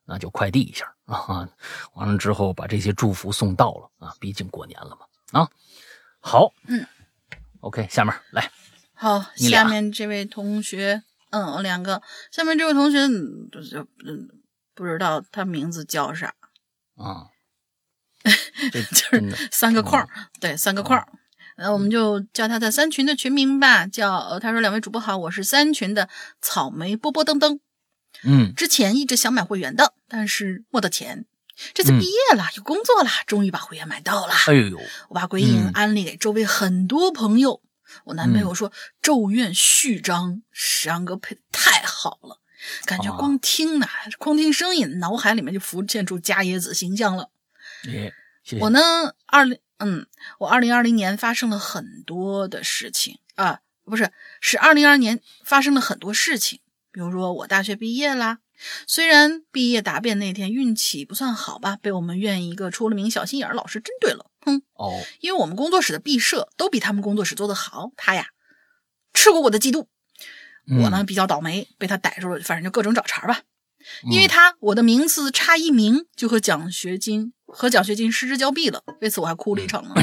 [0.05, 0.93] 那就快递一下。
[1.05, 1.47] 啊，
[1.93, 5.49] 完了之后把这些祝福送到了啊，毕竟过年了嘛啊。
[6.19, 6.85] 好，嗯
[7.61, 8.51] ，OK，下面来。
[8.93, 12.01] 好，下面这位同学，嗯，两个。
[12.31, 13.49] 下面这位同学，嗯，
[14.73, 16.33] 不知道他名字叫啥
[16.97, 17.27] 啊？
[18.73, 20.05] 就是三个框，
[20.41, 21.07] 对，三个框。
[21.57, 23.87] 那我们就叫他的三群的群名吧。
[23.87, 26.07] 叫他说：“两位主播好，我是三群的
[26.41, 27.59] 草莓波波噔噔。”
[28.23, 31.25] 嗯，之前一直想买会员的，但是没得钱。
[31.73, 34.33] 这次毕业了，有工作了，终于把会员买到了。
[34.47, 34.79] 哎呦，
[35.09, 37.61] 我把鬼影安利给周围很多朋友。
[38.05, 38.69] 我男朋友说
[39.01, 42.39] 《咒怨》序章石阳哥配的太好了，
[42.85, 43.87] 感觉光听呢，
[44.19, 47.29] 光听声音，脑海里面就浮现出伽椰子形象了。
[47.87, 48.11] 哎，
[48.61, 50.07] 我呢，二零嗯，
[50.39, 56.61] 我二零二零年发生了很多的事情啊，不是，是二零二年发生了很多事情。
[56.91, 58.39] 比如说我大学毕业啦，
[58.87, 64.31] 虽然毕业答辩那天运气不算好吧，被我们院一个出了名小心眼儿老师针对了。
[64.41, 68.29] 哼，哦，因为我们工作室的毕设都比他们工作室做得好，他呀
[69.13, 69.87] 吃过我的嫉妒。
[70.81, 73.41] 我呢比较倒霉，被他逮住了，反正就各种找茬吧。
[74.09, 79.93] 因为他我的名次差一名就和奖学金和奖学金失之交臂了，为此我还哭了一场呢。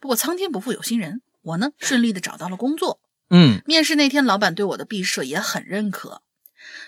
[0.00, 3.00] 不过苍天不负有心人，我呢顺利的找到了工作。
[3.30, 6.22] 嗯，面试那天，老板对我的毕设也很认可。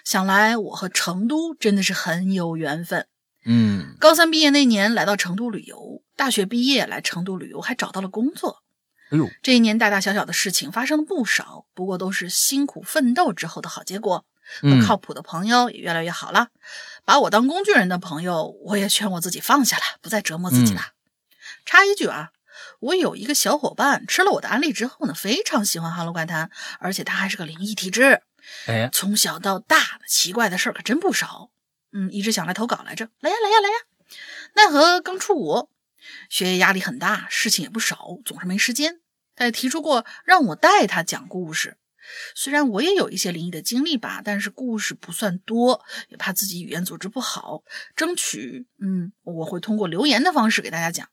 [0.05, 3.07] 想来我和成都真的是很有缘分。
[3.45, 8.63] 嗯，高三毕业那年来到成都旅游，大学毕业来成都旅游还找到了工作。
[9.11, 14.25] 哎呦，这一年大大小小的事情发生了不少，不过都是辛苦奋斗之后的好结果。
[14.63, 16.49] 和靠谱的朋友也越来越好了。
[17.05, 20.93] 把我当工具人的朋友，我也劝我自己放下了，不再折磨自己了。
[21.65, 22.31] 插一句啊。
[22.81, 26.47] 我有一个小伙伴吃了我的安利之后呢，非常喜欢《哈喽怪谈》，
[26.79, 28.23] 而且他还是个灵异体质。
[28.67, 31.51] 哎，从小到大的奇怪的事儿可真不少。
[31.93, 33.75] 嗯，一直想来投稿来着，来呀来呀来呀！
[34.55, 35.71] 奈何刚出国，
[36.31, 39.01] 学业压力很大，事情也不少，总是没时间。
[39.37, 41.77] 他也提出过让我带他讲故事，
[42.35, 47.63] 虽然我也有一些灵异的经历吧，但是故事不算多，也怕自己语言组织不好，
[47.95, 51.09] 争取嗯，我会通过留言的方式给大家讲。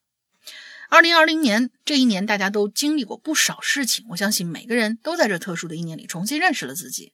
[0.89, 4.05] 二零二零年这一年，大家都经历过不少事情。
[4.09, 7.11] 我相信每个人都在这特殊的一年里重新认识了自己。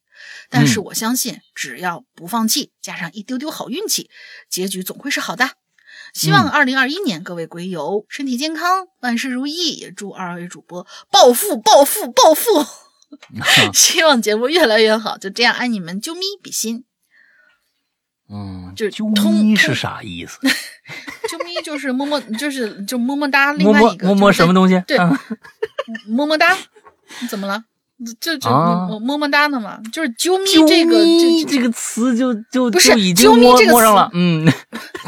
[0.52, 4.12] 但是我相信，只要不放弃，加上一丢丢好运气，
[4.48, 5.50] 结局总会是好的。
[6.14, 9.74] 希望二零二一年各位鬼友身体健康，万事如意。
[9.74, 12.64] 也祝二位主播暴富、暴富、暴富！
[13.74, 15.18] 希望节目越来越好。
[15.18, 16.84] 就这样，爱你们，啾咪比心。
[18.30, 20.40] 嗯，就是啾咪是啥意思？
[21.30, 23.54] 啾咪就是么么，就是就么么哒。
[23.54, 24.82] 另外一个么么什么东西？
[24.88, 24.98] 对，
[26.08, 26.58] 么么哒。
[27.22, 27.64] 你怎么了？
[28.20, 29.80] 就就么么么哒呢嘛。
[29.92, 34.10] 就是啾咪这个这这个词就就不是啾咪这个词。
[34.14, 34.46] 嗯，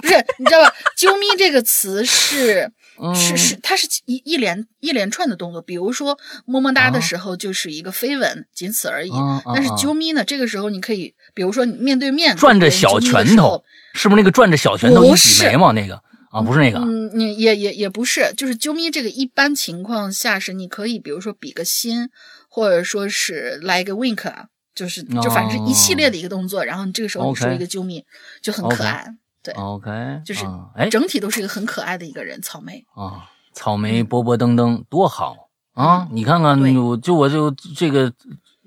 [0.02, 0.72] 不是，你知道吧？
[0.96, 2.72] 啾咪这个词是
[3.14, 9.12] 是是，它是一一连一连串的动作，比如说么么哒的时候就是一个飞吻，仅此而已。
[9.54, 13.64] 但是啾咪呢，这个时候你可以，比如说你面对面转着小拳头，
[13.94, 16.02] 是不是那个转着小拳头一挤眉毛那个
[16.32, 16.42] 啊？
[16.42, 22.10] 不是那个，嗯，你也也也不是，就是啾咪这个一般情况下是你可以，比如说比个心，
[22.50, 24.34] 或者说是来一个 wink，
[24.74, 28.06] 就是就反正一系列的一个动作，然后你这个时候你说一个啾咪
[28.42, 29.06] 就很可爱。
[29.46, 30.44] 对，OK，就是
[30.74, 36.08] 哎，整体都是一个很可爱的一个人，草莓啊，草莓波波登登多好啊！
[36.12, 38.12] 你看看，我就我就这个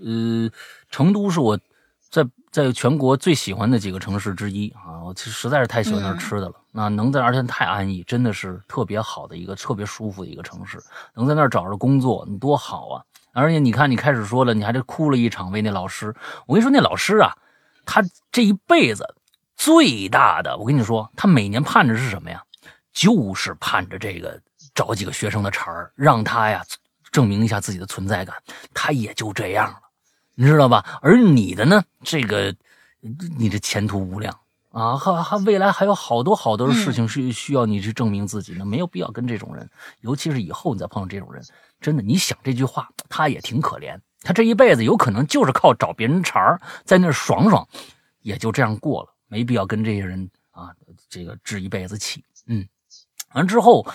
[0.01, 0.49] 呃，
[0.89, 1.59] 成都是我
[2.09, 5.03] 在在全国最喜欢的几个城市之一啊！
[5.05, 10.79] 我其实实在是太喜欢那儿吃的了，那能在而且太安逸，真的是特别好的一个特别舒服的一个城市，
[11.15, 13.03] 能在那儿找着工作，你多好啊！
[13.33, 16.15] 而且你看，你开始说了，你还得哭了一场为那老师，
[16.47, 17.37] 我跟你说，那老师啊，
[17.85, 18.01] 他
[18.31, 19.05] 这一辈子。
[19.59, 22.41] 最大的，我跟你说，他每年盼着是什么呀？
[22.93, 24.41] 就是盼着这个
[24.73, 26.65] 找几个学生的茬儿，让他呀
[27.11, 28.37] 证明一下自己的存在感。
[28.73, 29.81] 他也就这样了，
[30.37, 31.01] 你知道吧？
[31.03, 32.55] 而你的呢，这个
[33.37, 34.33] 你的前途无量
[34.71, 39.69] 啊，还还未来还有好多好多的事情是需要你去证明自己的，没有必要跟这种人，
[40.03, 41.43] 尤其是以后你再碰上这种人，
[41.81, 47.67] 真的，你想这句话，他也挺可怜，他这一辈子有可能就是靠找别人茬儿在那爽爽，
[48.23, 49.15] 也就这样过了。
[49.29, 50.75] 没必要跟这些人啊，
[51.09, 52.25] 这个置一辈子气。
[52.47, 52.67] 嗯，
[53.35, 53.87] 完之后，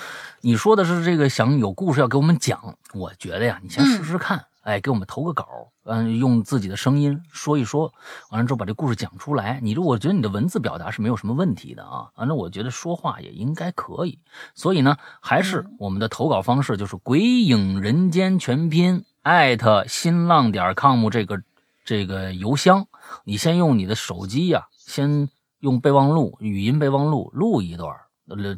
[0.41, 5.47] 你说的是这个想有故事要给我们讲，我觉得呀，你先试试看，哎，给我们投个稿，
[5.85, 7.91] 嗯，用自己的声音说一说，
[8.29, 9.59] 完了之后把这故事讲出来。
[9.61, 14.19] 你如果觉得你的文字表达是没有什么问题的啊，反正我觉得说话也应该可以。
[14.53, 21.41] 所以呢，还是我们的投稿方式就是“鬼影人间”全拼艾特新浪点 com 这个
[21.83, 22.87] 这个邮箱，
[23.23, 24.67] 你先用你的手机呀。
[24.85, 25.29] 先
[25.59, 27.95] 用备忘录、语音备忘录录一段，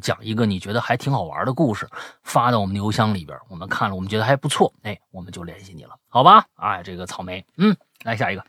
[0.00, 1.88] 讲一个你觉得还挺好玩的故事，
[2.22, 3.38] 发到我们的邮箱里边。
[3.48, 6.46] 我们看了，我们觉得还不错，哎，我们就联系你了，好吧？
[6.54, 8.44] 哎，这个草莓，嗯，来下一个，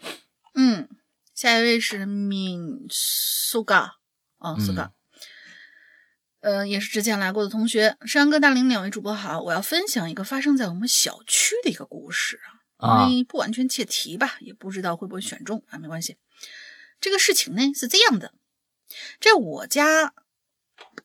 [0.56, 0.88] 嗯，
[1.34, 3.96] 下一位是敏苏嘎，
[4.40, 4.92] 啊，苏嘎，
[6.42, 7.98] 呃，也是之前来过的同学。
[8.06, 12.40] 山哥、大林两位主播好，我要分享一个发生在我们小区的一个故事
[12.78, 16.16] 啊，因为不完全切题吧，也不知道会不会选中啊，没关系。
[17.00, 18.34] 这个事情呢是这样的，
[19.20, 20.14] 在我家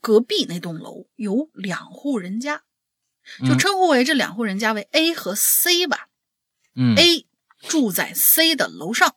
[0.01, 2.63] 隔壁那栋楼有两户人家，
[3.47, 6.09] 就称呼为这两户人家为 A 和 C 吧。
[6.75, 7.27] 嗯，A
[7.61, 9.17] 住在 C 的楼上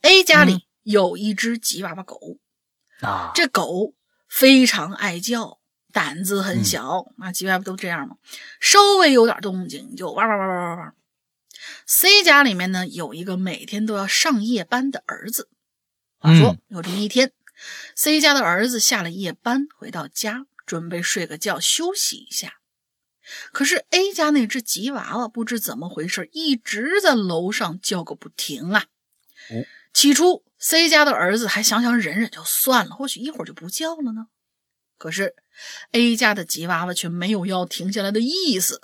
[0.00, 2.38] ，A 家里有一只吉娃娃狗
[3.00, 3.94] 啊，这狗
[4.28, 5.60] 非常爱叫，
[5.92, 8.16] 胆子很小，那吉娃娃都这样嘛，
[8.58, 10.94] 稍微有点动静就哇哇哇哇哇哇。
[11.86, 15.50] C 家里面呢有一个每天都要上夜班的儿子。
[16.24, 17.32] 话说有这么一天
[17.94, 22.54] ，C 家的儿子下了夜班回到家，准备睡个觉休息一下。
[23.52, 28.86] 可是 A 家那只吉娃娃不知怎么回事，一直在楼上叫个不停啊。
[29.92, 34.28] 起初 C 家的儿子还想想忍忍就算了，或许一会儿就不叫了呢。
[34.96, 35.36] 可是
[35.92, 38.80] A 家的吉娃娃却没有要停下来的意思。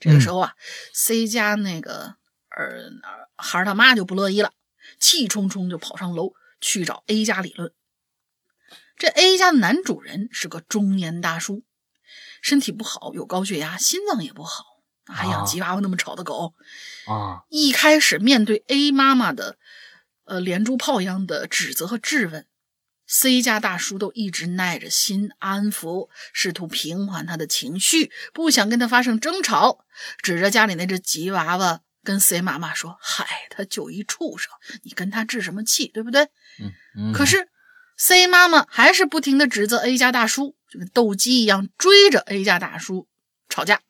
[0.00, 0.54] 这个时候啊
[0.92, 2.16] ，C 家那个
[2.48, 2.90] 儿
[3.36, 4.52] 孩他妈就不乐意了，
[4.98, 6.32] 气冲冲就跑上楼。
[6.60, 7.72] 去找 A 家理论。
[8.96, 11.64] 这 A 家的男主人是个中年大叔，
[12.42, 14.64] 身体不好，有高血压，心脏也不好，
[15.06, 16.54] 还养吉娃娃那么吵的狗
[17.06, 17.42] 啊！
[17.48, 19.56] 一开始面对 A 妈妈的
[20.24, 22.46] 呃连珠炮一样的指责和质问
[23.06, 29.86] ，C 家大叔都一直耐着心安抚，试图平缓他的情绪，不想跟他发生争吵，
[30.22, 31.80] 指着家里那只吉娃娃。
[32.02, 34.50] 跟 C 妈妈说：“嗨，他就一畜生，
[34.82, 36.24] 你跟他置什么气，对不对？”
[36.60, 37.12] 嗯嗯。
[37.12, 37.48] 可是
[37.96, 43.06] C 妈妈还是不停的指责 A 家大叔，就跟斗鸡一样追着 A 家大叔
[43.48, 43.80] 吵架，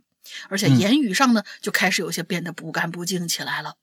[0.49, 3.77] 而且言语上呢就开始有些变得不干不净起来了。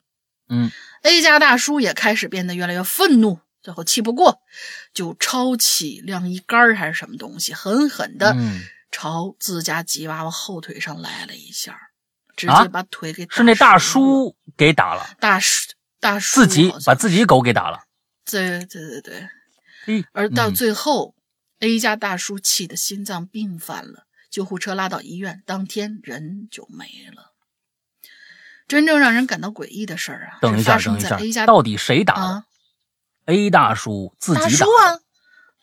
[0.50, 0.70] 嗯
[1.02, 4.40] ，A 家大叔也开始变得越来越愤怒，最后气不过，
[4.92, 8.36] 就抄起晾衣杆还是什么东西，狠狠的
[8.90, 11.87] 朝自家吉娃娃后腿上来了一下。
[12.38, 17.80] 直接把腿给是那大叔给打了，大叔大叔自己把自己狗给打了，
[18.24, 19.28] 对对对
[19.84, 21.16] 对，而到最后
[21.58, 27.34] ，A 家大叔气得心脏病犯了，救护车拉到医院，当天人就没了。
[28.68, 32.44] 真正让人感到诡异的事儿啊，等一下等一下，到底谁打的
[33.24, 35.00] ？A 大叔自己打啊。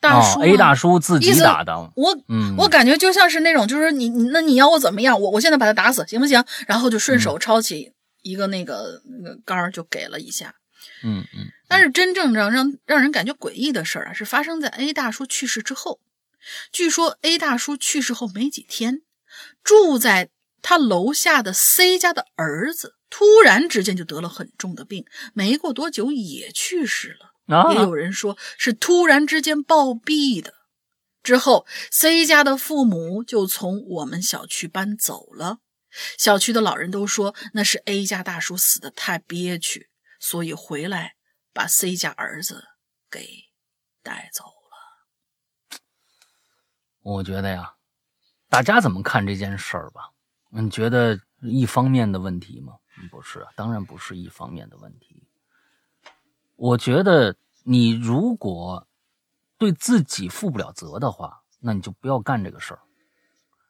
[0.06, 1.74] 大叔，A 大叔自己打的。
[1.96, 2.16] 我，
[2.56, 5.20] 我感觉就像是那种，就是你，你那你要我怎么样？
[5.20, 6.42] 我我现在把他打死，行不行？
[6.66, 7.92] 然后就顺手抄起
[8.22, 10.54] 一个那个那个杆儿就给了一下。
[11.02, 11.46] 嗯嗯。
[11.68, 16.00] 但是真正让让让人感觉诡异的事儿啊，是发生在 A 大叔去世之后。
[16.70, 19.02] 据说 A 大叔去世后没几天，
[19.64, 20.28] 住在
[20.62, 27.32] 他楼下的 C 家的儿子突然之间就得了很重的病，没过多久也去世了。
[27.46, 30.54] 也有人说是突然之间暴毙的。
[31.22, 35.58] 之后，C 家的父母就从我们小区搬走了。
[36.18, 39.88] 小区的老人都说那是 A 家大叔死的太憋屈，
[40.20, 41.14] 所以回来
[41.52, 42.64] 把 C 家儿子
[43.10, 43.26] 给
[44.02, 45.80] 带走了。
[47.02, 47.74] 我觉得呀，
[48.48, 50.10] 大家怎么看这件事儿吧？
[50.50, 52.74] 你觉得一方面的问题吗？
[53.10, 55.26] 不是，当然不是一方面的问题。
[56.56, 58.86] 我觉得你如果
[59.56, 62.80] 对自己负不了责的话，那你就不要干这个事儿。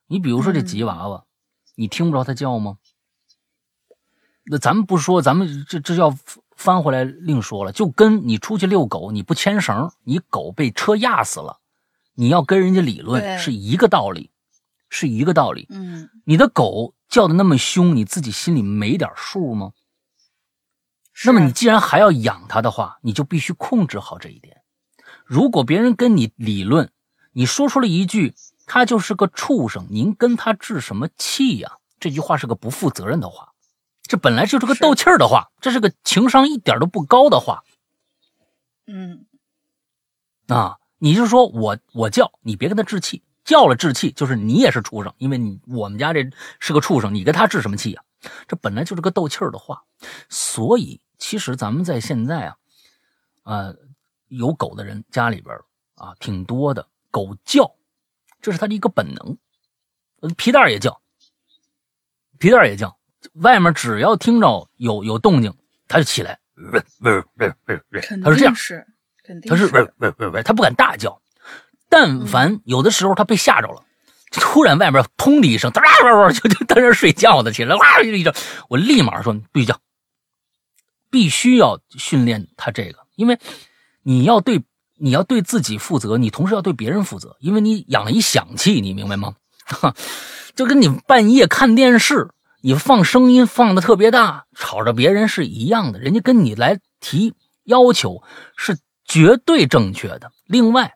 [0.07, 1.23] 你比如说这吉娃娃。
[1.79, 2.79] 你听不着它叫吗？
[4.45, 6.17] 那咱们不说，咱们这这要
[6.57, 7.71] 翻回来另说了。
[7.71, 11.59] 就跟你出去遛狗，你不牵绳，你狗被车压死了，
[12.15, 14.31] 你要跟人家理论是一个道理，
[14.89, 15.67] 是一个道理。
[15.69, 19.73] 嗯，你的狗叫的那么凶，你自己心里没点数吗？
[21.25, 24.63] 那么你既然还要养它的话，你就必须控制好这一点。
[25.25, 26.91] 如果别人跟你理论，
[27.33, 28.35] 你说出了一句。
[28.69, 31.79] 他就是个畜生，您跟他置什么气呀？
[32.01, 33.53] 这句话是个不负责任的话，
[34.03, 37.63] 这本来就是个斗气儿的话，这是个情商一点都不高的话。
[38.89, 39.25] 嗯，
[40.49, 46.29] 啊，你就说我我叫你别跟他置气，叫了置气就是你也是畜生，因为你我们家这
[46.59, 48.03] 是个畜生，你跟他置什么气呀？
[48.49, 49.85] 这本来就是个斗气儿的话，
[50.29, 52.57] 所以其实咱们在现在啊，
[53.45, 53.77] 呃，
[54.29, 55.57] 有狗的人家里边
[55.95, 57.75] 啊挺多的，狗叫。
[58.43, 59.37] 这是它的一个本能，
[60.37, 61.01] 皮蛋也叫，
[62.39, 62.97] 皮蛋也叫。
[63.33, 65.53] 外面只要听着有有动静，
[65.89, 68.87] 它就起来，喂喂喂喂喂，他是这样，是，
[69.49, 71.21] 它是喂喂喂喂，它不敢大叫。
[71.89, 73.83] 但凡有的时候它被吓着了，
[74.31, 78.33] 突然外面砰的一声，哒哇哇就就在那睡觉的起来，哇一声，
[78.69, 79.81] 我立马说必须叫，
[81.11, 83.39] 必须要训练他这个，因为
[84.03, 84.63] 你要对。
[84.99, 89.35] 你要对自己负责，你同时要对别人负责，因为你养了一响器，你明白吗？
[90.57, 92.31] 就跟你半夜看电视，
[92.63, 95.99] 你放声音放的特别大，吵着别人是一样的。
[95.99, 97.35] 人家跟你来提
[97.65, 98.23] 要求
[98.57, 100.33] 是绝对正确的。
[100.47, 100.95] 另外，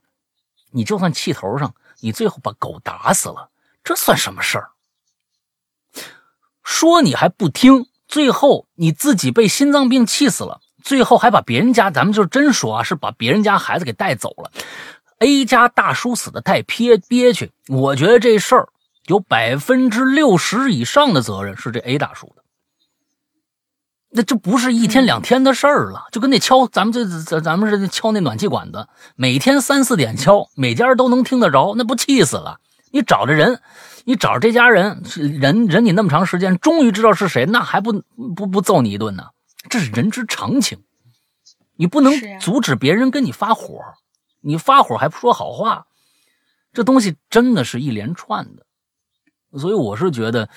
[0.71, 3.51] 你就算气头上，你最后把狗打死了，
[3.85, 4.71] 这算什么事儿？
[6.65, 10.61] 说你还不听，最后你自己被心脏病气死了。
[10.83, 14.51] 最后还把别人家，咱们就真说啊，是把别人家孩子给带走了。
[15.19, 18.69] A 家大叔死的太憋憋屈，我觉得这事儿
[19.07, 22.43] 有百分之六十以上的责任是这 A 大叔的。
[24.09, 32.59] 那这不是一天两天的事儿了，就跟那敲咱们这咱咱们这敲那暖气管子，每天三四点敲，每家都能听得着，那不气死了？
[32.91, 33.61] 你找着人，
[34.05, 35.03] 你找着这家人，
[35.41, 38.03] 忍忍你那么长时间，终于知道是谁，那还不
[38.35, 39.29] 不不揍你一顿呢？
[39.69, 40.83] 这是人之常情，
[41.77, 43.79] 你不能阻止别人跟你发火，
[44.41, 45.87] 你发火还不说好话，
[46.73, 48.65] 这东西真的是一连串的，
[49.59, 50.49] 所以我是觉得，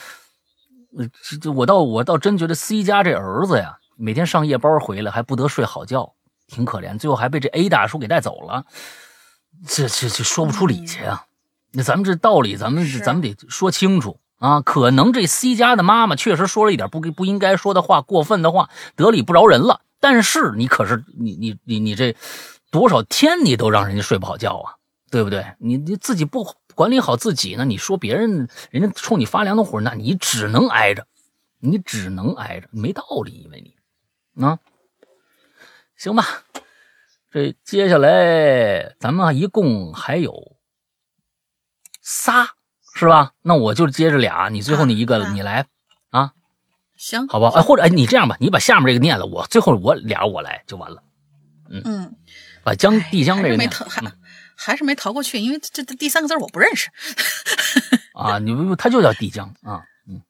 [1.41, 6.14] 这，我倒我倒真觉得 C 家这儿子呀，每天上夜班回来还不得睡好觉，
[6.48, 8.65] 挺可怜，最后还被这 A 大叔给带走了，
[9.68, 11.26] 这这这说不出理去啊！
[11.74, 14.20] 那咱们这道理，咱们咱们得说清楚。
[14.38, 19.82] 啊，可能这 C 家的妈妈确实说了一点不不应该说的话，过分的话，得理不饶人了。
[20.02, 22.14] 但是你可是你你你你这
[22.70, 24.76] 多少天你都让人家睡不好觉啊，
[25.10, 25.45] 对不对？
[25.60, 26.45] 你你自己不
[26.76, 27.64] 管理好自己呢？
[27.64, 31.08] 你说别人人家冲你发凉的火，那你只能挨着，
[31.60, 34.60] 你只能挨着，没道理，因为你啊，
[35.95, 36.26] 行吧。
[37.32, 40.58] 这接下来咱们一共还有
[42.04, 42.50] 仨。
[42.96, 43.32] 是吧？
[43.42, 45.66] 那我就接着俩，你最后你一个，你来，
[46.12, 46.34] 啊，
[46.96, 47.52] 行，好吧？
[47.56, 51.02] 哎，或者哎，你这样吧，你把下面这个念了，我最后我俩我来就完了。
[51.72, 52.16] 嗯嗯，
[52.64, 54.04] 把江递江这个没逃，还
[54.56, 56.92] 还是没逃过去，因为这这第三个字我不认识。
[58.14, 60.22] 啊，你不他就叫递江啊，嗯，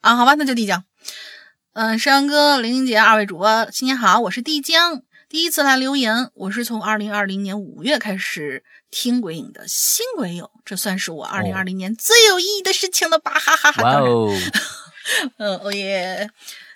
[0.00, 0.82] 啊，好吧，那就递江。
[1.74, 5.02] 嗯，山羊哥、玲玲姐，二位主播新年好，我是递江，
[5.32, 8.62] 第一次来留言，我是从二零二零年五月开始。
[8.90, 13.32] 听鬼影的新鬼友，这算是我二零二零年最有意义的事情了吧？
[13.32, 13.82] 哈哈哈！
[13.82, 14.12] 当然，
[15.38, 16.30] 嗯，哦耶！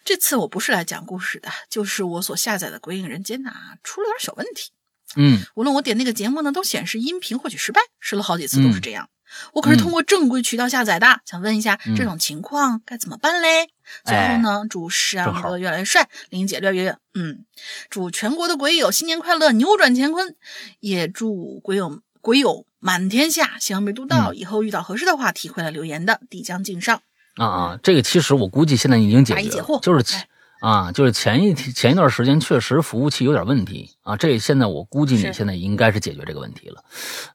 [0.07, 3.53] 这次我不是来讲故事的，就是我所下载的《鬼影人间》呐
[3.85, 4.71] 出了点小问题。
[5.17, 9.11] 嗯，无论我点那个节目呢，都显示音频获取失败，试了好几次都是这样。
[9.53, 13.69] 我可是通过正规渠道下载的，想问一下这种情况该怎么办嘞？
[14.05, 17.45] 最后呢，祝山哥越来越帅，玲姐越来越越，嗯，
[17.89, 20.35] 祝全国的鬼友新年快乐，扭转乾坤，
[20.81, 22.01] 也祝鬼友。
[22.23, 27.01] 鬼友满天下，希望没读到，以后遇到合适的话题会来留言的，必将敬上。
[27.37, 30.27] 啊啊，这个其实我估计现在已经解决了，就是前
[30.61, 36.83] 啊，就是前一前一段时间确实服务器有点问题啊，这现在我估计你现在应该是解决这个问题了。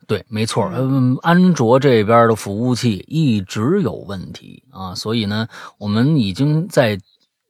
[0.07, 6.99] 对，没错，嗯，安卓这边的服务器一直有问题啊，所以呢，我们已经在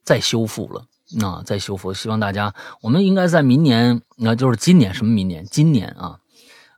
[0.04, 0.86] 在修复了，
[1.26, 5.44] 啊，在修复，希望大家，我们应该在明年，那就是今年什么明年？
[5.50, 6.18] 今年啊，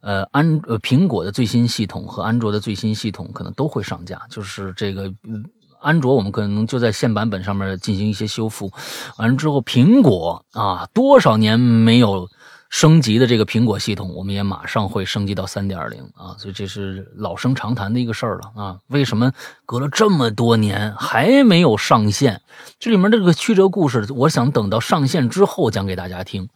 [0.03, 5.45] 呃，安呃苹果的最新系统和安卓的最新系统可能都会上架，就是这个嗯。
[5.85, 8.73] 安卓我们可能就在现版本上面进行一些修复，
[9.19, 12.27] 完了之后，苹果啊，多少年没有
[12.71, 18.79] 升级的这个苹果系统，我们也马上会升级到三点零啊，所以这是老生常谈的一个事儿了啊。
[18.89, 19.31] 为什么
[19.67, 22.41] 隔了这么多年还没有上线？
[22.81, 26.49] 这里面这个曲折故事，我想等到上线之后讲给大家听。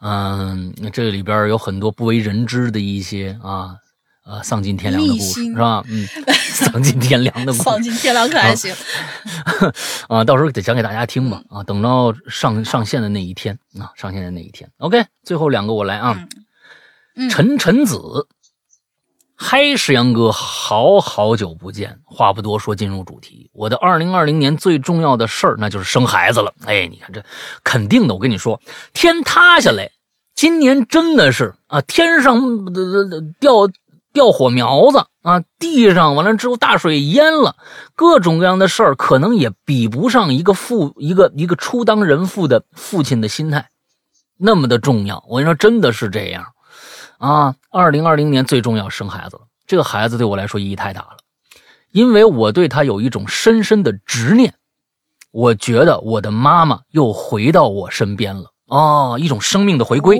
[0.00, 3.74] 嗯，这里边有很多不为人知的一些啊。
[4.30, 5.82] 啊，丧尽天良的故事是吧？
[5.88, 8.72] 嗯，丧尽天良的故事，丧尽天良可还行？
[10.08, 11.42] 啊，到时候得讲给大家听吧。
[11.50, 14.70] 啊，等到上上线的那一天啊，上线的那一天。
[14.78, 16.16] OK，最后两个我来啊。
[17.28, 17.98] 陈陈子，
[19.34, 21.98] 嗨，石阳哥，好好久不见。
[22.04, 23.50] 话不多说，进入主题。
[23.52, 26.54] 我的二零二零年最重要的事儿，那就是生孩子了。
[26.66, 27.22] 哎，你看这
[27.64, 28.60] 肯定的，我跟你说，
[28.92, 29.90] 天塌下来，
[30.36, 32.40] 今年真的是啊，天上
[33.40, 33.68] 掉。
[34.12, 35.42] 掉火苗子啊！
[35.58, 37.56] 地上完了之后，大水淹了，
[37.94, 43.70] 各种各样的事儿，可能也比不上一个父一个一个初当人父的父亲的心态
[44.36, 45.24] 那么的重要。
[45.28, 46.46] 我跟你说，真的是这样
[47.18, 47.54] 啊！
[47.70, 51.18] 二零二零年最重要生孩子了，这个孩子对我来说意义太大了，
[51.92, 54.54] 因为我对他有一种深深的执念。
[55.30, 60.18] 我觉得我的妈妈又回到我身边了啊，一种生命的回归。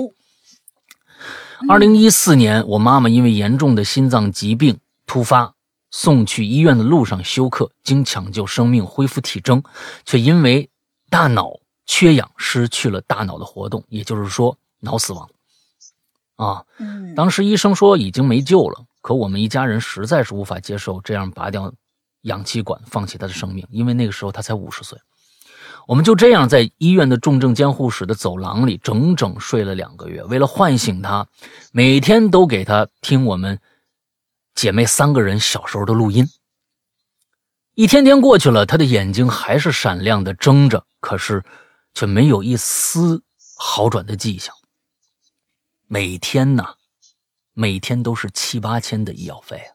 [1.69, 5.53] 二零一四年，我妈妈因为严重的心脏疾病突发，
[5.91, 9.61] 送去医院的路上休克，经抢救生命，恢复体征，
[10.05, 10.69] 却因为
[11.09, 15.29] 大脑缺氧失去了大脑的活动，也就是说脑死亡。
[16.35, 16.65] 啊，
[17.15, 21.71] 当时医生说已经没救了，可我们一家人实在是无法接受这样拔掉
[22.21, 24.97] 氧气管，放弃他的生命，因为那个时候他才五十岁。
[25.87, 30.23] 我们就这样在医院的重症监护室的走廊里整整睡了两个月。
[30.23, 31.27] 为了唤醒他，
[31.71, 33.59] 每天都给他听我们
[34.55, 36.29] 姐妹三个人小时候的录音。
[37.73, 41.43] 一天天过去了，他的眼睛还是闪亮的睁着，可是
[41.93, 43.23] 却没有一丝
[43.57, 44.53] 好转的迹象。
[45.87, 46.75] 每天呢，
[47.53, 49.71] 每天都是七八千的医药费啊！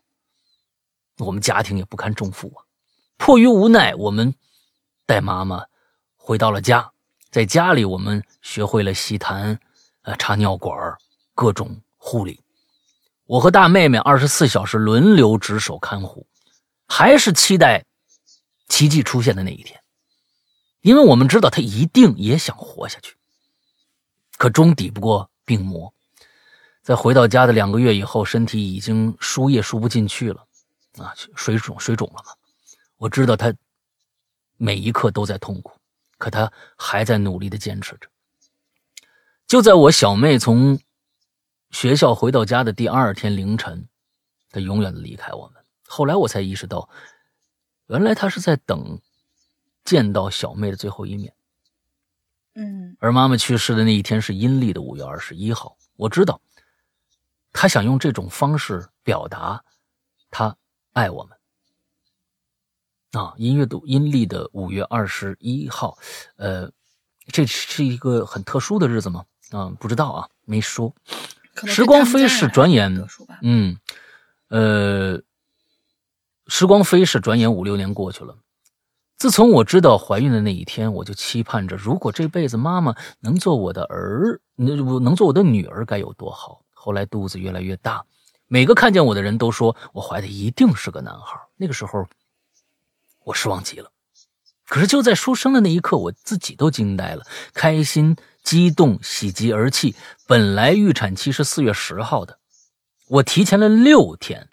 [1.18, 2.64] 我们家庭也不堪重负啊！
[3.16, 4.34] 迫于无奈，我们
[5.04, 5.64] 带妈妈。
[6.26, 6.90] 回到了家，
[7.30, 9.56] 在家里我们学会了吸痰，
[10.02, 10.76] 呃，插尿管
[11.36, 12.40] 各种护理。
[13.26, 16.26] 我和大妹妹二十四小时轮流值守看护，
[16.88, 17.84] 还是期待
[18.66, 19.80] 奇迹出现的那一天，
[20.80, 23.14] 因为我们知道她一定也想活下去，
[24.36, 25.94] 可终抵不过病魔。
[26.82, 30.44] 在回到家的两个月以后，身体已经输液输不进去了，
[30.98, 32.32] 啊，水肿水肿了嘛。
[32.96, 33.54] 我知道她
[34.56, 35.78] 每一刻都在痛苦。
[36.18, 38.08] 可他还在努力的坚持着。
[39.46, 40.80] 就在我小妹从
[41.70, 43.88] 学校回到家的第二天凌晨，
[44.50, 45.62] 他永远的离开我们。
[45.86, 46.88] 后来我才意识到，
[47.86, 49.00] 原来他是在等
[49.84, 51.32] 见到小妹的最后一面。
[52.54, 52.96] 嗯。
[52.98, 55.76] 而妈妈去世的那一天是阴历的五月二十一号。
[55.96, 56.40] 我知道，
[57.52, 59.64] 他想用这种方式表达
[60.30, 60.56] 他
[60.92, 61.35] 爱我们。
[63.16, 65.96] 啊，音乐的阴历的五月二十一号，
[66.36, 66.70] 呃，
[67.28, 69.24] 这是一个很特殊的日子吗？
[69.50, 70.94] 啊，不知道啊，没说。
[71.64, 72.94] 时光飞逝，转眼，
[73.40, 73.78] 嗯，
[74.48, 75.20] 呃，
[76.48, 78.36] 时光飞逝，转眼五六年过去了。
[79.16, 86.60] 自从我知道怀孕的那一天，我就期盼着，如果这辈子妈妈能做我的儿，能能做我的女儿，该有多好。
[86.74, 88.04] 后来肚子越来越大，
[88.46, 91.40] 每个看见我的人都说我怀的一定是个男孩。
[91.56, 92.06] 那个时候。
[93.26, 93.90] 我失望极了，
[94.68, 99.96] 可是就在出生的那一刻，我自己都惊呆了，开心、激动、喜极而泣。
[100.28, 102.38] 本来预产期是四月十号的，
[103.08, 104.48] 我提前了六天，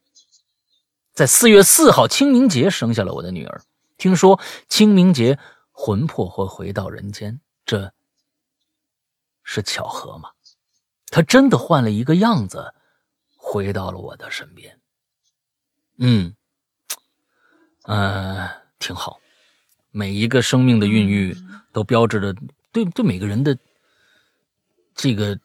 [1.13, 3.61] 在四月四号清明节生下了我的女儿。
[3.95, 5.37] 听说清明节
[5.71, 7.93] 魂魄会回到人间，这
[9.43, 10.31] 是巧合吗？
[11.11, 12.73] 她真的换了一个样子，
[13.37, 14.79] 回到了我的身边。
[15.99, 16.35] 嗯，
[17.83, 18.62] 呃。
[18.83, 19.21] 挺好，
[19.91, 21.33] 每一个生命的孕育
[21.71, 22.35] 都标志着
[22.73, 23.57] 对对每个人的
[24.93, 25.39] 这个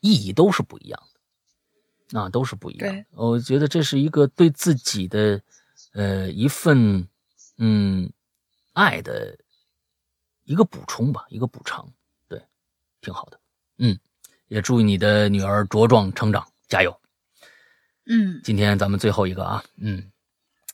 [0.00, 1.02] 意义都是不一样
[2.10, 2.18] 的。
[2.18, 3.04] 啊，都是不一样。
[3.10, 5.40] 我觉得这是一个对自己的
[5.92, 7.06] 呃一份
[7.58, 8.10] 嗯
[8.72, 9.38] 爱的
[10.44, 11.86] 一个补充吧，一个补偿，
[12.28, 12.42] 对，
[13.02, 13.38] 挺好的。
[13.76, 13.96] 嗯，
[14.48, 16.98] 也祝你的女儿茁壮成长，加油。
[18.06, 20.10] 嗯，今天咱们最后一个啊，嗯。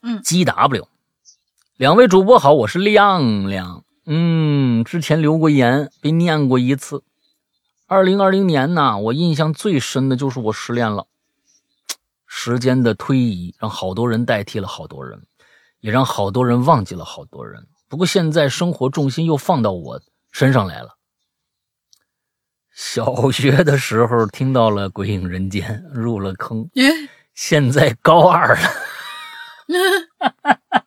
[0.03, 0.89] 嗯，G W，
[1.77, 3.85] 两位主播好，我是亮亮。
[4.07, 7.05] 嗯，之前留过言，被念过一次。
[7.87, 11.07] 二零二零年呢，我印象最深的就是我失恋了。
[12.27, 15.27] 时间的推移，让好多人代替了好多人，
[15.81, 17.67] 也让好多人忘记了好多人。
[17.91, 20.01] 不过现在生活重心又放到我
[20.33, 20.97] 身上来了。
[22.73, 26.71] 小学的时候听到了《鬼影人间》，入了坑。
[27.35, 28.63] 现在高二了。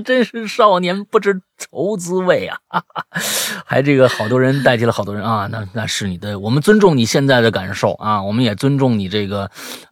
[0.00, 2.58] 真是少年不知愁滋味啊！
[3.64, 9.48] 还这个好多人代替了好多人啊，那那是你的，我们尊重你现在的感受啊，我们也尊重你这个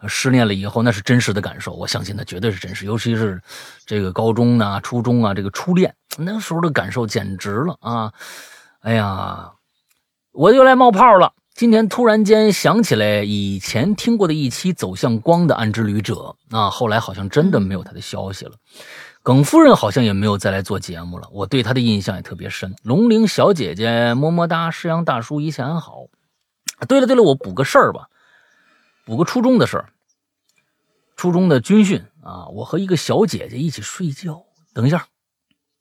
[0.08, 3.40] 失恋了以后那是真实的感受，我相信那绝对是真实，尤其是
[3.86, 8.12] 这个高中啊、初中啊，这个初恋那时候的感受简直了啊！
[8.80, 9.52] 哎呀，
[10.32, 11.32] 我又来冒泡了。
[11.54, 18.52] 今天突然间想起来以前听过的一期《走向光》的暗之旅者啊，后来好像真的没有他的消息了。
[19.26, 22.76] 耿夫人好像也没有再来做节目了，我对她的印象也特别深。
[22.84, 26.06] 龙玲小姐姐么么哒，诗阳大叔一切安好。
[26.86, 28.08] 对了对了，我补个事儿吧，
[29.04, 29.88] 补个初中的事儿。
[31.16, 34.44] 初中的军训啊，我和一个小姐姐一起睡觉。
[34.72, 35.08] 等一下，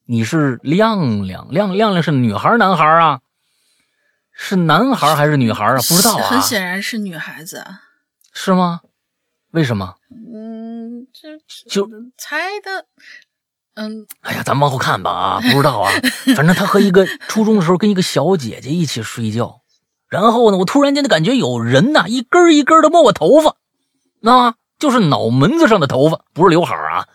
[0.06, 3.22] 你是亮亮亮亮亮是女孩男孩啊？
[4.32, 5.76] 是男孩还是女孩啊？
[5.76, 6.24] 不知道啊。
[6.24, 7.64] 很显然是女孩子。
[8.34, 8.82] 是吗？
[9.52, 9.98] 为什么？
[10.10, 11.38] 嗯，这
[11.70, 12.88] 就猜的。
[13.76, 15.92] 嗯，哎呀，咱往后看吧啊，不知道啊，
[16.36, 19.62] 反正他和一个初中的时候跟一个小姐姐一起睡觉，
[20.08, 23.58] 然后呢，我突然间的感觉有人呐一根一根的摸我头发，
[24.22, 27.08] 那就是脑门子上的头发，不是刘海啊，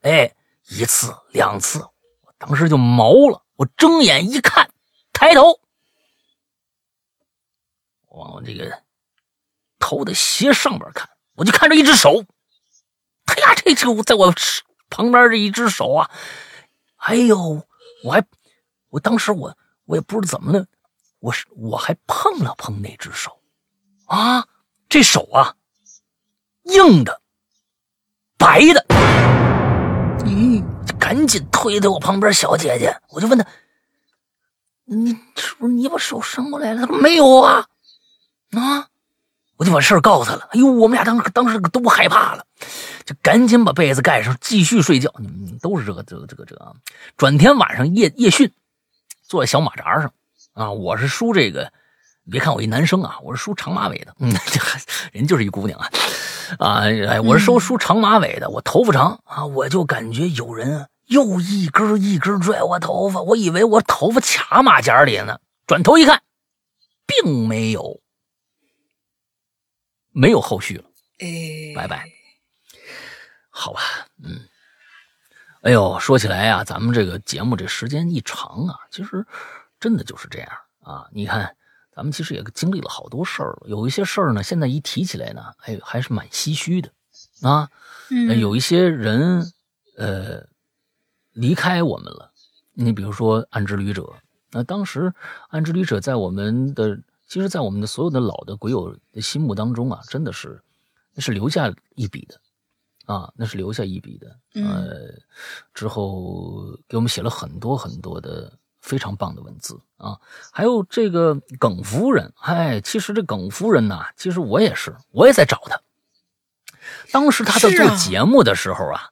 [0.00, 0.34] 哎，
[0.68, 4.70] 一次两次，我当时就毛了，我睁眼一看，
[5.12, 5.60] 抬头
[8.08, 8.82] 往这个
[9.78, 12.24] 头的斜上边看，我就看着一只手，
[13.26, 14.32] 哎呀，这就在我。
[14.88, 16.10] 旁边这一只手啊，
[16.96, 17.62] 哎呦，
[18.04, 18.24] 我还，
[18.88, 20.66] 我当时我我也不知道怎么的，
[21.18, 23.40] 我是我还碰了碰那只手，
[24.06, 24.46] 啊，
[24.88, 25.54] 这手啊，
[26.64, 27.20] 硬的，
[28.38, 28.86] 白的，
[30.24, 30.62] 嗯，
[30.98, 33.46] 赶紧推推我旁边小姐姐，我就问她，
[34.84, 36.82] 你是不是你把手伸过来了？
[36.82, 37.66] 他说没有啊，
[38.52, 38.88] 啊。
[39.56, 40.48] 我就把事儿告诉他了。
[40.52, 42.44] 哎呦，我们俩当时当时都害怕了，
[43.04, 45.12] 就赶紧把被子盖上，继续睡觉。
[45.18, 46.72] 你们都是这个这个这个这个。
[47.16, 48.52] 转天晚上夜夜训，
[49.22, 50.12] 坐在小马扎上
[50.52, 51.72] 啊，我是梳这个，
[52.30, 54.14] 别看我一男生啊，我是梳长马尾的。
[54.18, 54.60] 嗯， 这
[55.12, 55.88] 人就是一姑娘啊
[56.58, 56.80] 啊！
[56.82, 66.20] 哎，我是梳梳长马尾的，我头发长啊，我就感觉有人又一根一根拽我头发，我以为我头发卡马甲里呢，转头一看，
[67.06, 68.00] 并没有。
[70.16, 70.84] 没有后续了，
[71.74, 72.10] 拜拜。
[73.50, 73.82] 好吧，
[74.24, 74.48] 嗯，
[75.60, 79.26] 哎呦，说起来啊，咱们这个节目这时间一长啊，其实
[79.78, 80.48] 真的就是这样
[80.80, 81.06] 啊。
[81.12, 81.54] 你看，
[81.94, 86.90] 咱们其实也经历了好多事儿，有一些事儿呢，现在一提起来呢，哎，还是蛮唏嘘的
[87.42, 87.68] 啊。
[88.40, 89.52] 有一些人
[89.98, 90.46] 呃
[91.32, 92.32] 离开我们了，
[92.72, 94.14] 你比如说安之旅者，
[94.50, 95.12] 那当时
[95.50, 96.98] 安之旅者在我们的。
[97.28, 100.62] 其实，在我们的所有的老的鬼友的心目当中啊，真的是，
[101.12, 102.40] 那是留下一笔的，
[103.12, 104.38] 啊，那是留下一笔的。
[104.54, 105.12] 呃，
[105.74, 110.16] 之后给我们写了很多很多的非常棒的文字啊。
[110.52, 115.80] 还有这个耿夫人，哎，其实这耿夫人呢，其实我也是，我也在找她。
[117.10, 119.10] 当时她在做节目的时候啊，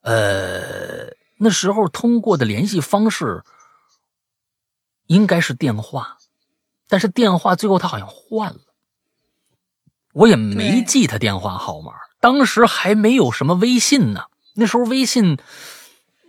[0.00, 3.44] 呃，那时候通过的联系方式
[5.06, 6.18] 应该是电话。
[6.88, 8.60] 但是电话最后他好像换了，
[10.12, 11.92] 我也没记他电话号码。
[12.20, 15.36] 当时还没有什么微信呢，那时候微信，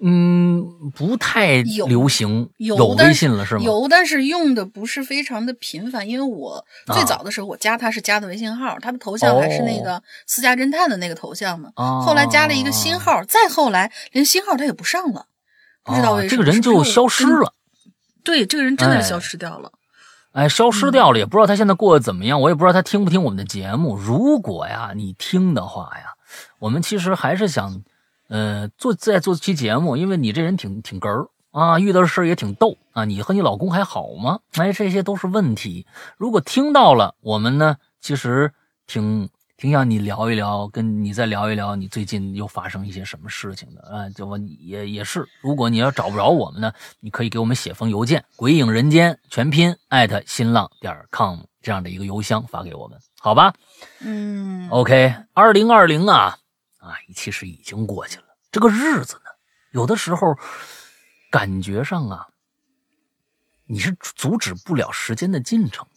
[0.02, 2.50] 嗯，不太流行。
[2.58, 3.62] 有微信了是吗？
[3.64, 6.08] 有，但是用的不是非常的频繁。
[6.08, 6.64] 因为我
[6.94, 11.72] 最早的时候，我加他是加的微信号，他的头像还是那个私家侦探的那个头像呢。
[11.76, 15.26] 后来加了一个新号，再后来连新号他也不上了，
[15.84, 17.54] 不知道为什么这个人就消失了。
[18.24, 19.72] 对，这个人真的是消失掉了。
[19.72, 19.72] 哎，
[20.49, 22.41] 消失掉了，也不知道他现在过得怎么样。
[22.41, 23.95] 我也不知道他听不听我们的节目。
[23.95, 26.14] 如果呀，你听的话呀，
[26.59, 27.81] 我们其实还是想，
[28.27, 33.05] 呃，做再做期节目，因为你这人挺挺哏儿啊，遇到的事也挺逗啊。
[33.05, 34.39] 你和你老公还好吗？
[34.57, 35.88] 哎，这些都是问题。
[36.18, 38.51] 如果听到了，我们呢，其实
[38.85, 44.08] 挺挺想你聊一聊，跟你再聊一聊你最近又发生一些什么事情的啊？
[44.12, 53.52] 就我也也是，如果你要找不着我们呢，你可以给我们写封邮件，鬼影人间全拼艾特新浪点 com 这样的一个邮箱发给我们，好吧？
[54.02, 56.38] 嗯，OK，二零二零啊
[56.78, 58.26] 啊，其实已经过去了。
[58.52, 59.32] 这个日子呢，
[59.72, 60.36] 有的时候
[61.32, 62.28] 感觉上啊，
[63.66, 65.88] 你是阻止不了时间的进程。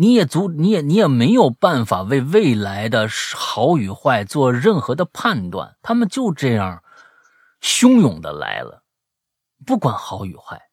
[0.00, 6.84] 你也足，你也你也没有办法为未来的好与坏做任何的判断，他们就这样
[7.60, 8.84] 汹涌的来了，
[9.66, 10.70] 不管好与坏，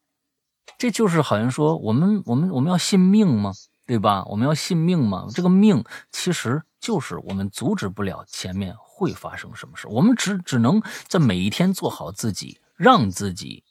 [0.78, 3.52] 这就是好像说我们我们我们要信命吗？
[3.84, 4.24] 对吧？
[4.26, 5.26] 我们要信命吗？
[5.30, 13.64] 这个命其实就是我们阻止不了前面会发生什么事，我们只只能在每一天做好自己，让自己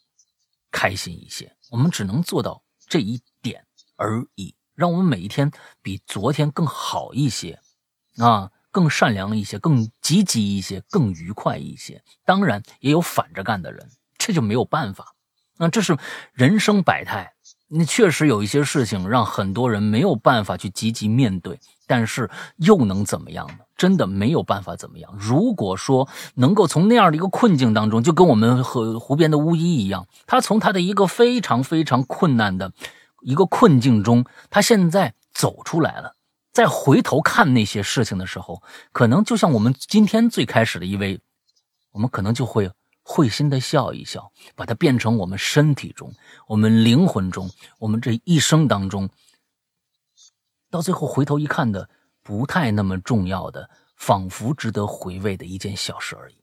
[0.69, 3.65] 开心一些，我们只能做到这一点
[3.95, 4.53] 而已。
[4.75, 7.59] 让我们每一天比昨天更好一些，
[8.17, 12.03] 啊，更善良一些，更积极一些，更愉快一些。
[12.25, 15.13] 当然，也有反着干的人，这就没有办法。
[15.57, 15.97] 那这是
[16.33, 17.31] 人生百态。
[17.67, 23.59] 那确实有一些事情让很多人没有办法去积极面对，但是又能怎么样呢？
[23.75, 25.11] 真的没有办法怎么样。
[25.17, 32.71] 如果说能够从那样的一个困境当中，就跟我们和湖边的巫医一样，他从他的一个非常非常困难的。
[33.25, 36.15] 一个困境中，他现在走出来了。
[36.53, 38.61] 再回头看那些事情的时候，
[38.93, 41.19] 可能就像我们今天最开始的一位，
[41.91, 42.71] 我们可能就会
[43.03, 46.13] 会心的笑一笑，把它变成我们身体中、
[46.47, 49.09] 我们灵魂中、我们这一生当中，
[50.69, 51.89] 到最后回头一看的
[52.21, 56.37] 不太那么重要的，仿佛值得回味的一件小事而已。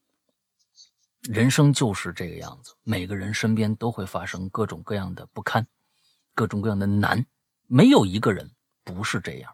[1.23, 5.67] 人生就是这个样子，每个人身边都会发生各种各样的不堪。
[6.35, 7.25] 各种各样的难，
[7.67, 8.51] 没有一个人
[8.85, 9.53] 不是这样，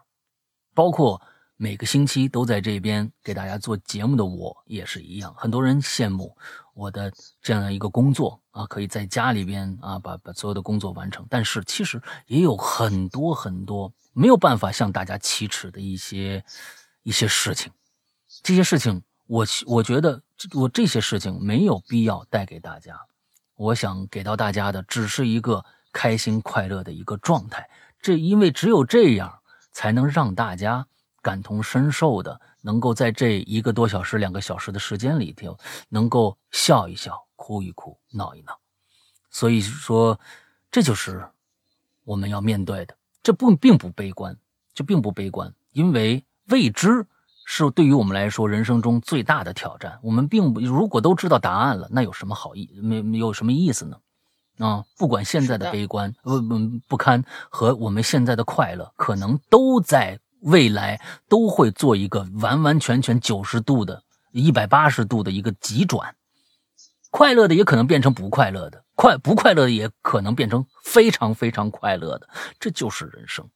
[0.73, 1.21] 包括
[1.57, 5.33] 每个星期都在这边给大家做节目的我也是一样。
[5.35, 6.35] 很多人羡慕
[6.73, 7.11] 我的
[7.41, 11.25] 这样的一个工作啊，可以在家里边啊把把所有的工作完成。
[11.29, 16.43] 但是其实也有很多很多没有办法向大家启齿的一些
[17.03, 17.69] 一些事情，
[18.41, 20.21] 这些事情我我觉得
[20.53, 22.97] 我这些事情没有必要带给大家。
[23.55, 25.65] 我想给到大家的只是一个。
[25.91, 27.69] 开心快乐的一个状态，
[28.01, 29.39] 这因为只有这样，
[29.71, 30.85] 才能让大家
[31.21, 35.57] 感同身受的，能够在这一个多小时、两个小时的时间里头，
[35.89, 38.57] 能够笑一笑、哭一哭、闹一闹。
[39.29, 40.19] 所以说，
[40.71, 41.27] 这就是
[42.03, 42.95] 我们要面对的。
[43.21, 44.37] 这不并不悲观，
[44.73, 47.05] 这并不悲观，因为未知
[47.45, 49.99] 是对于我们来说人生中最大的挑战。
[50.01, 53.97] 我们并不如果都知道答案了，那有什么好意没有什么意思呢？
[54.59, 66.15] 啊，不管现在的悲观、不不不堪和我们现在的快乐，可能都在未来都会做一个完完全全九十度的、一百八十度的一个急转。
[67.09, 72.29] 快乐的也可能变成不快乐的，快不快乐的也可能变成非常非常快乐的，
[72.59, 73.49] 这就是人生。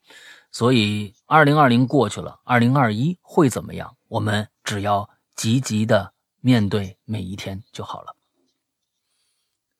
[0.52, 3.96] 所以，二零二零过去了，二零二一会怎么样？
[4.08, 8.16] 我们只要积极的面对每一天就好了。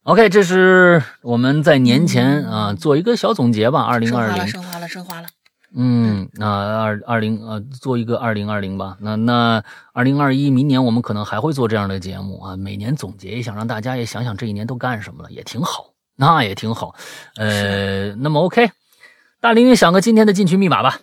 [0.04, 3.84] OK，这是我们在年前啊做一个小总结吧。
[3.84, 5.30] 二零二零升华了，升华了，
[5.74, 8.98] 嗯，那二二零呃做一个二零二零吧。
[9.00, 9.64] 那那
[9.94, 16.94] 二零二一明年我们可能还会做这样的节目啊，每年总结一下，让大家也想想这一年都干什么了，也挺好，那也挺好。
[17.38, 18.72] 呃，那么 OK，
[19.40, 21.00] 大林想个今天的进群密码吧。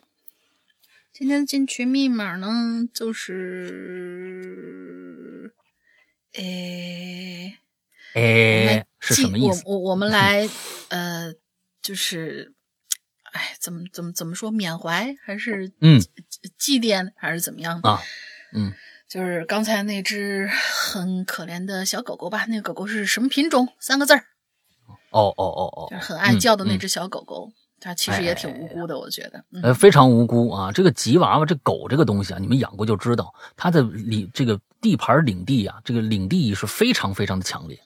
[1.11, 4.75] 今天的进群密码呢，就是
[6.35, 7.57] 诶。
[8.15, 9.63] 哎，是什么意思？
[9.67, 10.49] 我我我们来，
[10.89, 11.33] 呃，
[11.83, 12.53] 就是，
[13.33, 14.51] 哎，怎么怎么怎么说？
[14.51, 16.01] 缅怀还是嗯
[16.59, 18.01] 祭奠还是怎么样的啊？
[18.53, 18.73] 嗯，
[19.09, 22.47] 就是刚才那只很可怜的小狗狗吧？
[22.49, 23.69] 那个狗狗是什么品种？
[23.79, 24.25] 三个字儿。
[25.11, 27.51] 哦哦哦哦，就是很爱叫的那只小狗狗，
[27.81, 29.45] 它其实也挺无辜的，我觉得。
[29.63, 30.71] 呃，非常无辜啊！
[30.71, 37.77] 这个吉娃娃，这狗这个东西啊，你们养过就知道，它的领这个地盘领地啊，这个领地意识非常非常的强烈。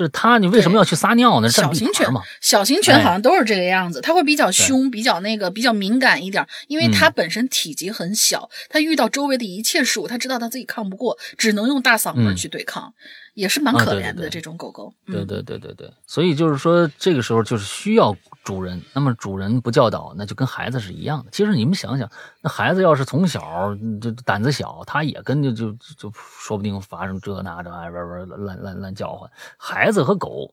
[0.00, 1.50] 就是它，你为什么要去撒尿呢？
[1.50, 12.94] 小型犬嘛，小型犬好像都是这个样子，它会比较凶，比较那个，比较敏感一点，因为它本身体积很小，它遇到周围的一切事物，它知道它自己抗不过，只能用大嗓门去对抗，
[13.34, 14.90] 也是蛮可怜的这种狗狗。
[15.06, 18.16] 对对对对对，所以就是说，这个时候就是需要。
[18.50, 21.30] 主人，那么主人不教导，那就跟孩子是一样的。
[21.30, 22.10] 其实你们想想，
[22.40, 29.30] 那孩子要是从小就胆子小，他也跟就就就说不定发生这那这玩意儿乱乱乱叫唤。
[29.56, 30.52] 孩子和狗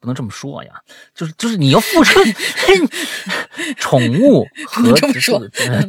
[0.00, 0.80] 不能这么说呀，
[1.14, 2.18] 就是就是你要付出
[3.76, 4.92] 宠物和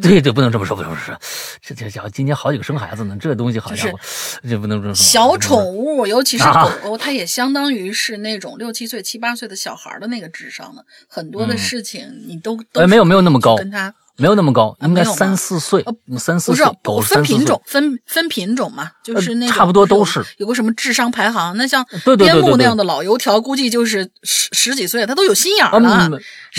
[0.01, 1.17] 对对，不能这么说，不能说，
[1.61, 3.97] 这这家伙今年好几个生孩子呢，这东西好家伙，
[4.43, 5.01] 这不能这么说。
[5.01, 10.81] 小宠物，尤其是 狗狗，它也相当于是那种六七岁、七八岁的小孩的那个智商呢。
[11.07, 15.85] 很多的事情你都哎没有没有那么高，跟他没有那么高，应该三四岁，
[16.17, 16.65] 三四岁。
[16.81, 21.55] 狗分品种，分分品种嘛，就是那差不多都是有个什么智商排行。
[21.55, 21.85] 那像
[22.17, 25.79] 边牧那样的老油条，估计就是十十几岁，他都有心眼了。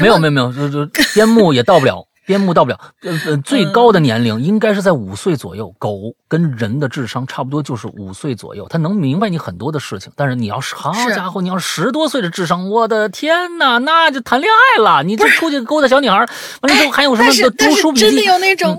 [0.01, 2.07] 没有没有没有，就就边牧也到不了。
[2.29, 5.75] 边牧到不了，呃呃，最高的年龄应该是在五岁左右。
[5.79, 10.13] 狗跟人的智商差不多，就是五岁左右，它能明白你很多的事情。
[10.15, 15.03] 但是你要是好家伙，你要是十多岁的智商，我的天哪，那就谈恋爱了。
[15.03, 16.29] 你这出去勾搭小女孩，完
[16.71, 18.05] 了之后还有什么读书笔记？
[18.05, 18.79] 真的有那种，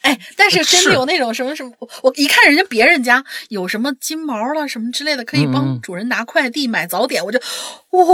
[0.00, 1.70] 哎，但是真的有那种什么什么，
[2.02, 7.38] 我一看人家别人家有什么金毛了什么之类的，可以帮主人拿快递、买早点，我就
[7.90, 8.06] 哇，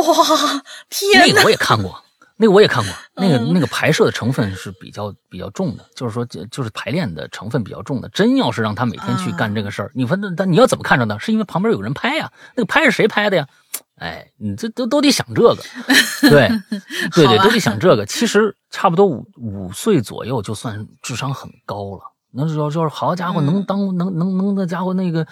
[0.91, 1.27] 天哪！
[1.27, 2.04] 那个我也看过。
[2.37, 8.09] 那个我也看过，那个那个排摄的成分是比较比较重的，就是说就就是排练的成分比较重的。
[8.09, 11.17] 真要是让他每天去干这个事儿，你说那但你要怎么看着呢？
[11.21, 12.33] 是因为旁边有人拍呀？
[12.57, 13.47] 那个拍是谁拍的呀？
[13.97, 15.57] 哎，你这都都得想这个，
[16.23, 16.49] 对
[17.13, 18.05] 对 对，都得想这个。
[18.05, 22.03] 其实差不多五五岁左右就算智商很高了，
[22.33, 25.27] 那要就是好家伙能当能能能那家伙那个。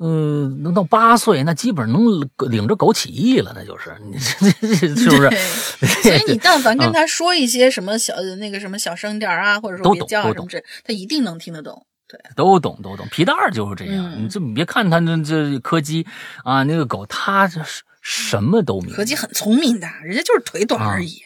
[0.00, 2.04] 嗯，能到八岁，那基本能
[2.50, 5.30] 领着狗起义了，那就是你这这是不是？
[6.02, 11.86] 所以你但凡跟他说一些什么小那个什么小声点啊，或者说别叫什么这，他一定能听得懂。
[12.08, 13.06] 对，都懂都懂。
[13.08, 16.04] 皮蛋儿就是这样，你这别看他这这柯基
[16.42, 17.62] 啊，那个狗它是
[18.02, 18.92] 什么都明。
[18.92, 21.22] 柯基很聪明的，人家就是腿短而已。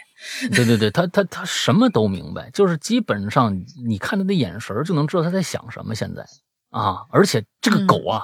[0.55, 5.95] 对对对，他他他什么都明白，就是基本上你看他的眼神就能知道他在想什么。
[5.95, 6.23] 现在
[6.71, 8.23] 啊，而且这个狗啊。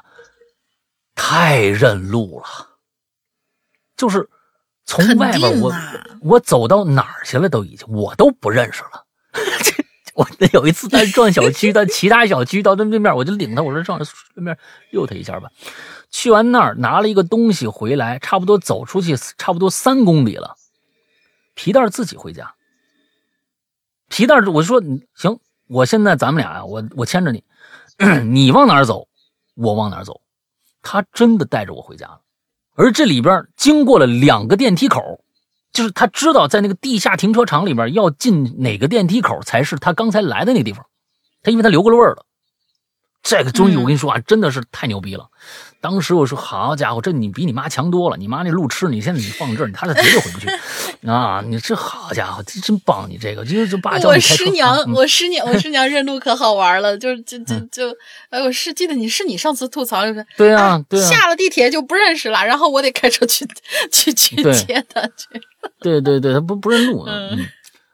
[1.14, 2.46] 太认路了，
[3.96, 4.28] 就是
[4.84, 5.72] 从外边我
[6.20, 9.04] 我走到哪儿去了都已经我都不认识了。
[10.14, 13.98] 我那有一次在转小区，到其他小区到对面，我就领他，我说上
[14.34, 14.56] 对面
[14.90, 15.50] 遛他一下吧。
[16.08, 20.56] 去完那儿拿了一个东西回来，差不多走出去差不多三公里了。
[21.54, 22.54] 皮蛋自己回家。
[24.08, 24.80] 皮蛋我说
[25.16, 27.42] 行，我现在咱们俩我我牵着你，
[28.30, 29.08] 你往哪儿走，
[29.54, 30.20] 我往哪儿走。
[30.84, 32.20] 他真的带着我回家了，
[32.76, 35.24] 而这里边经过了两个电梯口，
[35.72, 40.86] 就是他知道在那个地下停车场里边要进哪个电梯口才是他刚才来的那个地方，
[41.42, 42.24] 他因为他留过了味儿了。
[43.22, 45.30] 这个东西我跟你说啊，真的是太牛逼了。
[45.84, 48.16] 当时我说：“好家伙，这你比你妈强多了。
[48.16, 50.48] 你妈那路痴，你现在你放这儿，他是绝对回不去
[51.06, 51.44] 啊！
[51.46, 53.06] 你这好家伙，这真棒！
[53.06, 54.44] 你这个就就爸教你开车。
[54.44, 57.94] 我师娘， 我师娘， 我师娘认路可好玩了，就就就就，
[58.30, 63.46] 哎，我是记得你是你上次吐槽就是，对啊，对啊，下了地铁就不认识了，然后我得开车去
[63.92, 65.28] 去去接他去。
[65.80, 67.46] 对对对，他不不认路嗯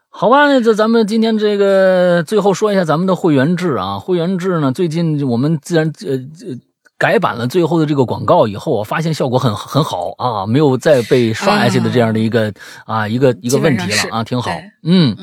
[0.09, 3.99] 好吧，那这咱们今天这个最后说一下咱们的会员制啊。
[3.99, 6.11] 会员制呢，最近我们自然呃
[6.47, 6.55] 呃
[7.01, 12.53] 改版了最后的这个广告以后，我发现效果很很好啊，没有再被刷下去的这样的一个
[12.85, 14.51] 啊一个一个问题了啊，挺好。
[14.83, 15.17] 嗯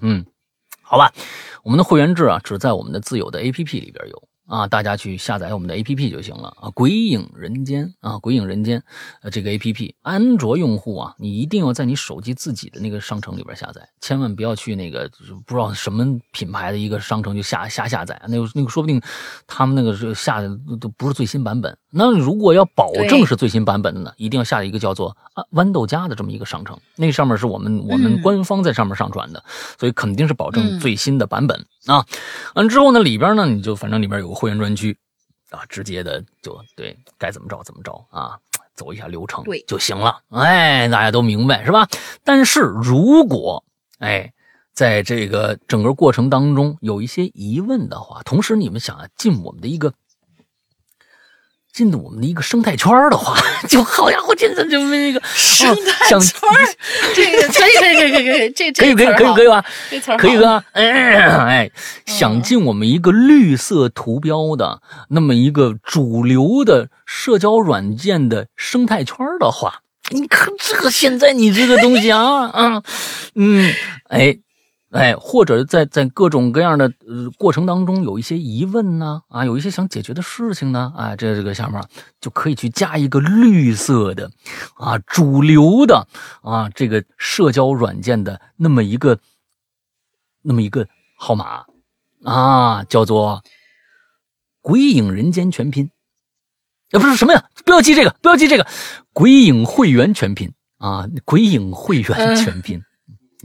[0.00, 0.26] 嗯，
[0.82, 1.12] 好吧，
[1.62, 4.22] 我们的会员制啊，只在我们的自有的 APP 里边有。
[4.46, 6.52] 啊，大家去下载我们的 A P P 就行了。
[6.60, 6.70] 啊！
[6.74, 8.82] 鬼影人间啊，鬼影人间，
[9.22, 15.10] 呃，这个 A P P，安卓用户啊，你一定要在你手机自己的那个商城里边下载，千万不要去那个
[15.46, 19.00] 不知道什么品牌的一个商城就下下下载，那个那个说不定
[19.46, 20.50] 他们那个是下的
[20.80, 21.76] 都不是最新版本。
[21.90, 29.42] 那如果要保证是最新版本的呢，一定要下一个叫做啊豌豆荚的这么一个商城，那上面是我们我们官方在上面上传的，
[29.78, 32.06] 所以肯定是保证最新的版本啊。
[32.54, 34.34] 完之后呢，里边呢你就反正里边有个。
[34.34, 34.98] 会员专区，
[35.50, 38.36] 啊，直接的就对，该怎么着怎么着啊，
[38.74, 40.20] 走一下流程就行了。
[40.30, 41.88] 哎，大家都明白是吧？
[42.24, 43.64] 但是如果
[43.98, 44.32] 哎，
[44.72, 49.94] 在这个整个过程当中有一些疑问的话，同时你们想要进我们的一个。
[51.72, 53.34] 进到我们的一个生态圈的话，
[53.66, 56.20] 就好家伙，真的就那个生态圈
[57.14, 59.64] 这个可以可以可以可以可以，这可以可以可以可以吧？
[60.18, 61.70] 可以吧，哎，
[62.04, 69.80] 想进我们一个绿色图标的那么一个主流的社交软件的生态圈的话，
[70.10, 72.82] 你看这个现在你这个东西啊啊，
[73.34, 73.72] 嗯，
[74.08, 74.38] 哎。
[74.92, 81.82] 哎，或者在在各种各样的呃过程当中有一些疑问呢，啊，有一些想解决的事情呢，啊，这这个下面
[82.20, 84.30] 就可以去加一个绿色的，
[84.74, 86.06] 啊，主流的
[86.42, 89.18] 啊，这个社交软件的那么一个
[90.42, 90.86] 那么一个
[91.16, 91.64] 号码
[92.22, 93.42] 啊，叫做
[94.60, 95.90] “鬼影人间”全拼，
[96.90, 98.66] 啊，不是什么呀，不要记这个，不要记这个
[99.14, 102.82] ，“鬼影会员”全拼啊，“鬼影会员”全拼。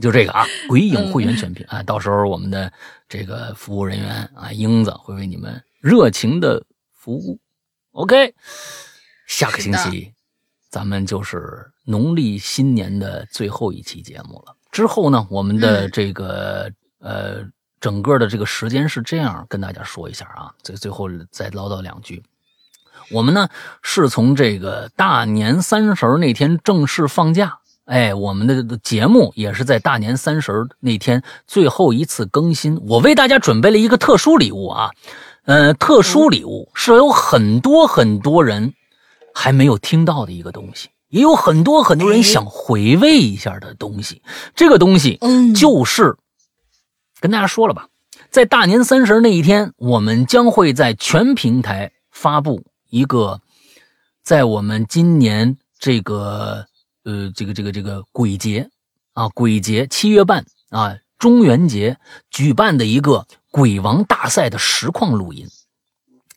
[0.00, 2.72] 就这个啊，鬼影会员全品啊，到时候我们的
[3.08, 6.64] 这个服务人员啊，英子会为你们热情的
[6.94, 7.40] 服务。
[7.92, 8.34] OK，
[9.26, 10.12] 下个星期
[10.70, 14.54] 咱们就是农历新年的最后一期节目了。
[14.70, 16.70] 之后呢，我们的这个
[17.00, 17.44] 呃，
[17.80, 22.22] 整个的这个时间是这样，跟大家说一下啊，最最后再唠叨两句。
[23.10, 23.48] 我们呢
[23.82, 27.58] 是从这个大年三十那天正式放假。
[27.88, 32.78] 哎，我们的节目也是在大年三十那天最后一次更新。
[32.86, 34.90] 我为大家准备了一个特殊礼物啊，
[35.46, 38.74] 呃，特殊礼物是有很多很多人
[39.34, 44.20] 还没有听到的一个东西，也有很多很多人想回味一下的东西。
[44.54, 46.18] 这个东西，嗯，就是
[47.20, 47.88] 跟大家说了吧，
[48.28, 53.40] 在大年三十那一天，我们将会在全平台发布一个，
[54.22, 56.66] 在我们今年这个。
[57.04, 58.68] 呃，这个这个这个鬼节
[59.12, 61.96] 啊，鬼节七月半啊，中元节
[62.30, 65.46] 举办的一个鬼王大赛的实况录音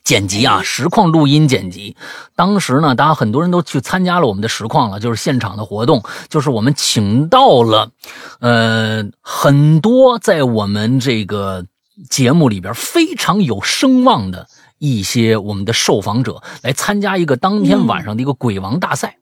[0.03, 1.95] 剪辑啊，实况录音剪辑。
[2.35, 7.91] 当时呢，大家很多人都去参加了我们的实况了，就是现场的活动，就是我们请到了
[8.39, 11.65] 呃很多在我们这个
[12.09, 14.47] 节目里边非常有声望的
[14.79, 19.17] 一些我们的受访者来参加一个当天晚上的一个鬼王大赛。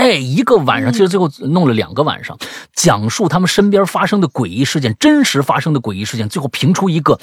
[0.00, 2.38] 哎，一个晚上，其实最后弄了两个晚上，
[2.72, 7.20] 讲述他们身边发生的诡异事件，真实发生的诡异事件，最后评出一个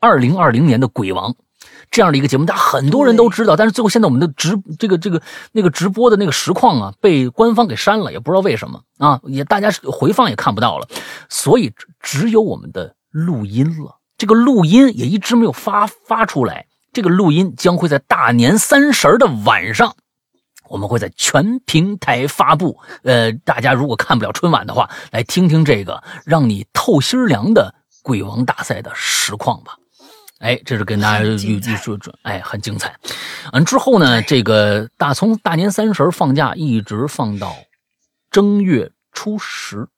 [0.00, 1.34] 二零二零年的鬼王
[1.90, 3.56] 这样的一个节目，大家很多人都知道。
[3.56, 5.22] 但是最后现在我们的直这个这个
[5.52, 10.86] 那个直播的那个实况啊，被官方给删了，也不知道为什么啊，也大家回放也看不到了，
[11.30, 13.96] 所以只有我们的录音了。
[14.18, 19.96] 这个录音也一直没有发发出来，这个录音将会在大年三十的晚上。
[20.70, 27.74] 我们会在全平台发布，呃，大家如果看不了春晚的话，来听听这个让你透心凉的
[28.04, 29.74] 鬼王大赛的实况吧。
[30.38, 32.94] 哎，这是跟大家预预说准，哎，很精彩。
[33.52, 37.52] 嗯，之后呢，这个大从大年三十放假一直放到
[38.30, 39.88] 正月初十，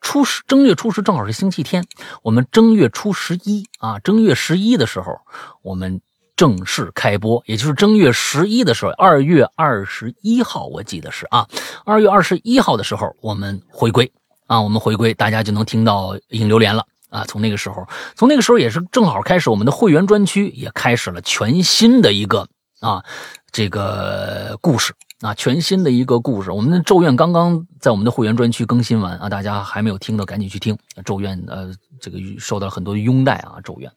[0.00, 1.84] 初十正月初十正好是星期天，
[2.22, 5.18] 我们正月初十一啊，正月十一的时候
[5.62, 6.00] 我们。
[6.42, 11.46] 正式开播，也就是正月十一的时候，二月二十一号，我记得是啊，
[11.84, 14.10] 二月二十一号的时候，我们回归
[14.48, 17.24] 啊，我们回归，大家就能听到影流连了啊。
[17.28, 17.86] 从那个时候，
[18.16, 22.48] 从那个时候也是正好开始，我们的会员专区也开始了全新的一个
[22.80, 23.04] 啊
[23.52, 24.92] 这个故事。
[25.22, 26.50] 啊，全新的一个故事。
[26.50, 30.74] 我们的《咒怨》刚刚在我们的会员专区更新完啊，大家还没有听的赶紧去听
[31.04, 31.40] 《咒怨》。
[31.48, 33.88] 呃，这个受到了很多拥戴啊，《咒怨》。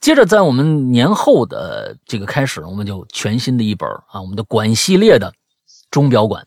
[0.00, 5.30] 接着在我们年后的这个开始，我们就全新的一本啊，我们的馆系列的
[5.90, 6.46] 钟表馆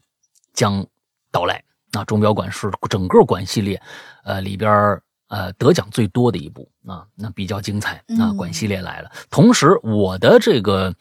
[0.53, 0.83] 将
[1.31, 1.63] 到来。
[1.91, 3.79] 那钟表馆是整个馆系列
[4.23, 4.99] 呃里边
[5.35, 9.11] 呃得奖最多的一部啊，那比较精彩啊，管系列来了。
[9.29, 10.95] 同时，我的这个。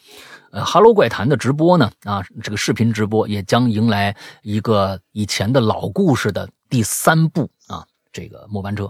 [0.55, 8.89] 呃，哈喽怪谈的直播呢，啊，这个视频直播也将迎来一个以前的老故事的第三部啊，这个末班车，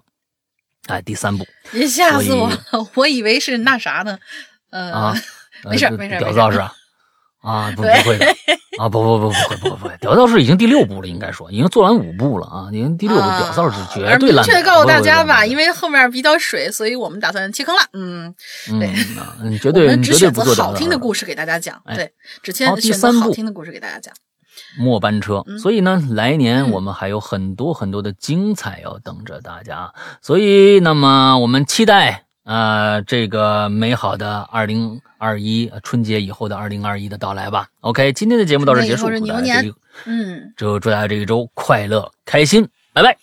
[0.89, 2.51] 哎，第三部，别吓死我，
[2.97, 4.19] 我以为是那啥呢，
[4.69, 5.15] 呃，
[5.65, 6.65] 没事没事，屌造是吧？
[6.65, 6.75] 啊，
[7.77, 8.27] 不不会的
[8.79, 14.45] 啊，不不不不会不会不会，屌造是已经第六部了，应该说已经做完五部了啊，已经第六部屌造是绝对烂。
[14.45, 17.83] 明确告诉大家吧，因为后面比较水，所以我们打算弃坑了。
[17.93, 18.35] 嗯，
[18.81, 18.93] 对，
[19.41, 22.11] 嗯，绝对只选择好听的故事给大家讲，对，
[22.43, 24.13] 只选选择好听的故事给大家讲。
[24.79, 32.24] 末班车，所以呢，来年我们还有很多很多的精彩要等着大家，所以那么我们期待。
[32.45, 37.69] 呃，这个美好的二零二一春节以后的二零二一的到来吧。
[37.81, 39.09] OK，今天的节目到这结束。
[39.11, 39.73] 牛年，
[40.05, 43.17] 嗯，就祝大家这一周快乐开心，拜拜，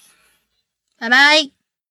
[0.98, 1.61] 拜拜。